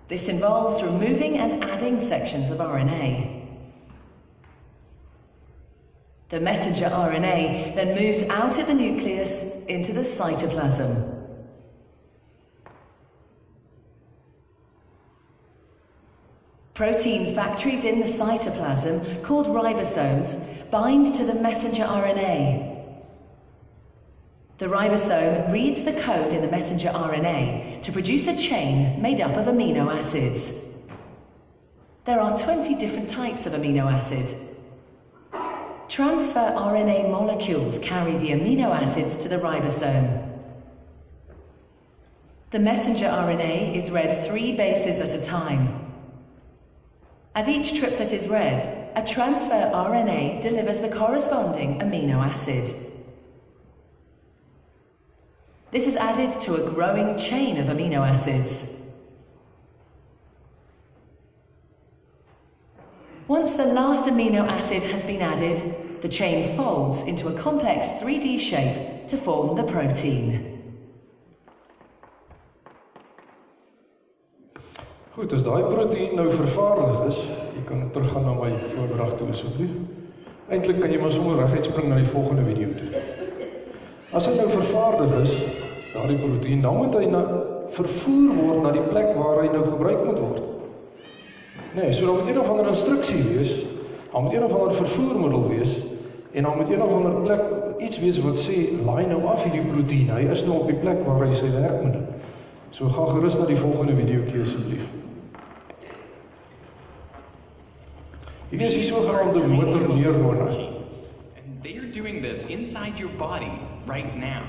This 0.07 0.30
involves 0.30 0.82
removing 0.82 1.38
and 1.38 1.62
adding 1.62 1.99
sections 1.99 2.51
of 2.51 2.60
RNA. 2.60 3.39
The 6.30 6.39
messenger 6.39 6.86
RNA 6.86 7.73
then 7.73 7.95
moves 7.95 8.30
out 8.30 8.59
of 8.59 8.67
the 8.67 8.73
nucleus 8.75 9.65
into 9.65 9.91
the 9.93 10.01
cytoplasm. 10.01 11.15
Protein 16.75 17.36
factories 17.36 17.84
in 17.84 17.99
the 17.99 18.05
cytoplasm, 18.05 19.23
called 19.23 19.47
ribosomes, 19.47 20.69
bind 20.69 21.15
to 21.15 21.23
the 21.25 21.41
messenger 21.41 21.84
RNA. 21.84 22.93
The 24.59 24.67
ribosome 24.67 25.51
reads 25.51 25.84
the 25.84 25.99
code 26.01 26.32
in 26.32 26.41
the 26.41 26.51
messenger 26.51 26.89
RNA 26.89 27.82
to 27.82 27.91
produce 27.91 28.27
a 28.27 28.38
chain 28.38 29.01
made 29.01 29.19
up 29.19 29.36
of 29.36 29.47
amino 29.47 29.91
acids. 29.91 30.75
There 32.05 32.19
are 32.19 32.38
20 32.38 32.75
different 32.77 33.09
types 33.09 33.45
of 33.45 33.53
amino 33.53 33.91
acid, 33.91 34.34
Transfer 35.90 36.54
RNA 36.56 37.10
molecules 37.10 37.80
carry 37.80 38.16
the 38.18 38.30
amino 38.30 38.70
acids 38.70 39.18
to 39.18 39.28
the 39.28 39.38
ribosome. 39.38 40.24
The 42.52 42.60
messenger 42.60 43.06
RNA 43.06 43.76
is 43.76 43.90
read 43.90 44.24
three 44.24 44.56
bases 44.56 45.00
at 45.00 45.20
a 45.20 45.26
time. 45.26 45.92
As 47.34 47.50
each 47.50 47.80
triplet 47.80 48.14
is 48.14 48.28
read, 48.28 48.62
a 48.96 49.04
transfer 49.04 49.72
RNA 49.74 50.42
delivers 50.44 50.80
the 50.80 50.96
corresponding 50.96 51.80
amino 51.80 52.24
acid. 52.24 52.72
This 55.72 55.88
is 55.88 55.96
added 55.96 56.40
to 56.42 56.54
a 56.54 56.70
growing 56.70 57.18
chain 57.18 57.58
of 57.58 57.66
amino 57.66 58.08
acids. 58.08 58.78
Once 63.30 63.53
the 63.53 63.65
last 63.65 64.05
amino 64.05 64.43
acid 64.47 64.82
has 64.82 65.05
been 65.05 65.21
added, 65.21 65.61
the 66.01 66.09
chain 66.09 66.57
folds 66.57 67.03
into 67.03 67.27
a 67.27 67.34
complex 67.39 68.01
3D 68.01 68.39
shape 68.39 69.07
to 69.07 69.15
form 69.15 69.55
the 69.55 69.61
protein. 69.71 70.57
Goed, 75.13 75.30
as 75.38 75.45
daai 75.45 75.61
proteïen 75.69 76.17
nou 76.17 76.25
vervaardig 76.34 77.05
is, 77.11 77.21
jy 77.53 77.63
kan 77.69 77.86
teruggaan 77.93 78.25
na 78.25 78.34
my 78.34 78.49
voordrag 78.73 79.13
toe 79.21 79.30
asseblief. 79.30 79.77
Eintlik 80.49 80.82
kan 80.82 80.89
jy 80.89 80.97
maar 80.97 81.13
sommer 81.13 81.38
reguit 81.43 81.69
spring 81.69 81.93
na 81.93 82.01
die 82.01 82.09
volgende 82.09 82.49
video 82.49 82.73
toe. 82.82 83.05
As 84.09 84.25
hy 84.25 84.39
nou 84.41 84.49
vervaardig 84.57 85.19
is, 85.21 85.38
daardie 85.93 86.17
proteïen, 86.25 86.65
dan 86.65 86.82
moet 86.82 86.97
hy 86.97 87.05
na 87.13 87.27
vervoer 87.77 88.39
word 88.41 88.63
na 88.65 88.73
die 88.73 88.88
plek 88.89 89.13
waar 89.21 89.43
hy 89.45 89.51
nou 89.53 89.67
gebruik 89.69 90.07
moet 90.07 90.25
word. 90.32 90.49
Nee, 91.76 91.91
so 91.93 92.05
dan 92.05 92.15
moet 92.15 92.28
een 92.28 92.39
of 92.39 92.49
ander 92.49 92.67
instruksie 92.67 93.24
wees, 93.24 93.59
dan 94.11 94.24
moet 94.24 94.34
een 94.34 94.43
of 94.43 94.53
ander 94.53 94.74
vervoermiddel 94.76 95.47
wees 95.49 95.78
en 96.32 96.43
dan 96.43 96.57
moet 96.57 96.70
een 96.70 96.82
of 96.84 96.93
ander 96.93 97.22
plek 97.22 97.41
iets 97.80 97.99
wees 97.99 98.20
wat 98.22 98.39
sê 98.39 98.55
laai 98.86 99.05
nou 99.07 99.24
af 99.26 99.43
hierdie 99.43 99.61
proteïen. 99.72 100.09
Hy 100.13 100.28
is 100.32 100.43
nou 100.45 100.59
op 100.59 100.67
die 100.67 100.76
plek 100.78 101.05
waar 101.05 101.24
hy 101.28 101.34
sy 101.34 101.49
werk 101.53 101.82
moet 101.84 101.93
doen. 101.93 102.07
So 102.70 102.89
gaan 102.89 103.07
gerus 103.07 103.38
na 103.39 103.45
die 103.49 103.57
volgende 103.57 103.95
videoetjie 103.95 104.41
asseblief. 104.41 104.84
Hierdie 108.49 108.67
is 108.67 108.74
die 108.80 108.84
sogenaamde 108.84 109.47
motor 109.47 109.88
neurone. 109.89 110.49
And 111.38 111.63
they 111.63 111.78
are 111.78 111.91
doing 111.93 112.22
this 112.22 112.45
inside 112.45 112.97
your 112.99 113.11
body 113.17 113.51
right 113.88 114.15
now. 114.17 114.43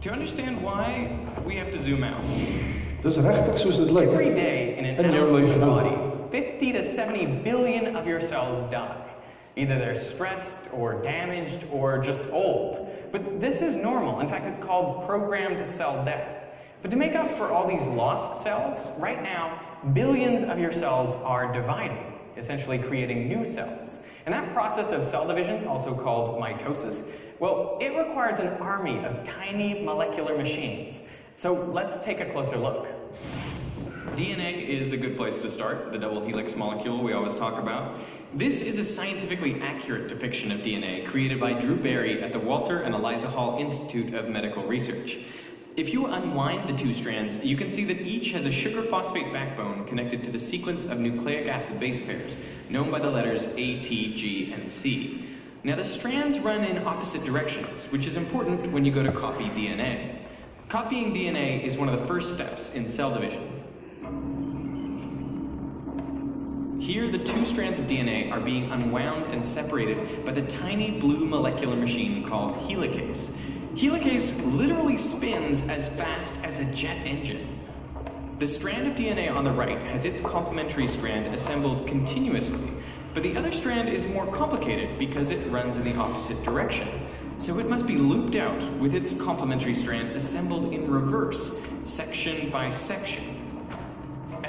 To 0.00 0.10
understand 0.10 0.60
why, 0.62 1.08
we 1.46 1.56
have 1.56 1.70
to 1.70 1.80
zoom 1.82 2.02
out. 2.04 2.20
Dis 3.04 3.16
regtig 3.20 3.58
soos 3.60 3.78
dit 3.80 3.90
lyk. 3.92 4.08
Every 4.12 4.34
day 4.34 4.74
in 4.78 4.84
an 4.84 5.04
In 5.04 5.12
your 5.12 5.30
life 5.32 5.56
now. 5.58 5.66
body, 5.76 5.94
50 6.34 6.72
to 6.72 6.82
70 6.82 7.26
billion 7.44 7.94
of 7.94 8.08
your 8.08 8.20
cells 8.20 8.68
die. 8.68 9.00
Either 9.54 9.78
they're 9.78 9.96
stressed 9.96 10.68
or 10.74 11.00
damaged 11.00 11.64
or 11.70 12.02
just 12.02 12.32
old. 12.32 12.90
But 13.12 13.40
this 13.40 13.62
is 13.62 13.76
normal. 13.76 14.18
In 14.18 14.28
fact, 14.28 14.44
it's 14.44 14.58
called 14.58 15.06
programmed 15.06 15.64
cell 15.68 16.04
death. 16.04 16.46
But 16.82 16.90
to 16.90 16.96
make 16.96 17.14
up 17.14 17.30
for 17.30 17.52
all 17.52 17.68
these 17.68 17.86
lost 17.86 18.42
cells, 18.42 18.90
right 18.98 19.22
now, 19.22 19.60
billions 19.92 20.42
of 20.42 20.58
your 20.58 20.72
cells 20.72 21.14
are 21.22 21.52
dividing, 21.52 22.14
essentially 22.36 22.80
creating 22.80 23.28
new 23.28 23.44
cells. 23.44 24.10
And 24.26 24.34
that 24.34 24.52
process 24.52 24.90
of 24.90 25.04
cell 25.04 25.28
division, 25.28 25.68
also 25.68 25.96
called 25.96 26.42
mitosis, 26.42 27.16
well, 27.38 27.78
it 27.80 27.96
requires 27.96 28.40
an 28.40 28.48
army 28.60 29.04
of 29.04 29.22
tiny 29.22 29.84
molecular 29.84 30.36
machines. 30.36 31.12
So 31.34 31.54
let's 31.70 32.04
take 32.04 32.18
a 32.18 32.28
closer 32.28 32.56
look. 32.56 32.88
DNA 34.12 34.68
is 34.68 34.92
a 34.92 34.96
good 34.96 35.16
place 35.16 35.38
to 35.38 35.50
start, 35.50 35.90
the 35.90 35.98
double 35.98 36.24
helix 36.24 36.54
molecule 36.54 37.02
we 37.02 37.12
always 37.12 37.34
talk 37.34 37.58
about. 37.58 37.98
This 38.32 38.60
is 38.60 38.78
a 38.78 38.84
scientifically 38.84 39.60
accurate 39.60 40.08
depiction 40.08 40.52
of 40.52 40.60
DNA 40.60 41.04
created 41.04 41.40
by 41.40 41.54
Drew 41.54 41.74
Barry 41.74 42.22
at 42.22 42.32
the 42.32 42.38
Walter 42.38 42.82
and 42.82 42.94
Eliza 42.94 43.28
Hall 43.28 43.58
Institute 43.58 44.14
of 44.14 44.28
Medical 44.28 44.62
Research. 44.64 45.18
If 45.76 45.92
you 45.92 46.06
unwind 46.06 46.68
the 46.68 46.76
two 46.76 46.94
strands, 46.94 47.44
you 47.44 47.56
can 47.56 47.72
see 47.72 47.82
that 47.84 48.00
each 48.02 48.30
has 48.30 48.46
a 48.46 48.52
sugar 48.52 48.82
phosphate 48.82 49.32
backbone 49.32 49.84
connected 49.86 50.22
to 50.24 50.30
the 50.30 50.38
sequence 50.38 50.84
of 50.84 51.00
nucleic 51.00 51.48
acid 51.48 51.80
base 51.80 51.98
pairs, 51.98 52.36
known 52.68 52.92
by 52.92 53.00
the 53.00 53.10
letters 53.10 53.46
A, 53.56 53.80
T, 53.80 54.14
G, 54.14 54.52
and 54.52 54.70
C. 54.70 55.24
Now, 55.64 55.74
the 55.74 55.84
strands 55.84 56.38
run 56.38 56.62
in 56.62 56.86
opposite 56.86 57.24
directions, 57.24 57.90
which 57.90 58.06
is 58.06 58.16
important 58.16 58.70
when 58.70 58.84
you 58.84 58.92
go 58.92 59.02
to 59.02 59.10
copy 59.10 59.46
DNA. 59.46 60.18
Copying 60.68 61.12
DNA 61.12 61.62
is 61.62 61.76
one 61.76 61.88
of 61.88 61.98
the 61.98 62.06
first 62.06 62.34
steps 62.34 62.76
in 62.76 62.88
cell 62.88 63.12
division. 63.12 63.53
Here, 66.84 67.08
the 67.08 67.16
two 67.16 67.46
strands 67.46 67.78
of 67.78 67.86
DNA 67.86 68.30
are 68.30 68.40
being 68.40 68.70
unwound 68.70 69.32
and 69.32 69.44
separated 69.44 70.22
by 70.22 70.32
the 70.32 70.42
tiny 70.42 71.00
blue 71.00 71.24
molecular 71.24 71.76
machine 71.76 72.28
called 72.28 72.52
helicase. 72.68 73.40
Helicase 73.74 74.54
literally 74.54 74.98
spins 74.98 75.66
as 75.70 75.88
fast 75.98 76.44
as 76.44 76.60
a 76.60 76.74
jet 76.74 76.98
engine. 77.06 77.58
The 78.38 78.46
strand 78.46 78.86
of 78.86 78.96
DNA 78.96 79.34
on 79.34 79.44
the 79.44 79.50
right 79.50 79.78
has 79.78 80.04
its 80.04 80.20
complementary 80.20 80.86
strand 80.86 81.34
assembled 81.34 81.86
continuously, 81.86 82.68
but 83.14 83.22
the 83.22 83.34
other 83.34 83.50
strand 83.50 83.88
is 83.88 84.06
more 84.06 84.26
complicated 84.26 84.98
because 84.98 85.30
it 85.30 85.50
runs 85.50 85.78
in 85.78 85.84
the 85.84 85.96
opposite 85.96 86.44
direction. 86.44 86.86
So 87.38 87.58
it 87.60 87.66
must 87.66 87.86
be 87.86 87.96
looped 87.96 88.36
out 88.36 88.62
with 88.74 88.94
its 88.94 89.18
complementary 89.22 89.74
strand 89.74 90.10
assembled 90.10 90.74
in 90.74 90.90
reverse, 90.90 91.66
section 91.86 92.50
by 92.50 92.68
section. 92.68 93.33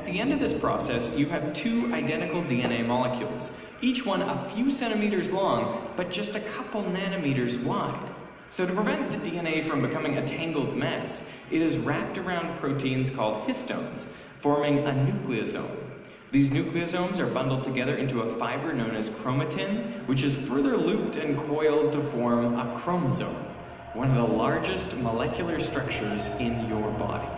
At 0.06 0.12
the 0.14 0.20
end 0.20 0.34
of 0.34 0.40
this 0.40 0.54
process, 0.54 1.18
you 1.18 1.26
have 1.30 1.52
two 1.54 1.92
identical 1.92 2.44
DNA 2.44 2.86
molecules, 2.86 3.60
each 3.82 4.06
one 4.06 4.22
a 4.22 4.48
few 4.52 4.70
centimeters 4.70 5.32
long, 5.32 5.92
but 5.96 6.12
just 6.12 6.36
a 6.36 6.40
couple 6.40 6.84
nanometers 6.84 7.66
wide. 7.66 8.12
So, 8.52 8.68
to 8.68 8.72
prevent 8.72 9.10
the 9.10 9.18
DNA 9.18 9.64
from 9.64 9.82
becoming 9.82 10.20
a 10.20 10.24
tangled 10.24 10.78
mess, 10.78 11.36
it 11.50 11.60
is 11.60 11.80
wrapped 11.80 12.20
around 12.20 12.56
proteins 12.60 13.10
called 13.10 13.48
histones, 13.48 14.04
forming 14.04 14.78
a 14.86 14.92
nucleosome. 14.92 15.76
These 16.30 16.52
nucleosomes 16.52 17.18
are 17.18 17.34
bundled 17.34 17.64
together 17.64 17.96
into 17.96 18.22
a 18.22 18.30
fiber 18.30 18.74
known 18.74 18.96
as 18.96 19.10
chromatin, 19.10 20.06
which 20.06 20.22
is 20.22 20.36
further 20.36 20.78
looped 20.78 21.16
and 21.16 21.36
coiled 21.36 21.92
to 21.94 22.00
form 22.00 22.60
a 22.60 22.80
chromosome, 22.80 23.34
one 23.96 24.12
of 24.12 24.18
the 24.18 24.36
largest 24.36 24.96
molecular 24.98 25.60
structures 25.60 26.28
in 26.40 26.70
your 26.70 26.92
body. 26.92 27.35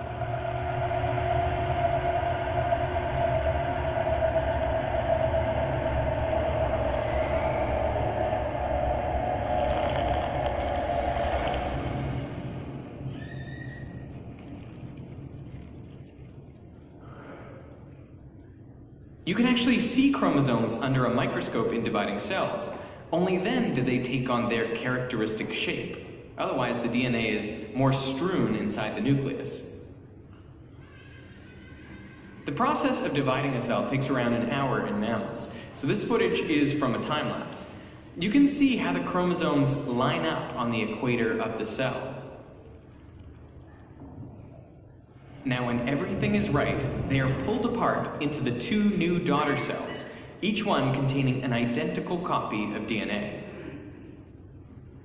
Can 19.38 19.46
actually 19.46 19.80
see 19.80 20.12
chromosomes 20.12 20.76
under 20.78 21.06
a 21.06 21.14
microscope 21.14 21.72
in 21.72 21.84
dividing 21.84 22.20
cells. 22.20 22.70
Only 23.12 23.38
then 23.38 23.76
do 23.76 23.84
they 23.84 24.02
take 24.02 24.30
on 24.30 24.50
their 24.50 24.76
characteristic 24.76 25.54
shape. 25.54 26.06
Otherwise, 26.38 26.80
the 26.80 26.90
DNA 26.90 27.30
is 27.30 27.72
more 27.76 27.94
strewn 27.94 28.56
inside 28.56 28.96
the 28.98 29.02
nucleus. 29.02 29.86
The 32.46 32.52
process 32.52 33.06
of 33.06 33.14
dividing 33.14 33.54
a 33.54 33.62
cell 33.62 33.90
takes 33.90 34.10
around 34.10 34.34
an 34.34 34.50
hour 34.50 34.88
in 34.88 35.00
mammals, 35.00 35.56
so 35.76 35.86
this 35.86 36.04
footage 36.04 36.40
is 36.40 36.74
from 36.74 36.96
a 36.96 37.04
time 37.04 37.30
lapse. 37.30 37.80
You 38.18 38.32
can 38.32 38.48
see 38.48 38.78
how 38.78 38.92
the 38.94 39.02
chromosomes 39.02 39.88
line 39.88 40.26
up 40.26 40.56
on 40.56 40.72
the 40.72 40.82
equator 40.82 41.40
of 41.40 41.60
the 41.60 41.66
cell. 41.66 42.17
Now, 45.48 45.66
when 45.66 45.88
everything 45.88 46.36
is 46.36 46.50
right, 46.50 46.78
they 47.08 47.22
are 47.22 47.34
pulled 47.46 47.66
apart 47.66 48.22
into 48.22 48.42
the 48.42 48.60
two 48.60 48.90
new 48.90 49.18
daughter 49.18 49.56
cells, 49.56 50.14
each 50.42 50.66
one 50.66 50.94
containing 50.94 51.42
an 51.42 51.54
identical 51.54 52.18
copy 52.18 52.66
of 52.76 52.82
DNA. 52.82 53.44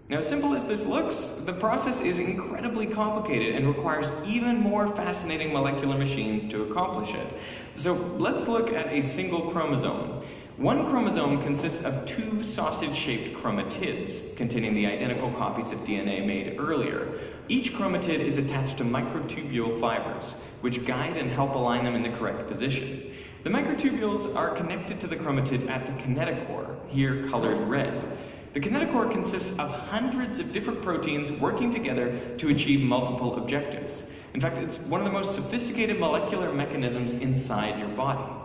Now, 0.09 0.21
simple 0.21 0.53
as 0.55 0.65
this 0.65 0.85
looks, 0.85 1.45
the 1.47 1.53
process 1.53 2.01
is 2.01 2.19
incredibly 2.19 2.89
complicated 2.89 3.55
and 3.55 3.69
requires 3.69 4.11
even 4.27 4.59
more 4.59 4.89
fascinating 4.89 5.53
molecular 5.53 5.97
machines 5.97 6.45
to 6.47 6.65
accomplish 6.65 7.15
it. 7.15 7.27
So, 7.77 7.95
let's 8.19 8.49
look 8.49 8.73
at 8.73 8.89
a 8.89 9.01
single 9.03 9.53
chromosome. 9.53 10.23
One 10.59 10.91
chromosome 10.91 11.43
consists 11.43 11.83
of 11.83 12.07
two 12.07 12.43
sausage 12.43 12.95
shaped 12.95 13.39
chromatids 13.39 14.37
containing 14.37 14.75
the 14.75 14.87
identical 14.87 15.31
copies 15.33 15.73
of 15.73 15.79
DNA 15.79 16.27
made 16.27 16.59
earlier. 16.59 17.21
Each 17.49 17.73
chromatid 17.73 18.19
is 18.21 18.37
attached 18.37 18.77
to 18.79 18.85
microtubule 18.85 19.81
fibers, 19.81 20.55
which 20.61 20.87
guide 20.87 21.17
and 21.17 21.31
help 21.31 21.55
align 21.55 21.85
them 21.85 21.95
in 21.95 22.03
the 22.03 22.11
correct 22.11 22.49
position. 22.49 23.15
The 23.45 23.51
microtubules 23.51 24.37
are 24.37 24.51
connected 24.51 25.01
to 25.01 25.07
the 25.07 25.17
chromatid 25.17 25.71
at 25.71 25.87
the 25.87 25.93
kinetochore, 25.93 26.77
here 26.91 27.27
colored 27.31 27.67
red. 27.67 28.03
The 28.53 28.61
kinetochore 28.61 29.11
consists 29.11 29.59
of 29.59 29.71
hundreds 29.71 30.39
of 30.39 30.53
different 30.53 30.83
proteins 30.83 31.33
working 31.33 31.73
together 31.73 32.37
to 32.37 32.51
achieve 32.51 32.85
multiple 32.85 33.37
objectives. 33.37 34.15
In 34.35 34.41
fact, 34.41 34.59
it's 34.59 34.79
one 34.81 35.01
of 35.01 35.07
the 35.07 35.13
most 35.13 35.35
sophisticated 35.35 35.99
molecular 35.99 36.53
mechanisms 36.53 37.13
inside 37.13 37.79
your 37.79 37.89
body. 37.89 38.42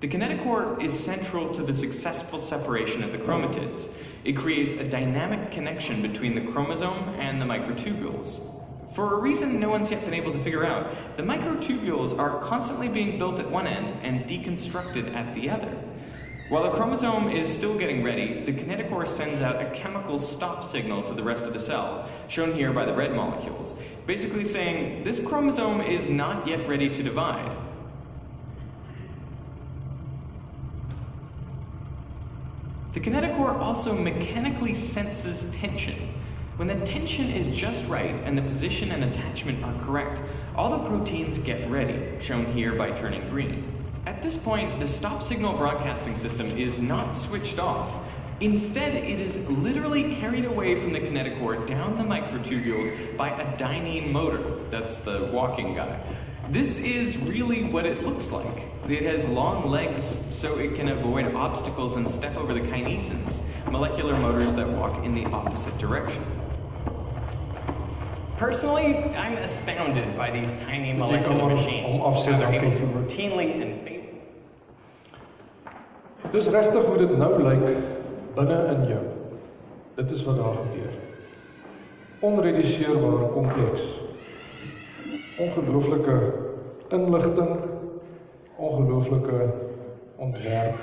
The 0.00 0.06
kinetochore 0.06 0.80
is 0.80 0.96
central 0.96 1.52
to 1.54 1.62
the 1.64 1.74
successful 1.74 2.38
separation 2.38 3.02
of 3.02 3.10
the 3.10 3.18
chromatids. 3.18 4.00
It 4.22 4.36
creates 4.36 4.76
a 4.76 4.88
dynamic 4.88 5.50
connection 5.50 6.02
between 6.02 6.36
the 6.36 6.52
chromosome 6.52 7.16
and 7.18 7.42
the 7.42 7.46
microtubules. 7.46 8.94
For 8.94 9.14
a 9.14 9.20
reason 9.20 9.58
no 9.58 9.70
one's 9.70 9.90
yet 9.90 10.04
been 10.04 10.14
able 10.14 10.30
to 10.30 10.38
figure 10.38 10.64
out, 10.64 11.16
the 11.16 11.24
microtubules 11.24 12.16
are 12.16 12.40
constantly 12.44 12.88
being 12.88 13.18
built 13.18 13.40
at 13.40 13.50
one 13.50 13.66
end 13.66 13.92
and 14.04 14.24
deconstructed 14.24 15.12
at 15.16 15.34
the 15.34 15.50
other. 15.50 15.76
While 16.48 16.62
the 16.62 16.70
chromosome 16.70 17.28
is 17.30 17.52
still 17.52 17.76
getting 17.76 18.04
ready, 18.04 18.44
the 18.44 18.52
kinetochore 18.52 19.08
sends 19.08 19.40
out 19.40 19.60
a 19.60 19.68
chemical 19.74 20.20
stop 20.20 20.62
signal 20.62 21.02
to 21.02 21.12
the 21.12 21.24
rest 21.24 21.42
of 21.42 21.52
the 21.52 21.60
cell, 21.60 22.08
shown 22.28 22.54
here 22.54 22.72
by 22.72 22.84
the 22.84 22.94
red 22.94 23.16
molecules, 23.16 23.74
basically 24.06 24.44
saying 24.44 25.02
this 25.02 25.18
chromosome 25.26 25.80
is 25.80 26.08
not 26.08 26.46
yet 26.46 26.68
ready 26.68 26.88
to 26.88 27.02
divide. 27.02 27.67
The 32.94 33.00
kinetochore 33.00 33.58
also 33.58 33.94
mechanically 33.94 34.74
senses 34.74 35.54
tension. 35.56 35.94
When 36.56 36.68
the 36.68 36.84
tension 36.86 37.30
is 37.30 37.46
just 37.48 37.88
right 37.88 38.14
and 38.24 38.36
the 38.36 38.42
position 38.42 38.90
and 38.90 39.04
attachment 39.04 39.62
are 39.62 39.74
correct, 39.84 40.20
all 40.56 40.70
the 40.70 40.88
proteins 40.88 41.38
get 41.38 41.70
ready, 41.70 42.02
shown 42.20 42.46
here 42.46 42.74
by 42.74 42.90
turning 42.92 43.28
green. 43.28 43.62
At 44.06 44.22
this 44.22 44.36
point, 44.36 44.80
the 44.80 44.86
stop 44.86 45.22
signal 45.22 45.56
broadcasting 45.56 46.16
system 46.16 46.46
is 46.46 46.78
not 46.78 47.12
switched 47.12 47.58
off. 47.58 48.06
Instead, 48.40 48.94
it 48.94 49.20
is 49.20 49.50
literally 49.50 50.16
carried 50.16 50.46
away 50.46 50.80
from 50.80 50.92
the 50.92 51.00
kinetochore 51.00 51.66
down 51.66 51.98
the 51.98 52.04
microtubules 52.04 53.16
by 53.18 53.28
a 53.28 53.56
dynein 53.58 54.10
motor. 54.10 54.42
That's 54.70 54.98
the 55.04 55.28
walking 55.32 55.74
guy. 55.74 56.00
This 56.50 56.78
is 56.78 57.28
really 57.28 57.64
what 57.64 57.84
it 57.84 58.04
looks 58.04 58.32
like. 58.32 58.62
It 58.88 59.02
has 59.02 59.28
long 59.28 59.68
legs 59.68 60.02
so 60.02 60.58
it 60.58 60.76
can 60.76 60.88
avoid 60.88 61.34
obstacles 61.34 61.96
and 61.96 62.08
step 62.08 62.36
over 62.36 62.54
the 62.54 62.60
kinesins, 62.60 63.70
molecular 63.70 64.18
motors 64.18 64.54
that 64.54 64.66
walk 64.66 65.04
in 65.04 65.14
the 65.14 65.26
opposite 65.26 65.78
direction. 65.78 66.24
Personally, 68.38 68.94
I'm 69.14 69.36
astounded 69.36 70.16
by 70.16 70.30
these 70.30 70.64
tiny 70.64 70.94
molecular 70.94 71.54
machines, 71.54 72.00
how 72.02 72.38
they're 72.38 72.52
able 72.52 72.74
to 72.76 72.82
routinely 72.82 73.60
and 73.60 73.84
faithfully 73.84 73.98
Dis 76.30 76.48
regtig 76.52 76.84
hoe 76.84 76.96
dit 77.00 77.12
nou 77.16 77.38
lyk 77.40 77.62
binne 78.36 78.56
in 78.74 78.82
jou. 78.90 79.04
Dit 79.96 80.10
is 80.12 80.24
wat 80.26 80.36
daar 80.36 80.58
gebeur. 80.60 80.92
Onrediseerbaar 82.20 83.28
kompleks. 83.32 83.86
Ongelooflike 85.38 86.32
inligting, 86.88 87.56
ongelooflike 88.56 89.54
ontwerp. 90.16 90.76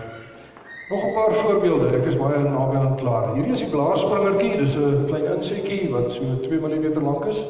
Nog 0.90 1.04
'n 1.04 1.14
paar 1.14 1.34
voorbeelde. 1.34 1.98
Ek 1.98 2.06
is 2.06 2.18
baie 2.18 2.40
naby 2.40 2.76
aan 2.76 2.96
klaar. 2.96 3.34
Hierdie 3.34 3.52
is 3.52 3.60
die 3.60 3.70
blaarspringertjie. 3.70 4.58
Dis 4.58 4.76
'n 4.76 5.06
klein 5.06 5.26
insekkie 5.36 5.92
wat 5.92 6.12
so 6.12 6.24
2 6.42 6.60
mm 6.60 7.04
lank 7.04 7.26
is. 7.26 7.44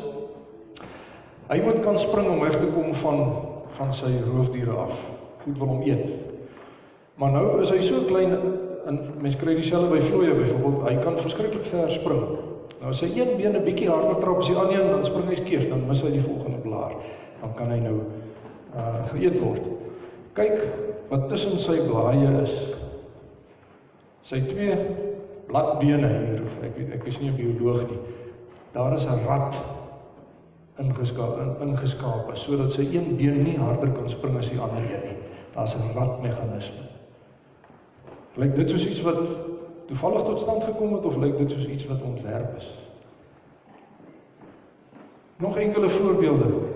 Hy 1.48 1.62
moet 1.64 1.80
kan 1.80 2.00
spring 2.00 2.30
om 2.30 2.40
weg 2.40 2.60
te 2.60 2.66
kom 2.66 2.94
van 2.94 3.36
van 3.70 3.94
sy 3.94 4.12
roofdiere 4.36 4.72
af. 4.72 5.10
Goed 5.44 5.58
wil 5.58 5.68
hom 5.68 5.82
eet. 5.82 6.10
Maar 7.16 7.32
nou 7.32 7.62
is 7.62 7.70
hy 7.70 7.82
so 7.82 7.96
klein 8.08 8.38
en 8.86 9.00
mense 9.22 9.38
kry 9.38 9.56
dieselfde 9.56 9.96
by 9.96 10.02
vlooie 10.02 10.34
byvoorbeeld, 10.34 10.90
hy 10.90 10.96
kan 11.04 11.20
verskriklik 11.20 11.66
ver 11.66 11.92
spring. 11.92 12.24
Nou 12.80 12.90
as 12.90 13.02
hy 13.02 13.20
een 13.20 13.38
been 13.38 13.56
'n 13.56 13.64
bietjie 13.64 13.90
harder 13.90 14.18
trap 14.18 14.38
as 14.38 14.48
die 14.48 14.56
ander 14.56 14.82
een, 14.82 14.90
dan 14.90 15.06
spring 15.06 15.28
hy 15.28 15.36
skeef, 15.36 15.70
dan 15.70 15.88
mis 15.88 16.02
hy 16.02 16.12
die 16.12 16.22
volgende 16.22 16.55
blaar. 16.86 17.02
Dan 17.42 17.54
kan 17.54 17.72
hy 17.72 17.80
nou 17.80 18.00
uh 18.76 19.06
geëet 19.12 19.40
word. 19.40 19.68
Kyk 20.36 20.66
wat 21.10 21.30
tussen 21.30 21.60
sy 21.60 21.78
blaaie 21.88 22.42
is. 22.42 22.56
Sy 24.26 24.42
twee 24.50 24.76
bladbene 25.48 26.10
hier, 26.10 26.42
of 26.44 26.58
ek 26.66 26.80
ek 27.00 27.08
is 27.08 27.20
nie 27.22 27.30
'n 27.30 27.38
bioloog 27.38 27.90
nie. 27.90 28.00
Daar 28.74 28.94
is 28.94 29.06
'n 29.06 29.26
rat 29.28 29.56
ingeskaap 30.78 31.40
in, 31.40 31.70
ingeskaap 31.70 32.32
sodat 32.36 32.72
sy 32.72 32.82
een 32.92 33.16
been 33.16 33.44
nie 33.44 33.58
harder 33.58 33.92
kan 33.92 34.10
spring 34.10 34.38
as 34.38 34.50
die 34.50 34.60
ander 34.60 34.84
een 34.84 35.06
nie. 35.08 35.18
Daar's 35.54 35.76
'n 35.76 35.94
ratmeganisme. 35.96 36.84
Lyk 38.36 38.56
dit 38.56 38.70
soos 38.70 38.88
iets 38.88 39.02
wat 39.02 39.36
toevallig 39.88 40.24
tot 40.24 40.40
stand 40.40 40.64
gekom 40.64 40.94
het 40.94 41.06
of 41.06 41.16
lyk 41.16 41.38
dit 41.38 41.52
soos 41.52 41.68
iets 41.68 41.88
wat 41.88 42.02
ontwerp 42.02 42.58
is? 42.58 42.78
Nog 45.38 45.58
enkele 45.58 45.90
voorbeelde. 45.90 46.75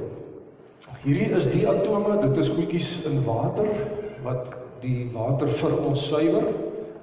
Hierdie 1.03 1.29
is 1.35 1.47
die 1.51 1.65
atome, 1.67 2.17
dit 2.21 2.37
is 2.37 2.49
goedjies 2.55 2.89
in 3.09 3.23
water 3.25 3.67
wat 4.23 4.51
die 4.83 5.07
water 5.11 5.47
vir 5.47 5.75
ons 5.83 6.05
suiwer 6.07 6.45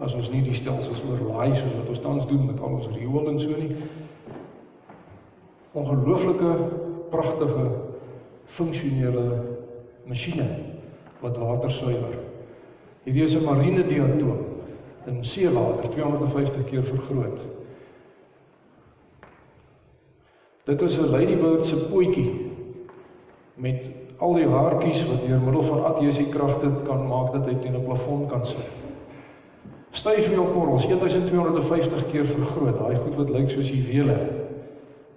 as 0.04 0.14
ons 0.16 0.30
nie 0.32 0.42
die 0.44 0.56
stelsels 0.56 1.02
oorlaai 1.08 1.54
soos 1.56 1.74
wat 1.78 1.90
ons 1.92 2.02
tans 2.04 2.28
doen 2.28 2.46
met 2.48 2.60
al 2.60 2.76
ons 2.78 2.88
riool 2.92 3.30
en 3.32 3.40
so 3.40 3.56
nie. 3.56 3.76
Ongelooflike 5.76 6.52
pragtige 7.12 7.66
funksionele 8.56 9.26
masjiene 10.08 10.48
wat 11.20 11.36
water 11.40 11.72
suiwer. 11.72 12.16
Hierdie 13.04 13.24
is 13.24 13.36
'n 13.36 13.44
marine 13.44 13.86
diatoom 13.86 14.44
in 15.06 15.24
seewater 15.24 15.88
250 15.90 16.64
keer 16.64 16.84
vergroot. 16.84 17.40
Dit 20.64 20.82
is 20.82 20.98
'n 20.98 21.10
ladybird 21.10 21.66
se 21.66 21.76
pootjie 21.76 22.45
met 23.56 23.90
al 24.16 24.34
die 24.38 24.48
haartjies 24.48 25.02
wat 25.08 25.26
deur 25.26 25.40
middel 25.40 25.62
van 25.62 25.84
adhesiekragte 25.92 26.70
kan 26.86 27.06
maak 27.08 27.32
dat 27.32 27.46
hy 27.48 27.54
teen 27.60 27.76
'n 27.76 27.84
plafon 27.84 28.26
kan 28.28 28.46
sit. 28.46 28.68
Styfmeelkorrels 29.90 30.86
1250 30.86 32.06
keer 32.10 32.26
vergroot. 32.26 32.78
Daai 32.78 32.96
goed 32.96 33.14
wat 33.16 33.30
lyk 33.30 33.50
soos 33.50 33.70
juwele. 33.70 34.16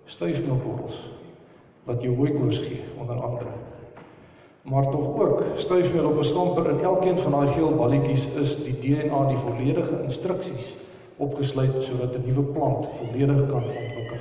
Styfmeelkorrels 0.06 1.12
wat 1.84 2.02
jou 2.02 2.16
hooi 2.16 2.32
koors 2.34 2.60
gee 2.60 2.80
onder 3.00 3.22
andere 3.22 3.70
maar 4.70 4.90
tog 4.90 5.20
ook 5.20 5.44
styfmeel 5.56 6.06
op 6.06 6.18
'n 6.18 6.24
stamper 6.24 6.70
in 6.70 6.80
elkeen 6.80 7.20
van 7.20 7.32
daai 7.32 7.48
geel 7.48 7.76
balletjies 7.76 8.28
is 8.34 8.64
die 8.64 8.80
DNA 8.80 9.28
die 9.28 9.38
volledige 9.38 10.04
instruksies 10.04 10.76
opgesluit 11.16 11.84
sodat 11.84 12.16
'n 12.16 12.24
nuwe 12.26 12.42
plant 12.42 12.88
volledig 12.98 13.48
kan 13.48 13.64
ontwikkel. 13.64 14.18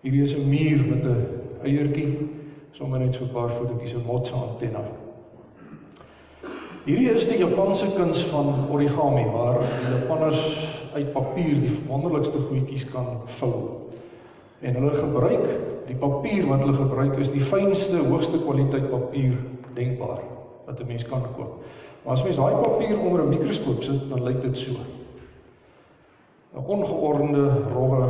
Hierdie 0.00 0.22
is 0.22 0.36
'n 0.36 0.48
muur 0.48 0.84
met 0.88 1.04
'n 1.04 1.26
eiertjie 1.64 2.28
sommer 2.72 2.98
net 2.98 3.14
so 3.14 3.24
'n 3.24 3.32
paar 3.32 3.50
fotootjies 3.50 3.94
'n 3.94 4.06
motsa 4.06 4.34
antenna. 4.34 4.82
Hierdie 6.84 7.10
is 7.10 7.28
die 7.28 7.38
Japanse 7.38 7.86
kuns 7.96 8.24
van 8.28 8.68
origami 8.70 9.24
waar 9.32 9.58
die 9.60 9.94
Japanners 10.00 10.40
uit 10.94 11.12
papier 11.12 11.60
die 11.60 11.72
wonderlikste 11.88 12.38
goedjies 12.38 12.84
kan 12.90 13.22
vou. 13.26 13.54
En 14.60 14.74
hulle 14.74 14.92
gebruik 14.92 15.46
die 15.86 15.96
papier 15.96 16.46
wat 16.46 16.60
hulle 16.60 16.74
gebruik 16.74 17.16
is 17.16 17.32
die 17.32 17.40
fynste, 17.40 17.96
hoogste 17.96 18.38
kwaliteit 18.38 18.90
papier 18.90 19.38
denkbaar 19.74 20.20
wat 20.66 20.80
'n 20.80 20.86
mens 20.86 21.04
kan 21.04 21.22
koop. 21.36 21.64
Maar 22.04 22.12
as 22.12 22.22
mens 22.22 22.36
daai 22.36 22.54
papier 22.62 23.00
onder 23.00 23.22
'n 23.22 23.28
mikroskoop 23.28 23.82
sit, 23.82 24.08
dan 24.08 24.22
lyk 24.22 24.42
dit 24.42 24.58
so. 24.58 24.72
'n 26.54 26.64
Ongeordende, 26.66 27.50
rowwe 27.72 28.06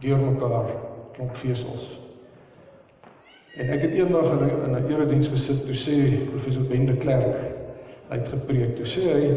deurmekaar 0.00 0.89
klomp 1.14 1.36
vesels. 1.36 2.00
En 3.56 3.68
ek 3.68 3.80
het 3.80 3.92
eendag 3.92 4.30
in 4.32 4.44
'n 4.46 4.50
in 4.64 4.76
'n 4.76 4.90
erediens 4.90 5.28
gesit 5.28 5.66
toe 5.66 5.74
sê 5.74 6.28
professor 6.30 6.62
Ben 6.62 6.86
de 6.86 6.96
Klerk 6.96 7.36
uitgepreek. 8.08 8.76
Toe 8.76 8.86
sê 8.86 9.00
hy 9.00 9.36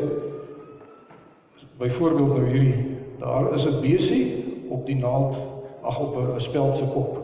byvoorbeeld 1.78 2.38
nou 2.38 2.50
hierdie, 2.50 2.98
daar 3.20 3.54
is 3.54 3.66
'n 3.66 3.82
besie 3.82 4.46
op 4.70 4.86
die 4.86 4.96
naald 4.96 5.38
ag 5.82 6.00
op 6.00 6.16
'n 6.18 6.40
speld 6.40 6.78
se 6.78 6.84
kop. 6.94 7.22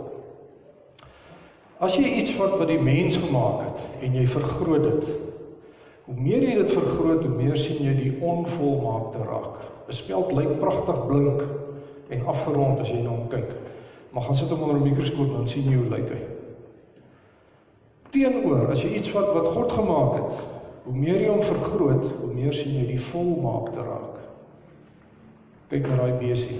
As 1.79 1.95
jy 1.95 2.03
iets 2.03 2.37
wat 2.37 2.57
wat 2.57 2.67
die 2.67 2.81
mens 2.81 3.15
gemaak 3.15 3.61
het 3.65 3.79
en 4.01 4.13
jy 4.13 4.25
vergroot 4.27 4.83
dit. 4.83 5.09
Hoe 6.05 6.15
meer 6.15 6.43
jy 6.43 6.53
dit 6.53 6.71
vergroot, 6.71 7.23
hoe 7.23 7.35
meer 7.35 7.55
sien 7.55 7.85
jy 7.85 7.95
die 7.95 8.17
onvolmaakte 8.21 9.17
raak. 9.17 9.55
'n 9.87 9.93
Speld 9.93 10.31
lyk 10.31 10.59
pragtig 10.59 11.05
blink 11.07 11.41
en 12.09 12.25
afgerond 12.25 12.79
as 12.79 12.89
jy 12.89 13.01
na 13.01 13.09
hom 13.09 13.27
kyk. 13.27 13.68
Maar 14.09 14.23
gaan 14.23 14.35
sit 14.35 14.49
hom 14.49 14.61
onder 14.61 14.75
'n 14.75 14.89
mikroskoop 14.89 15.31
dan 15.31 15.47
sien 15.47 15.69
jy 15.69 15.75
hoe 15.75 15.89
lyk 15.89 16.09
hy. 16.09 16.21
Teenoor, 18.09 18.69
as 18.69 18.81
jy 18.81 18.89
iets 18.89 19.11
wat 19.11 19.33
wat 19.33 19.47
God 19.47 19.71
gemaak 19.71 20.13
het, 20.13 20.39
hoe 20.83 20.95
meer 20.97 21.21
jy 21.21 21.29
hom 21.29 21.43
vergroot, 21.43 22.05
hoe 22.21 22.33
meer 22.33 22.53
sien 22.53 22.73
jy 22.79 22.85
die 22.85 23.01
volmaakte 23.01 23.79
raak. 23.79 24.15
Kyk 25.67 25.87
na 25.87 25.95
daai 25.95 26.17
besie. 26.17 26.59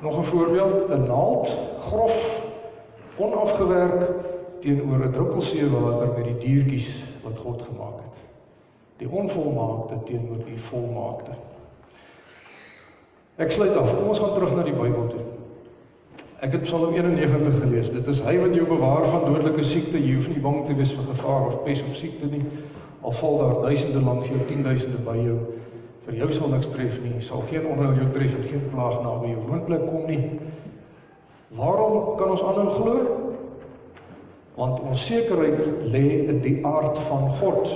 Nog 0.00 0.18
'n 0.18 0.22
voorbeeld, 0.22 0.88
'n 0.88 1.06
naald, 1.06 1.56
grof, 1.80 2.46
onafgewerk 3.16 4.10
teenoor 4.60 5.04
'n 5.04 5.12
druppel 5.12 5.40
seewater 5.40 6.08
met 6.16 6.24
die 6.24 6.38
diertjies 6.38 7.04
wat 7.22 7.38
God 7.38 7.62
gemaak 7.62 7.96
het. 7.96 8.16
Die 8.96 9.08
onvolmaakte 9.10 9.94
teenoor 10.04 10.44
die 10.44 10.58
volmaakte. 10.58 11.30
Ek 13.36 13.50
sluit 13.50 13.76
af. 13.76 13.96
Kom 13.96 14.08
ons 14.08 14.18
gaan 14.18 14.34
terug 14.34 14.54
na 14.54 14.62
die 14.62 14.72
Bybel 14.72 15.06
toe. 15.06 15.20
Ek 16.44 16.52
het 16.52 16.66
Psalm 16.66 16.92
91 16.92 17.54
gelees. 17.60 17.90
Dit 17.90 18.06
is 18.06 18.18
hy 18.20 18.34
wat 18.36 18.52
jou 18.52 18.66
bewaar 18.68 19.06
van 19.08 19.22
dodelike 19.24 19.62
siekte. 19.64 19.96
Jy 19.96 20.18
hoef 20.18 20.26
nie 20.28 20.42
bang 20.44 20.58
te 20.66 20.74
wees 20.76 20.92
vir 20.92 21.06
gevaar 21.08 21.46
of 21.48 21.62
pes 21.64 21.80
of 21.86 21.94
siekte 21.96 22.28
nie. 22.28 22.42
Al 23.00 23.14
val 23.16 23.38
daar 23.40 23.54
duisende 23.62 24.02
langs 24.04 24.28
jou, 24.28 24.40
tienduisende 24.48 25.00
by 25.06 25.14
jou 25.22 25.38
vir 26.04 26.18
jou 26.18 26.28
sal 26.36 26.50
niks 26.52 26.68
tref 26.68 26.98
nie, 27.00 27.14
sal 27.24 27.40
geen 27.48 27.64
onheil 27.64 27.94
jou 27.96 28.10
tref 28.12 28.34
en 28.36 28.44
geen 28.44 28.66
plaag 28.74 28.98
naby 29.00 29.30
jou 29.30 29.46
woonplek 29.46 29.86
kom 29.88 30.04
nie. 30.04 30.20
Waarom 31.56 32.12
kan 32.20 32.34
ons 32.34 32.44
aanhou 32.44 32.68
glo? 32.76 33.16
Want 34.60 34.84
ons 34.84 35.08
sekerheid 35.08 35.64
lê 35.96 36.04
in 36.28 36.44
die 36.44 36.58
aard 36.60 37.00
van 37.08 37.24
God. 37.40 37.72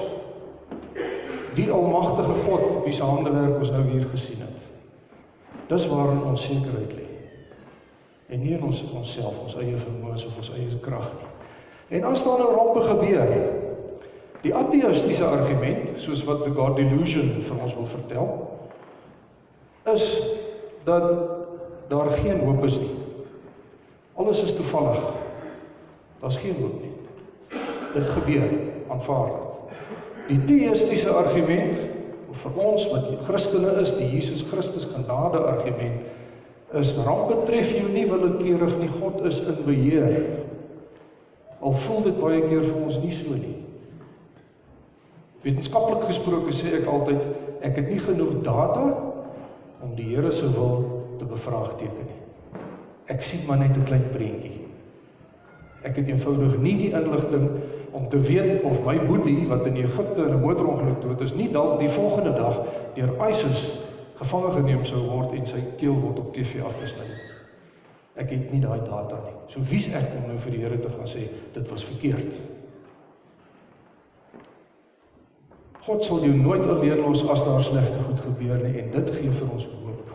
Die 1.56 1.70
almagtige 1.72 2.36
God 2.44 2.82
wie 2.84 2.92
se 2.92 3.08
handewerk 3.08 3.62
ons 3.64 3.72
nou 3.72 3.86
hier 3.88 4.04
gesien 4.12 4.44
het. 4.44 4.64
Dis 5.72 5.88
waarin 5.88 6.26
ons 6.28 6.50
sekerheid 6.52 6.92
lê. 6.92 7.07
En 8.28 8.42
nie 8.42 8.54
in 8.56 8.64
ons 8.64 8.82
onsself, 8.92 9.38
ons 9.42 9.56
eie 9.60 9.76
vermoëns 9.76 10.26
of 10.28 10.36
ons 10.36 10.52
eie 10.56 10.80
krag 10.84 11.08
nie. 11.16 11.30
En 11.98 12.10
as 12.10 12.24
daar 12.24 12.42
nou 12.42 12.50
rampe 12.52 12.82
gebeur, 12.84 13.30
Die 14.44 14.54
ateïstiese 14.54 15.26
argument, 15.26 15.96
soos 15.98 16.22
wat 16.26 16.44
the 16.46 16.52
God 16.54 16.76
delusion 16.78 17.40
vir 17.42 17.58
ons 17.58 17.74
wil 17.74 17.88
vertel, 17.90 18.28
is 19.90 20.04
dat 20.86 21.08
daar 21.90 22.12
geen 22.20 22.44
hoop 22.44 22.62
is 22.68 22.78
nie. 22.78 22.92
Alles 24.18 24.42
is 24.44 24.54
toevallig. 24.54 25.00
Daar's 26.22 26.38
geen 26.38 26.54
hoop 26.60 26.78
nie. 26.82 26.92
Dit 27.94 28.10
gebeur, 28.14 28.50
aanvaar 28.92 29.32
dit. 29.32 29.44
Die 30.28 30.40
teïstiese 30.44 31.10
argument 31.16 31.78
vir 32.38 32.58
ons 32.62 32.84
wat 32.92 33.08
Christene 33.26 33.72
is, 33.82 33.94
die 33.96 34.10
Jesus 34.12 34.44
Christus 34.50 34.86
genade 34.92 35.40
argument 35.40 36.04
is 36.76 36.92
ramp 37.04 37.28
betref 37.28 37.72
jou 37.72 37.88
nie 37.92 38.04
willekeurig 38.08 38.76
nie, 38.78 38.90
God 38.92 39.22
is 39.24 39.40
in 39.40 39.62
beheer. 39.64 40.18
Al 41.64 41.72
voel 41.72 42.02
dit 42.04 42.20
baie 42.20 42.42
keer 42.44 42.66
vir 42.66 42.82
ons 42.84 42.98
nie 43.02 43.12
so 43.14 43.32
nie. 43.34 43.56
Wetenskaplik 45.42 46.04
gesproke 46.10 46.52
sê 46.52 46.74
ek 46.80 46.90
altyd 46.90 47.24
ek 47.64 47.80
het 47.80 47.88
nie 47.88 48.00
genoeg 48.02 48.40
data 48.46 48.84
om 49.82 49.94
die 49.96 50.10
Here 50.10 50.30
se 50.34 50.50
wil 50.54 50.84
te 51.18 51.26
bevraagteken 51.26 52.06
nie. 52.10 52.20
Ek 53.08 53.22
sien 53.24 53.46
maar 53.48 53.58
net 53.58 53.76
'n 53.76 53.86
klein 53.88 54.10
prentjie. 54.12 54.68
Ek 55.82 55.96
het 55.96 56.08
eenvoudig 56.08 56.58
nie 56.58 56.76
die 56.76 56.92
inligting 56.92 57.48
om 57.92 58.08
te 58.08 58.20
weet 58.20 58.62
of 58.62 58.84
my 58.84 58.98
boetie 59.06 59.46
wat 59.48 59.66
in 59.66 59.76
Egipte 59.76 60.22
in 60.26 60.34
'n 60.34 60.40
motorongeluk 60.40 61.00
dood 61.00 61.20
is, 61.20 61.34
nie 61.34 61.50
dalk 61.50 61.78
die 61.78 61.88
volgende 61.88 62.32
dag 62.34 62.62
deur 62.94 63.28
ISIS 63.28 63.88
gevange 64.18 64.52
geneem 64.58 64.84
sou 64.84 65.00
word 65.06 65.34
en 65.38 65.46
sy 65.46 65.62
keel 65.78 65.96
word 65.98 66.18
op 66.18 66.30
TV 66.34 66.62
afgesny. 66.66 67.06
Ek 68.18 68.32
het 68.34 68.52
nie 68.52 68.60
daai 68.62 68.80
data 68.82 69.18
nie. 69.22 69.34
So 69.52 69.62
wie's 69.62 69.86
ek 69.94 70.14
om 70.18 70.30
nou 70.32 70.38
vir 70.42 70.54
die 70.54 70.62
Here 70.64 70.78
te 70.82 70.90
gaan 70.90 71.10
sê 71.10 71.28
dit 71.54 71.68
was 71.70 71.86
verkeerd? 71.86 72.38
God 75.88 76.04
sal 76.04 76.24
jou 76.26 76.34
nooit 76.36 76.66
alleen 76.66 77.00
los 77.00 77.22
as 77.30 77.44
daar 77.46 77.62
slegte 77.64 78.02
goed 78.04 78.20
gebeur 78.20 78.58
nie 78.60 78.82
en 78.82 78.90
dit 78.92 79.12
gee 79.14 79.30
vir 79.30 79.52
ons 79.54 79.68
hoop. 79.70 80.10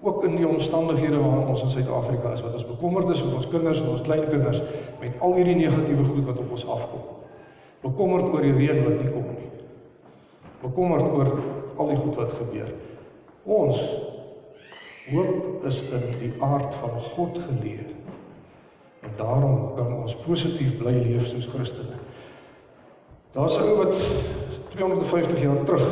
Ook 0.00 0.24
in 0.28 0.36
die 0.38 0.46
omstandighede 0.46 1.18
waarin 1.18 1.48
ons 1.50 1.64
in 1.66 1.72
Suid-Afrika 1.72 2.32
is 2.36 2.44
wat 2.44 2.54
ons 2.54 2.66
bekommerd 2.68 3.08
is 3.10 3.22
oor 3.24 3.40
ons 3.40 3.48
kinders 3.50 3.80
en 3.82 3.88
ons 3.96 4.04
kleinkinders 4.06 4.60
met 5.00 5.16
al 5.24 5.34
hierdie 5.40 5.56
negatiewe 5.58 6.04
goed 6.06 6.28
wat 6.28 6.38
op 6.38 6.52
ons 6.54 6.66
afkom. 6.76 7.08
Bekommerd 7.82 8.28
oor 8.30 8.44
die 8.46 8.54
reën 8.54 8.84
wat 8.84 9.00
nie 9.00 9.10
kom 9.10 9.26
nie. 9.32 9.48
Bekommerd 10.62 11.10
oor 11.10 11.32
al 11.78 11.92
die 11.92 12.00
goed 12.00 12.18
wat 12.18 12.32
gebeur. 12.32 12.72
Ons 13.48 13.80
hoop 15.08 15.64
is 15.68 15.80
in 15.94 16.04
die 16.20 16.32
aard 16.44 16.74
van 16.74 17.00
God 17.14 17.38
geleer. 17.46 17.86
En 19.06 19.14
daarom 19.16 19.74
kan 19.76 19.94
ons 20.02 20.16
positief 20.26 20.76
bly 20.80 20.92
leef 20.92 21.26
soos 21.30 21.48
Christene. 21.48 21.96
Daar's 23.32 23.58
'n 23.58 23.62
ou 23.62 23.76
wat 23.76 23.94
250 24.68 25.42
jaar 25.42 25.64
terug 25.64 25.86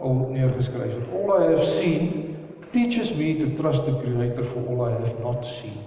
al 0.00 0.28
neergeskryf 0.30 0.94
het. 0.94 1.06
All 1.14 1.42
I 1.42 1.44
have 1.50 1.64
seen 1.64 2.36
teaches 2.70 3.14
me 3.14 3.36
to 3.36 3.62
trust 3.62 3.84
the 3.84 3.96
creator 4.02 4.44
for 4.44 4.62
all 4.68 4.88
I 4.88 4.92
have 4.92 5.14
not 5.22 5.46
seen. 5.46 5.78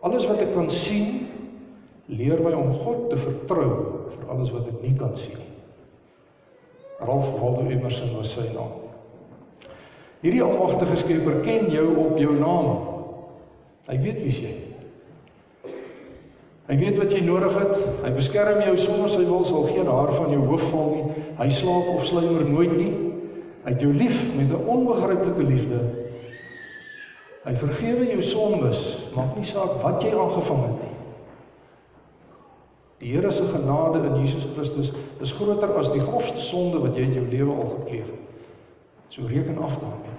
Alles 0.00 0.26
wat 0.26 0.40
ek 0.40 0.54
kan 0.54 0.70
sien 0.70 1.28
leer 2.06 2.42
my 2.42 2.52
om 2.52 2.72
God 2.72 3.10
te 3.10 3.16
vertrou 3.16 3.70
vir 4.10 4.28
alles 4.32 4.50
wat 4.50 4.68
ek 4.68 4.82
nie 4.82 4.94
kan 4.98 5.16
sien 5.16 5.36
nie. 5.38 5.49
Ralph 7.00 7.40
Waldo 7.40 7.68
Emerson 7.68 8.16
was 8.16 8.32
sy 8.32 8.50
naam. 8.54 8.76
Hierdie 10.20 10.42
almagtige 10.44 10.96
Skepper 11.00 11.40
ken 11.44 11.70
jou 11.72 11.86
op 11.96 12.18
jou 12.20 12.34
naam. 12.36 12.74
Hy 13.88 13.96
weet 14.02 14.20
wie 14.20 14.34
jy 14.34 14.50
is. 14.50 14.66
Hy 16.70 16.76
weet 16.78 17.00
wat 17.00 17.10
jy 17.10 17.24
nodig 17.26 17.56
het. 17.58 17.72
Hy 18.04 18.10
beskerm 18.14 18.60
jou 18.62 18.76
sonder 18.78 19.10
sy 19.10 19.24
wil 19.26 19.40
sal 19.42 19.64
geen 19.72 19.88
haar 19.90 20.12
van 20.14 20.30
jou 20.30 20.42
hoof 20.52 20.68
val 20.70 20.92
nie. 20.92 21.24
Hy 21.40 21.48
slaap 21.50 21.88
of 21.96 22.04
sluimer 22.06 22.44
nooit 22.46 22.76
nie. 22.76 22.92
Hy 23.64 23.72
het 23.72 23.82
jou 23.82 23.90
lief 23.90 24.20
met 24.36 24.52
'n 24.54 24.68
onbegryplike 24.70 25.48
liefde. 25.48 25.80
Hy 27.44 27.54
vergewe 27.56 28.06
jou 28.06 28.22
sondes, 28.22 29.10
maak 29.16 29.34
nie 29.36 29.44
saak 29.44 29.82
wat 29.82 30.02
jy 30.02 30.12
aangevang 30.14 30.62
het 30.62 30.82
nie. 30.82 30.89
Die 33.00 33.14
Here 33.14 33.30
se 33.32 33.46
genade 33.48 34.02
in 34.04 34.18
Jesus 34.20 34.44
Christus 34.54 34.92
is 35.20 35.32
groter 35.32 35.72
as 35.80 35.88
die 35.92 36.02
grofste 36.04 36.38
sonde 36.38 36.82
wat 36.82 36.98
jy 36.98 37.06
in 37.08 37.16
jou 37.16 37.28
lewe 37.30 37.54
al 37.54 37.70
gepleeg 37.78 38.10
het. 38.10 38.26
So 39.08 39.24
reken 39.26 39.58
af 39.58 39.78
daarmee. 39.80 40.18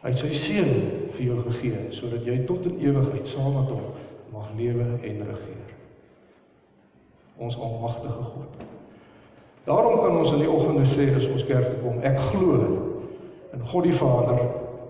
Hy 0.00 0.12
het 0.12 0.22
sy 0.22 0.30
seun 0.38 0.70
vir 1.16 1.24
jou 1.26 1.40
gegee 1.48 1.88
sodat 1.92 2.24
jy 2.24 2.38
tot 2.48 2.70
in 2.70 2.78
ewigheid 2.86 3.26
saam 3.28 3.58
met 3.58 3.72
hom 3.74 3.90
mag 4.30 4.52
lewe 4.56 4.86
en 4.94 5.24
regeer. 5.26 5.74
Ons 7.40 7.58
almagtige 7.58 8.30
God. 8.30 8.62
Daarom 9.66 9.98
kan 10.00 10.16
ons 10.16 10.32
in 10.32 10.44
die 10.44 10.50
oggende 10.50 10.86
sê 10.88 11.10
as 11.16 11.26
ons 11.28 11.44
kerk 11.48 11.72
toe 11.72 11.82
kom, 11.82 11.98
ek 12.06 12.22
glo 12.30 12.62
in 13.50 13.66
God 13.72 13.84
die 13.88 13.96
Vader, 13.96 14.40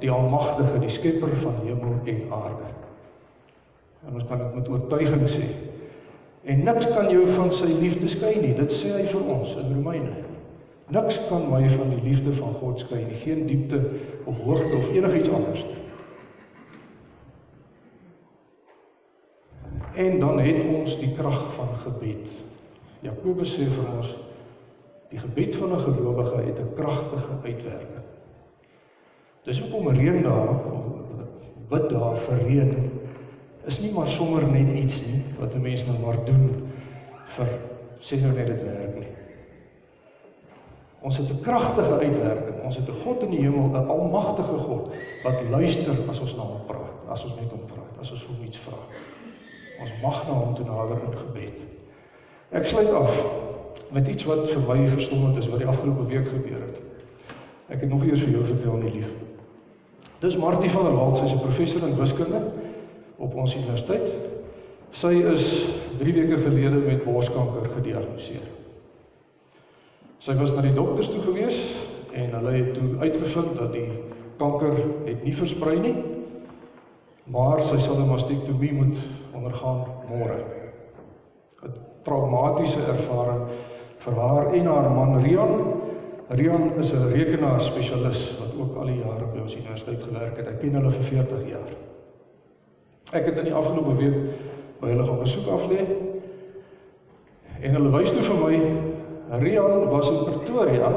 die 0.04 0.12
almagtige, 0.12 0.78
die 0.82 0.92
skepper 0.92 1.32
van 1.40 1.58
hemel 1.64 1.96
en 2.04 2.22
aarde. 2.36 2.70
En 4.06 4.14
ons 4.14 4.28
kan 4.28 4.44
dit 4.44 4.60
met 4.60 4.68
oortuiging 4.76 5.26
sê. 5.28 5.48
En 6.44 6.62
niks 6.64 6.88
kan 6.94 7.10
jou 7.12 7.26
van 7.28 7.52
sy 7.52 7.68
liefde 7.80 8.08
skei 8.08 8.38
nie. 8.40 8.54
Dit 8.56 8.72
sê 8.72 8.94
hy 8.96 9.04
vir 9.10 9.26
ons 9.28 9.56
in 9.60 9.74
Romeine. 9.74 10.14
Niks 10.90 11.20
kan 11.28 11.44
my 11.50 11.68
van 11.68 11.92
die 11.92 12.00
liefde 12.02 12.32
van 12.32 12.56
God 12.62 12.80
skei 12.80 13.04
nie. 13.04 13.18
Geen 13.20 13.44
diepte 13.46 13.80
of 14.24 14.40
hoogte 14.46 14.76
of 14.76 14.88
enigiets 14.90 15.30
anders 15.30 15.64
nie. 15.68 15.76
En 20.00 20.20
dan 20.20 20.38
het 20.40 20.64
ons 20.64 20.96
die 21.00 21.12
krag 21.16 21.52
van 21.54 21.74
gebed. 21.84 22.32
Jakobus 23.04 23.52
sê 23.58 23.66
vir 23.68 23.88
ons 23.98 24.14
die 25.10 25.18
gebed 25.18 25.56
van 25.56 25.72
'n 25.74 25.84
gelowige 25.84 26.42
het 26.46 26.58
'n 26.60 26.74
kragtige 26.74 27.34
uitwerking. 27.44 28.04
Dis 29.44 29.60
hoekom 29.60 29.88
reën 29.88 30.22
daar 30.22 30.48
of 30.48 30.92
bid 31.68 31.90
daar 31.90 32.16
vir 32.16 32.38
reën 32.46 32.99
is 33.70 33.80
nie 33.84 33.92
maar 33.94 34.08
sommer 34.10 34.46
net 34.50 34.72
iets 34.74 35.04
nie 35.06 35.22
wat 35.38 35.54
'n 35.54 35.62
mens 35.62 35.84
nou 35.86 35.98
maar 36.02 36.18
doen 36.24 36.46
vir 37.36 37.48
sê 38.00 38.18
nou 38.20 38.32
net 38.32 38.46
dit 38.46 38.62
werk 38.64 38.94
nie. 38.98 39.12
Ons 41.00 41.16
het 41.16 41.30
'n 41.30 41.40
kragtige 41.40 41.98
uitwerking. 41.98 42.64
Ons 42.64 42.76
het 42.76 42.88
'n 42.88 43.00
God 43.04 43.22
in 43.22 43.30
die 43.30 43.40
hemel, 43.40 43.70
'n 43.70 43.88
almagtige 43.88 44.58
God 44.58 44.90
wat 45.24 45.44
luister 45.50 45.94
as 46.10 46.20
ons 46.20 46.36
na 46.36 46.42
hom 46.42 46.64
praat, 46.66 46.96
as 47.08 47.24
ons 47.24 47.34
met 47.40 47.50
hom 47.50 47.64
praat, 47.66 47.94
as 48.00 48.10
ons 48.10 48.26
hom 48.26 48.44
iets 48.44 48.58
vra. 48.58 48.78
Ons 49.80 49.92
mag 50.02 50.26
na 50.26 50.32
hom 50.32 50.54
toe 50.54 50.64
nader 50.64 50.98
in 51.06 51.18
gebed. 51.18 51.58
Ek 52.50 52.66
sluit 52.66 52.92
af 52.92 53.24
met 53.90 54.08
iets 54.08 54.24
wat 54.24 54.50
vir 54.50 54.62
my 54.68 54.86
verstommend 54.86 55.36
is 55.36 55.48
wat 55.48 55.58
die 55.58 55.68
afgelope 55.68 56.06
week 56.06 56.28
gebeur 56.28 56.60
het. 56.60 56.80
Ek 57.68 57.80
het 57.80 57.88
nog 57.88 58.04
eers 58.04 58.20
vir 58.20 58.30
jou 58.30 58.44
vertel 58.44 58.72
nie 58.72 58.92
lief. 58.92 59.12
Dis 60.18 60.36
Martie 60.36 60.70
van 60.70 60.84
der 60.84 60.96
Walt, 60.96 61.16
sy's 61.16 61.32
'n 61.32 61.40
professor 61.40 61.88
in 61.88 61.96
wiskunde 61.96 62.40
op 63.20 63.34
ons 63.36 63.54
universiteit. 63.54 64.08
Sy 64.90 65.12
is 65.30 65.46
3 66.00 66.14
weke 66.16 66.40
gelede 66.42 66.80
met 66.82 67.04
borskanker 67.04 67.68
gediagnoseer. 67.76 68.46
Sy 70.20 70.34
was 70.36 70.54
na 70.56 70.64
die 70.64 70.74
dokters 70.76 71.10
toe 71.12 71.22
gewees 71.24 71.58
en 72.16 72.34
hulle 72.36 72.56
het 72.56 72.72
toe 72.76 72.98
uitgevind 73.00 73.54
dat 73.56 73.70
die 73.72 73.86
kanker 74.40 74.74
het 75.06 75.22
nie 75.24 75.36
versprei 75.36 75.76
nie. 75.80 75.94
Maar 77.30 77.62
sy 77.62 77.78
sal 77.78 78.00
'n 78.00 78.10
mastektomie 78.10 78.72
moet 78.72 78.98
ondergaan 79.32 79.84
môre. 80.10 80.40
'n 81.62 81.72
Traumatiese 82.02 82.80
ervaring 82.88 83.46
vir 83.98 84.14
haar 84.14 84.54
en 84.54 84.66
haar 84.66 84.90
man 84.90 85.22
Rian. 85.22 85.54
Rian 86.28 86.72
is 86.78 86.92
'n 86.92 87.12
rekenaar 87.12 87.60
spesialis 87.60 88.38
wat 88.40 88.52
ook 88.60 88.76
al 88.76 88.86
die 88.86 88.98
jare 89.04 89.26
by 89.32 89.40
ons 89.40 89.56
universiteit 89.56 90.02
gewerk 90.02 90.36
het. 90.36 90.48
Ek 90.48 90.60
ken 90.60 90.74
hulle 90.74 90.90
vir 90.90 91.04
40 91.04 91.48
jaar. 91.48 91.89
Ek 93.10 93.26
het 93.26 93.38
in 93.42 93.48
die 93.48 93.54
afgelope 93.54 93.96
week 93.98 94.18
by 94.80 94.92
hulle 94.92 95.06
gaan 95.06 95.18
besoek 95.18 95.48
aflê. 95.50 95.84
En 97.60 97.74
hulle 97.76 97.90
wys 97.92 98.12
toe 98.14 98.22
vir 98.22 98.38
my 98.44 98.60
Rian 99.40 99.88
was 99.90 100.10
in 100.10 100.22
Pretoria 100.26 100.90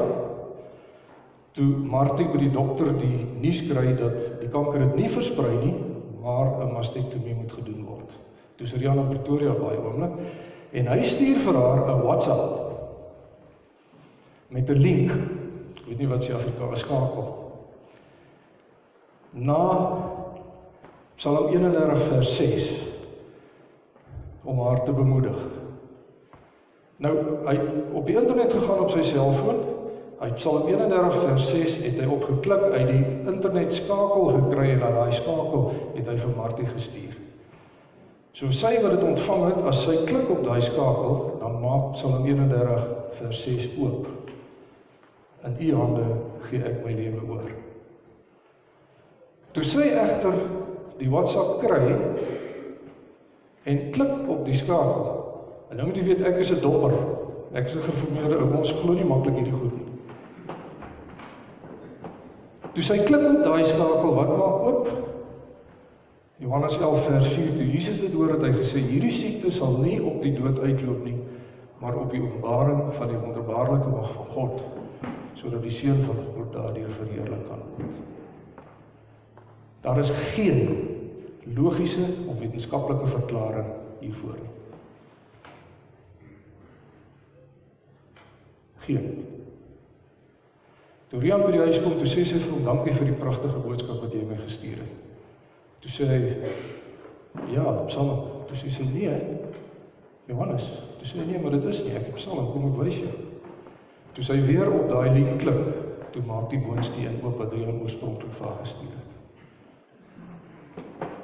toe 1.54 1.66
Martie 1.86 2.26
by 2.26 2.40
die 2.40 2.50
dokter 2.50 2.88
die 2.98 3.26
nuus 3.38 3.60
kry 3.68 3.92
dat 3.98 4.40
die 4.40 4.50
kanker 4.50 4.82
dit 4.82 4.96
nie 4.98 5.10
versprei 5.10 5.52
nie, 5.60 5.74
maar 6.22 6.50
'n 6.62 6.72
mastektomie 6.72 7.34
moet 7.34 7.52
gedoen 7.52 7.84
word. 7.84 8.10
Toe 8.56 8.66
is 8.66 8.74
Rian 8.74 8.98
in 8.98 9.08
Pretoria 9.08 9.52
baie 9.52 9.78
oomblik 9.78 10.12
en 10.72 10.86
hy 10.86 11.02
stuur 11.02 11.38
vir 11.46 11.54
haar 11.54 11.86
'n 11.90 12.02
WhatsApp 12.02 12.42
met 14.48 14.70
'n 14.70 14.78
link. 14.78 15.10
Ek 15.10 15.86
weet 15.86 15.98
nie 15.98 16.08
wat 16.08 16.22
sy 16.22 16.32
Afrikaans 16.32 16.80
skakel. 16.80 17.26
Na 19.32 20.13
Psalm 21.16 21.48
31 21.48 22.02
vers 22.08 22.36
6 22.36 22.70
om 24.44 24.60
haar 24.60 24.82
te 24.84 24.92
bemoedig. 24.92 25.36
Nou, 26.96 27.14
hy 27.46 27.54
het 27.54 27.70
op 27.92 28.06
die 28.06 28.16
internet 28.18 28.52
gegaan 28.52 28.84
op 28.84 28.90
sy 28.92 29.02
selfoon. 29.06 29.62
Hy 30.20 30.30
Psalm 30.38 30.68
31 30.68 31.20
vers 31.26 31.48
6 31.50 31.76
het 31.84 32.00
hy 32.00 32.08
opgeklik 32.10 32.66
uit 32.72 32.86
die 32.90 33.04
internet 33.30 33.74
skakel 33.74 34.30
gekry 34.36 34.70
en 34.74 34.82
daai 34.84 35.12
skakel 35.12 35.68
het 35.96 36.08
hy 36.08 36.16
vir 36.22 36.34
Martie 36.36 36.68
gestuur. 36.70 37.14
So 38.34 38.50
sy 38.50 38.72
wat 38.82 38.96
dit 38.96 39.06
ontvang 39.06 39.44
het, 39.52 39.60
as 39.70 39.84
sy 39.86 39.94
klik 40.08 40.30
op 40.34 40.42
daai 40.42 40.62
skakel, 40.64 41.18
dan 41.38 41.60
maak 41.62 41.92
Psalm 41.94 42.24
31 42.26 42.86
vers 43.20 43.42
6 43.46 43.68
oop. 43.78 44.08
In 45.46 45.54
u 45.60 45.74
hande 45.76 46.06
gee 46.48 46.62
ek 46.66 46.80
my 46.82 46.94
lewe 46.98 47.22
oor. 47.28 47.52
Toe 49.54 49.62
sy 49.62 49.86
egter 49.92 50.34
die 50.98 51.10
WhatsApp 51.10 51.60
kry 51.62 51.94
en 53.64 53.90
klik 53.90 54.28
op 54.28 54.44
die 54.46 54.54
skakel. 54.54 55.06
En 55.70 55.76
nou 55.80 55.88
moet 55.88 55.98
jy 55.98 56.04
weet 56.04 56.26
ek 56.28 56.38
is 56.42 56.52
'n 56.52 56.60
dobber. 56.60 56.92
Ek 57.52 57.66
is 57.66 57.74
'n 57.74 57.86
geformeerde 57.88 58.36
ou. 58.38 58.56
Ons 58.58 58.72
glo 58.72 58.92
nie 58.92 59.04
maklik 59.04 59.34
hierdie 59.34 59.52
goed 59.52 59.72
nie. 59.72 59.88
Toe 62.74 62.82
sy 62.82 62.98
klik 63.06 63.22
op 63.22 63.44
daai 63.44 63.64
skakel, 63.64 64.14
wat 64.14 64.28
maak 64.28 64.62
oop? 64.66 64.88
Johannes 66.38 66.76
11 66.80 67.04
vers 67.06 67.26
4. 67.26 67.54
Toe 67.56 67.66
Jesus 67.70 68.00
dit 68.00 68.12
hoor 68.12 68.32
het 68.34 68.42
hy 68.42 68.52
gesê 68.52 68.78
hierdie 68.78 69.12
siekte 69.12 69.50
sal 69.50 69.78
nie 69.78 70.02
op 70.02 70.22
die 70.22 70.32
dood 70.34 70.58
uitloop 70.58 71.04
nie, 71.04 71.18
maar 71.80 71.94
op 71.96 72.10
die 72.10 72.22
openbaring 72.22 72.94
van 72.94 73.08
die 73.08 73.18
wonderbaarlike 73.18 73.88
mag 73.88 74.12
van 74.12 74.26
God, 74.26 74.64
sodat 75.34 75.62
die 75.62 75.70
seun 75.70 76.02
van 76.02 76.16
God 76.34 76.52
daardeur 76.52 76.90
verheerlik 76.90 77.46
kan 77.48 77.62
word. 77.76 78.02
Daar 79.84 79.98
is 79.98 80.10
geen 80.10 80.88
logiese 81.54 82.06
of 82.26 82.38
wetenskaplike 82.38 83.06
verklaring 83.06 83.66
hiervoor 84.00 84.38
nie. 84.40 84.52
Geen. 88.86 89.26
Toe 91.08 91.20
Rian 91.20 91.44
by 91.44 91.52
die 91.52 91.60
huis 91.66 91.82
kom, 91.84 91.98
toe 92.00 92.08
sê 92.08 92.24
sy 92.24 92.40
vir 92.40 92.56
hom 92.56 92.64
dankie 92.64 92.96
vir 92.96 93.10
die 93.12 93.18
pragtige 93.20 93.60
boodskap 93.60 94.00
wat 94.06 94.16
jy 94.16 94.24
my 94.24 94.40
gestuur 94.40 94.80
het. 94.80 94.96
Toe 95.84 95.92
sê 95.92 96.08
hy 96.08 96.18
ja, 97.52 97.68
Psalm. 97.90 98.24
Toe 98.48 98.56
sê 98.56 98.72
sy 98.72 98.88
nee. 98.88 99.12
Johannes, 100.32 100.70
toe 100.96 101.08
sê 101.08 101.20
hy 101.20 101.28
nee, 101.28 101.44
maar 101.44 101.58
dit 101.58 101.68
is 101.68 101.84
nie. 101.84 101.92
Ek 101.92 102.08
het 102.08 102.16
Psalm, 102.16 102.48
kom 102.54 102.70
ek 102.72 102.80
wys 102.80 103.02
jou. 103.04 103.14
Toe 104.16 104.24
sy 104.24 104.40
weer 104.48 104.72
op 104.72 104.88
daai 104.88 105.12
lyn 105.12 105.36
klik, 105.44 105.64
toe 106.16 106.24
maak 106.24 106.48
die 106.52 106.64
boonsteen 106.64 107.20
oop 107.20 107.36
wat 107.42 107.52
Rian 107.52 107.82
oorspronklik 107.84 108.32
vir 108.38 108.48
haar 108.48 108.62
gestuur 108.64 108.96
het. 108.96 109.13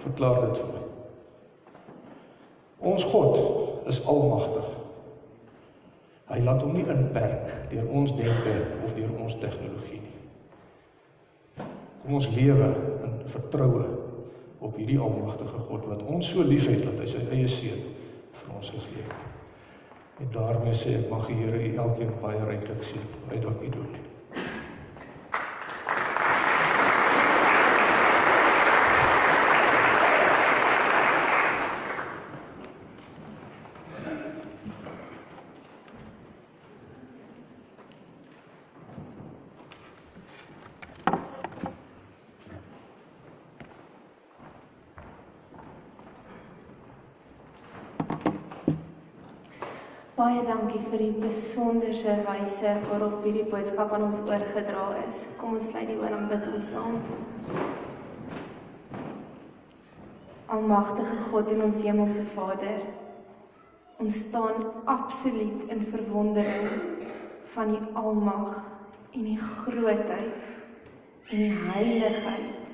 Verklaar 0.00 0.40
dit 0.46 0.60
vir 0.60 0.68
my. 0.74 0.82
Ons 2.90 3.04
God 3.04 3.88
is 3.90 4.00
almagtig. 4.08 4.68
Hy 6.30 6.38
laat 6.46 6.62
hom 6.64 6.76
nie 6.76 6.86
inperk 6.88 7.48
deur 7.72 7.88
ons 8.00 8.14
denke 8.16 8.54
of 8.86 8.94
deur 8.96 9.10
ons 9.20 9.36
tegnologie 9.42 10.00
nie. 10.04 11.66
Kom 12.02 12.16
ons 12.20 12.30
lewe 12.36 12.70
in 13.06 13.18
vertroue 13.32 13.88
op 14.60 14.76
hierdie 14.78 15.00
almagtige 15.00 15.64
God 15.68 15.88
wat 15.90 16.06
ons 16.06 16.30
so 16.32 16.44
liefhet 16.46 16.84
dat 16.86 17.02
hy 17.02 17.08
sy 17.10 17.24
eie 17.34 17.50
seun 17.50 17.82
vir 18.38 18.54
ons 18.56 18.72
gegee 18.76 19.04
het. 19.04 19.26
En 20.20 20.32
daarmee 20.36 20.76
sê 20.76 20.98
ek 20.98 21.10
mag 21.12 21.26
die 21.28 21.40
Here 21.40 21.60
u 21.64 21.74
elkeen 21.86 22.14
baie 22.22 22.44
ryklik 22.44 22.84
seën. 22.84 23.10
Hy 23.32 23.40
dalk 23.40 23.64
u 23.64 23.74
doen. 23.76 24.00
Baie 50.20 50.42
besonderse 51.30 52.14
wyse 52.26 52.70
waarop 52.88 53.22
hierdie 53.24 53.46
boodskap 53.50 53.92
aan 53.94 54.08
ons 54.08 54.22
oorgedra 54.26 54.86
is. 55.04 55.22
Kom 55.38 55.54
ons 55.58 55.68
sluit 55.70 55.86
die 55.86 55.98
oë 56.00 56.10
en 56.16 56.26
bid 56.30 56.48
ons 56.50 56.70
saam. 56.72 56.96
Almagtige 60.50 61.20
God 61.28 61.52
en 61.54 61.62
ons 61.68 61.82
hemelse 61.86 62.24
Vader, 62.32 62.82
ons 64.02 64.18
staan 64.24 64.66
absoluut 64.90 65.70
in 65.70 65.86
verwondering 65.92 66.66
van 67.54 67.76
die 67.76 67.82
almag 67.94 68.58
en 69.14 69.30
die 69.30 69.38
grootheid 69.38 70.34
en 71.30 71.44
die 71.44 71.54
heiligheid 71.70 72.70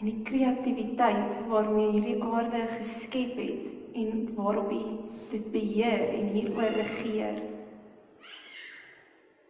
en 0.00 0.08
die 0.08 0.18
kreatiwiteit 0.24 1.42
waarmee 1.52 1.92
hierdie 1.98 2.18
aarde 2.24 2.64
geskep 2.78 3.36
het 3.36 3.72
en 3.92 4.28
waarop 4.38 4.72
U 4.72 4.84
dit 5.32 5.48
beheer 5.52 6.08
en 6.16 6.30
hieroor 6.32 6.78
regeer. 6.80 7.51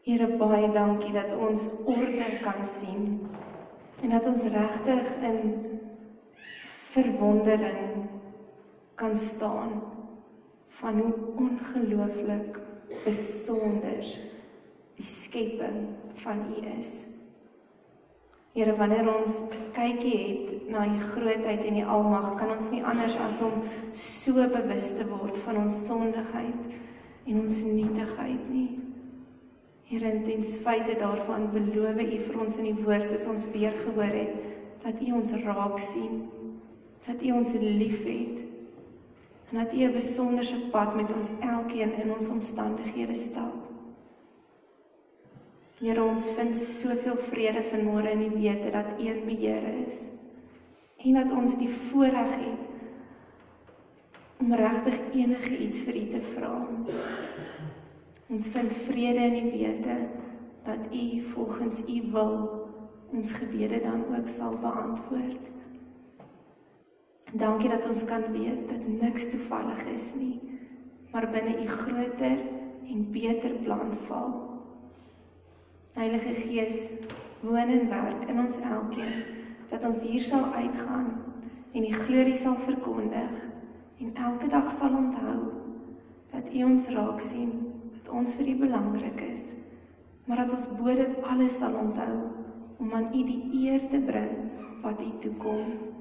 Here 0.02 0.26
baie 0.34 0.66
dankie 0.74 1.12
dat 1.14 1.30
ons 1.38 1.68
orde 1.86 2.26
kan 2.42 2.64
sien 2.66 3.20
en 4.02 4.10
dat 4.10 4.26
ons 4.26 4.42
regtig 4.50 5.10
in 5.22 5.38
verwondering 6.90 8.08
kan 8.98 9.14
staan 9.16 9.78
van 10.80 10.98
hoe 10.98 11.14
ongelooflik 11.38 12.58
besonder 13.04 14.02
die 14.98 15.06
skepping 15.06 15.86
van 16.24 16.44
U 16.50 16.66
is. 16.78 16.92
Here 18.52 18.74
wanneer 18.76 19.06
ons 19.14 19.38
kykie 19.72 20.18
het 20.18 20.68
na 20.68 20.82
u 20.84 20.98
grootheid 20.98 21.62
en 21.62 21.78
die 21.78 21.86
almag, 21.86 22.34
kan 22.36 22.50
ons 22.52 22.68
nie 22.74 22.82
anders 22.84 23.14
as 23.22 23.38
om 23.40 23.62
so 23.96 24.34
bewus 24.34 24.90
te 24.98 25.06
word 25.08 25.38
van 25.46 25.62
ons 25.62 25.84
sondigheid 25.86 26.74
en 27.24 27.44
ons 27.46 27.62
nietigheid 27.64 28.50
nie. 28.50 28.91
Here, 29.92 30.22
ten 30.24 30.42
spyte 30.42 30.94
daarvan 30.96 31.50
beloof 31.52 31.98
u 32.00 32.18
vir 32.24 32.36
ons 32.40 32.54
in 32.56 32.64
die 32.64 32.84
woord 32.84 33.10
soos 33.10 33.26
ons 33.28 33.42
weer 33.52 33.74
gehoor 33.76 34.14
het, 34.16 34.38
dat 34.80 35.02
u 35.04 35.10
ons 35.18 35.32
raak 35.44 35.74
sien, 35.84 36.22
dat 37.04 37.20
u 37.20 37.34
ons 37.36 37.52
liefhet 37.60 38.38
en 39.50 39.58
dat 39.60 39.74
u 39.76 39.82
'n 39.84 39.92
besonderse 39.92 40.56
pad 40.72 40.96
met 40.96 41.12
ons 41.12 41.28
elkeen 41.40 41.92
in 42.00 42.14
ons 42.14 42.28
omstandighede 42.28 43.14
stap. 43.14 43.52
Here 45.78 46.02
ons 46.04 46.24
vind 46.38 46.54
soveel 46.54 47.16
vrede 47.16 47.62
vanmôre 47.62 48.10
in 48.10 48.18
die 48.18 48.36
wete 48.38 48.70
dat 48.70 48.96
U 48.98 49.04
in 49.04 49.24
beheer 49.26 49.86
is 49.86 50.06
en 51.04 51.14
dat 51.14 51.30
ons 51.30 51.58
die 51.58 51.68
voorreg 51.68 52.34
het 52.34 52.60
om 54.40 54.54
regtig 54.54 54.98
enige 55.12 55.56
iets 55.58 55.78
vir 55.78 55.96
U 55.96 56.08
te 56.08 56.20
vra. 56.20 56.54
Ons 58.32 58.46
vind 58.48 58.72
vrede 58.72 59.24
in 59.28 59.34
die 59.34 59.50
wete 59.52 59.94
dat 60.64 60.86
U 60.88 61.20
volgens 61.34 61.80
U 61.84 61.96
wil 62.12 62.36
ons 63.12 63.32
gebede 63.32 63.80
dan 63.84 64.04
ook 64.16 64.26
sal 64.26 64.54
beantwoord. 64.60 65.50
Dankie 67.32 67.68
dat 67.68 67.84
ons 67.88 68.04
kan 68.04 68.24
weet 68.32 68.68
dat 68.68 68.86
niks 68.88 69.28
toevallig 69.30 69.84
is 69.92 70.14
nie, 70.14 70.40
maar 71.12 71.28
binne 71.30 71.58
U 71.60 71.66
groter 71.66 72.38
en 72.88 73.10
beter 73.10 73.52
plan 73.66 73.92
val. 74.06 74.32
Heilige 75.92 76.32
Gees, 76.32 76.78
woon 77.40 77.68
en 77.68 77.88
werk 77.88 78.24
in 78.28 78.40
ons 78.40 78.56
elkeen 78.56 79.12
dat 79.68 79.84
ons 79.84 80.00
hier 80.08 80.24
sal 80.24 80.48
uitgaan 80.56 81.12
en 81.72 81.84
die 81.84 81.92
glorie 81.92 82.36
sal 82.36 82.56
verkondig 82.64 83.44
en 84.00 84.14
elke 84.14 84.48
dag 84.48 84.72
sal 84.72 84.96
onthou 84.96 85.38
dat 86.32 86.48
U 86.48 86.64
ons 86.64 86.88
raak 86.96 87.20
sien, 87.20 87.71
ons 88.18 88.32
vir 88.38 88.52
U 88.52 88.56
belangrik 88.64 89.20
is, 89.32 89.48
maar 90.26 90.44
dat 90.44 90.54
ons 90.56 90.68
bo 90.78 90.94
dit 90.96 91.22
alles 91.22 91.58
sal 91.58 91.74
onthou 91.78 92.12
om 92.82 92.94
aan 92.94 93.10
U 93.12 93.24
die 93.26 93.40
eer 93.64 93.88
te 93.90 94.00
bring 94.02 94.32
wat 94.82 95.00
U 95.00 95.10
toekom. 95.22 95.91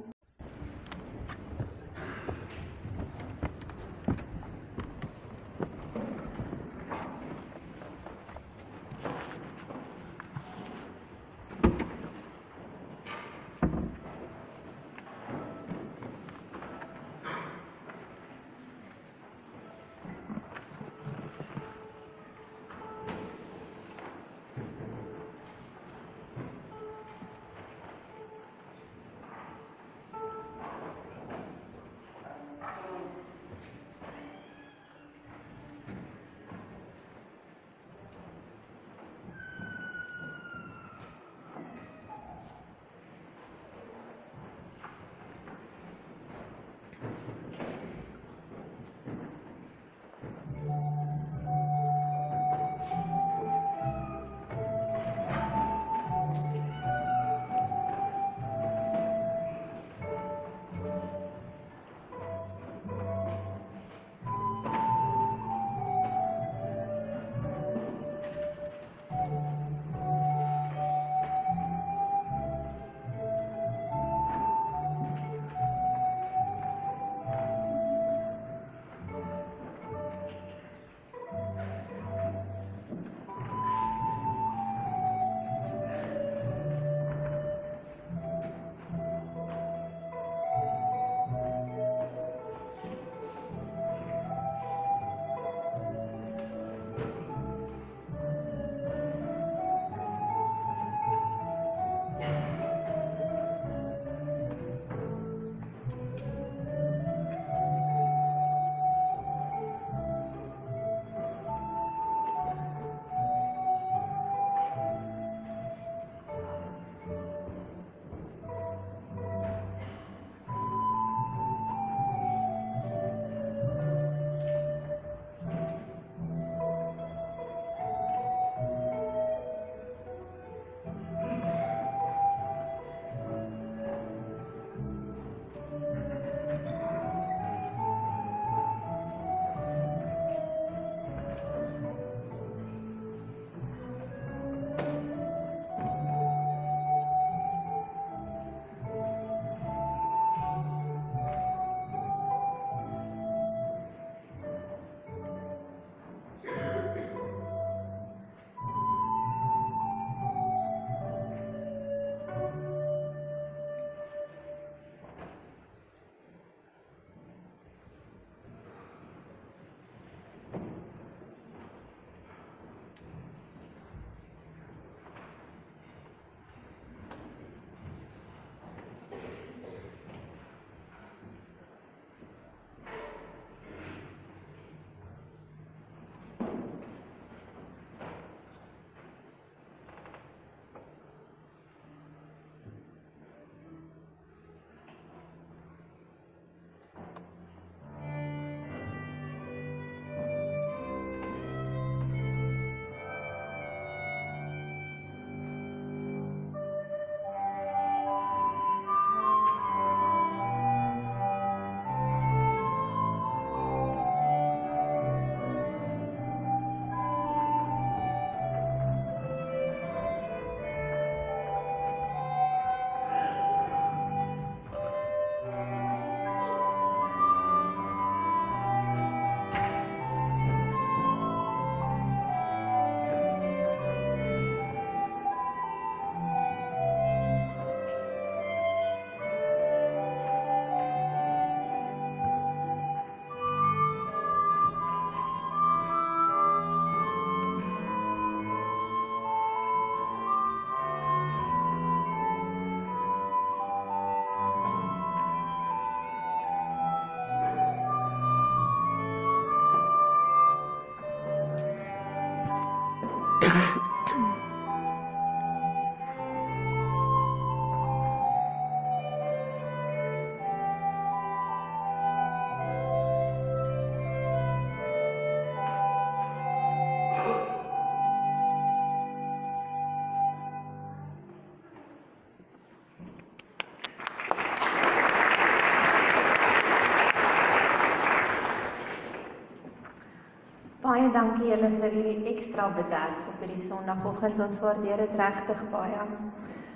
Baie 291.01 291.13
dankie 291.15 291.47
julle 291.49 291.69
vir 291.81 291.93
hierdie 291.95 292.29
ekstra 292.29 292.67
bederf 292.75 293.29
op 293.31 293.39
hierdie 293.41 293.57
Sondagoggend. 293.57 294.37
Ons 294.45 294.59
waardeer 294.61 294.99
dit 295.01 295.15
regtig 295.17 295.63
baie. 295.71 296.03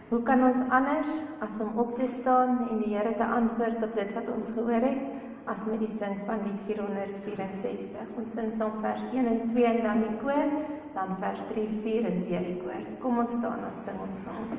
Hoe 0.10 0.20
kan 0.26 0.42
ons 0.48 0.64
anders 0.74 1.12
as 1.46 1.60
om 1.62 1.78
op 1.84 1.92
te 2.00 2.08
staan 2.10 2.56
en 2.64 2.80
die 2.82 2.96
Here 2.96 3.12
te 3.20 3.28
antwoord 3.36 3.86
op 3.86 3.94
dit 4.00 4.16
wat 4.18 4.32
ons 4.34 4.50
gehoor 4.56 4.88
het 4.88 5.46
as 5.54 5.68
met 5.70 5.78
die 5.86 5.92
sing 5.94 6.18
van 6.26 6.42
lied 6.48 6.66
464. 6.72 8.18
Ons 8.18 8.34
sing 8.40 8.50
saam 8.50 8.82
vers 8.82 9.06
1 9.12 9.30
en 9.30 9.46
2 9.54 9.70
en 9.76 9.80
dan 9.86 10.02
die 10.08 10.18
koor, 10.26 10.58
dan 10.98 11.14
vers 11.22 11.46
3, 11.54 11.70
4 11.86 12.10
en 12.10 12.20
weer 12.26 12.50
die 12.50 12.58
koor. 12.66 12.92
Kom 13.06 13.22
ons 13.28 13.38
staan 13.38 13.62
en 13.70 13.78
sing 13.86 14.02
ons 14.10 14.26
saam. 14.26 14.58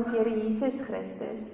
ons 0.00 0.12
Here 0.16 0.30
Jesus 0.30 0.80
Christus 0.80 1.50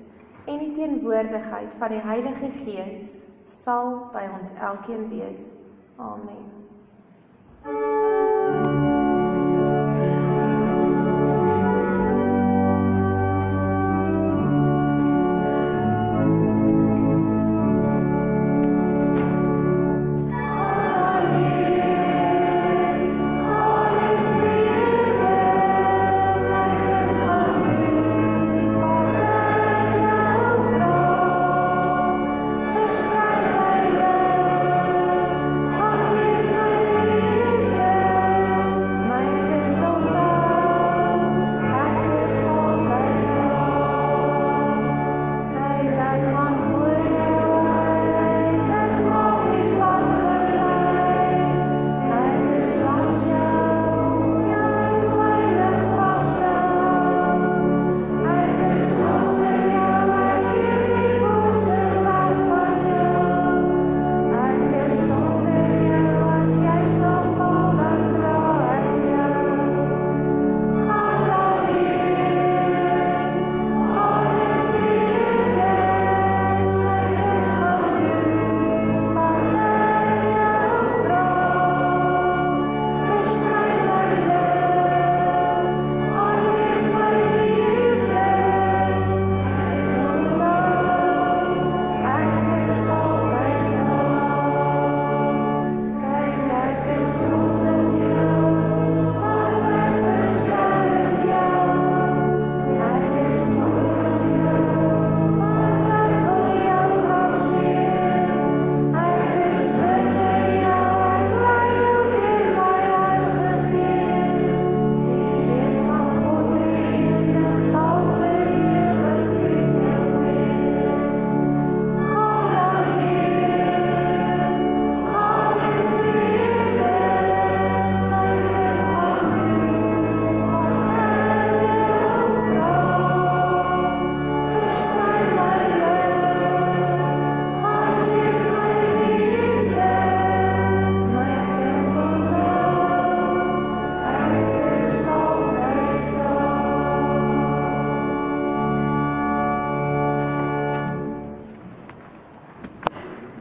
en 0.47 0.61
die 0.63 0.71
teenwoordigheid 0.77 1.75
van 1.81 1.91
die 1.91 2.03
Heilige 2.05 2.53
Gees 2.61 3.09
sal 3.51 4.07
by 4.15 4.23
ons 4.37 4.55
elkeen 4.63 5.09
wees. 5.11 5.51
Amen. 5.99 7.96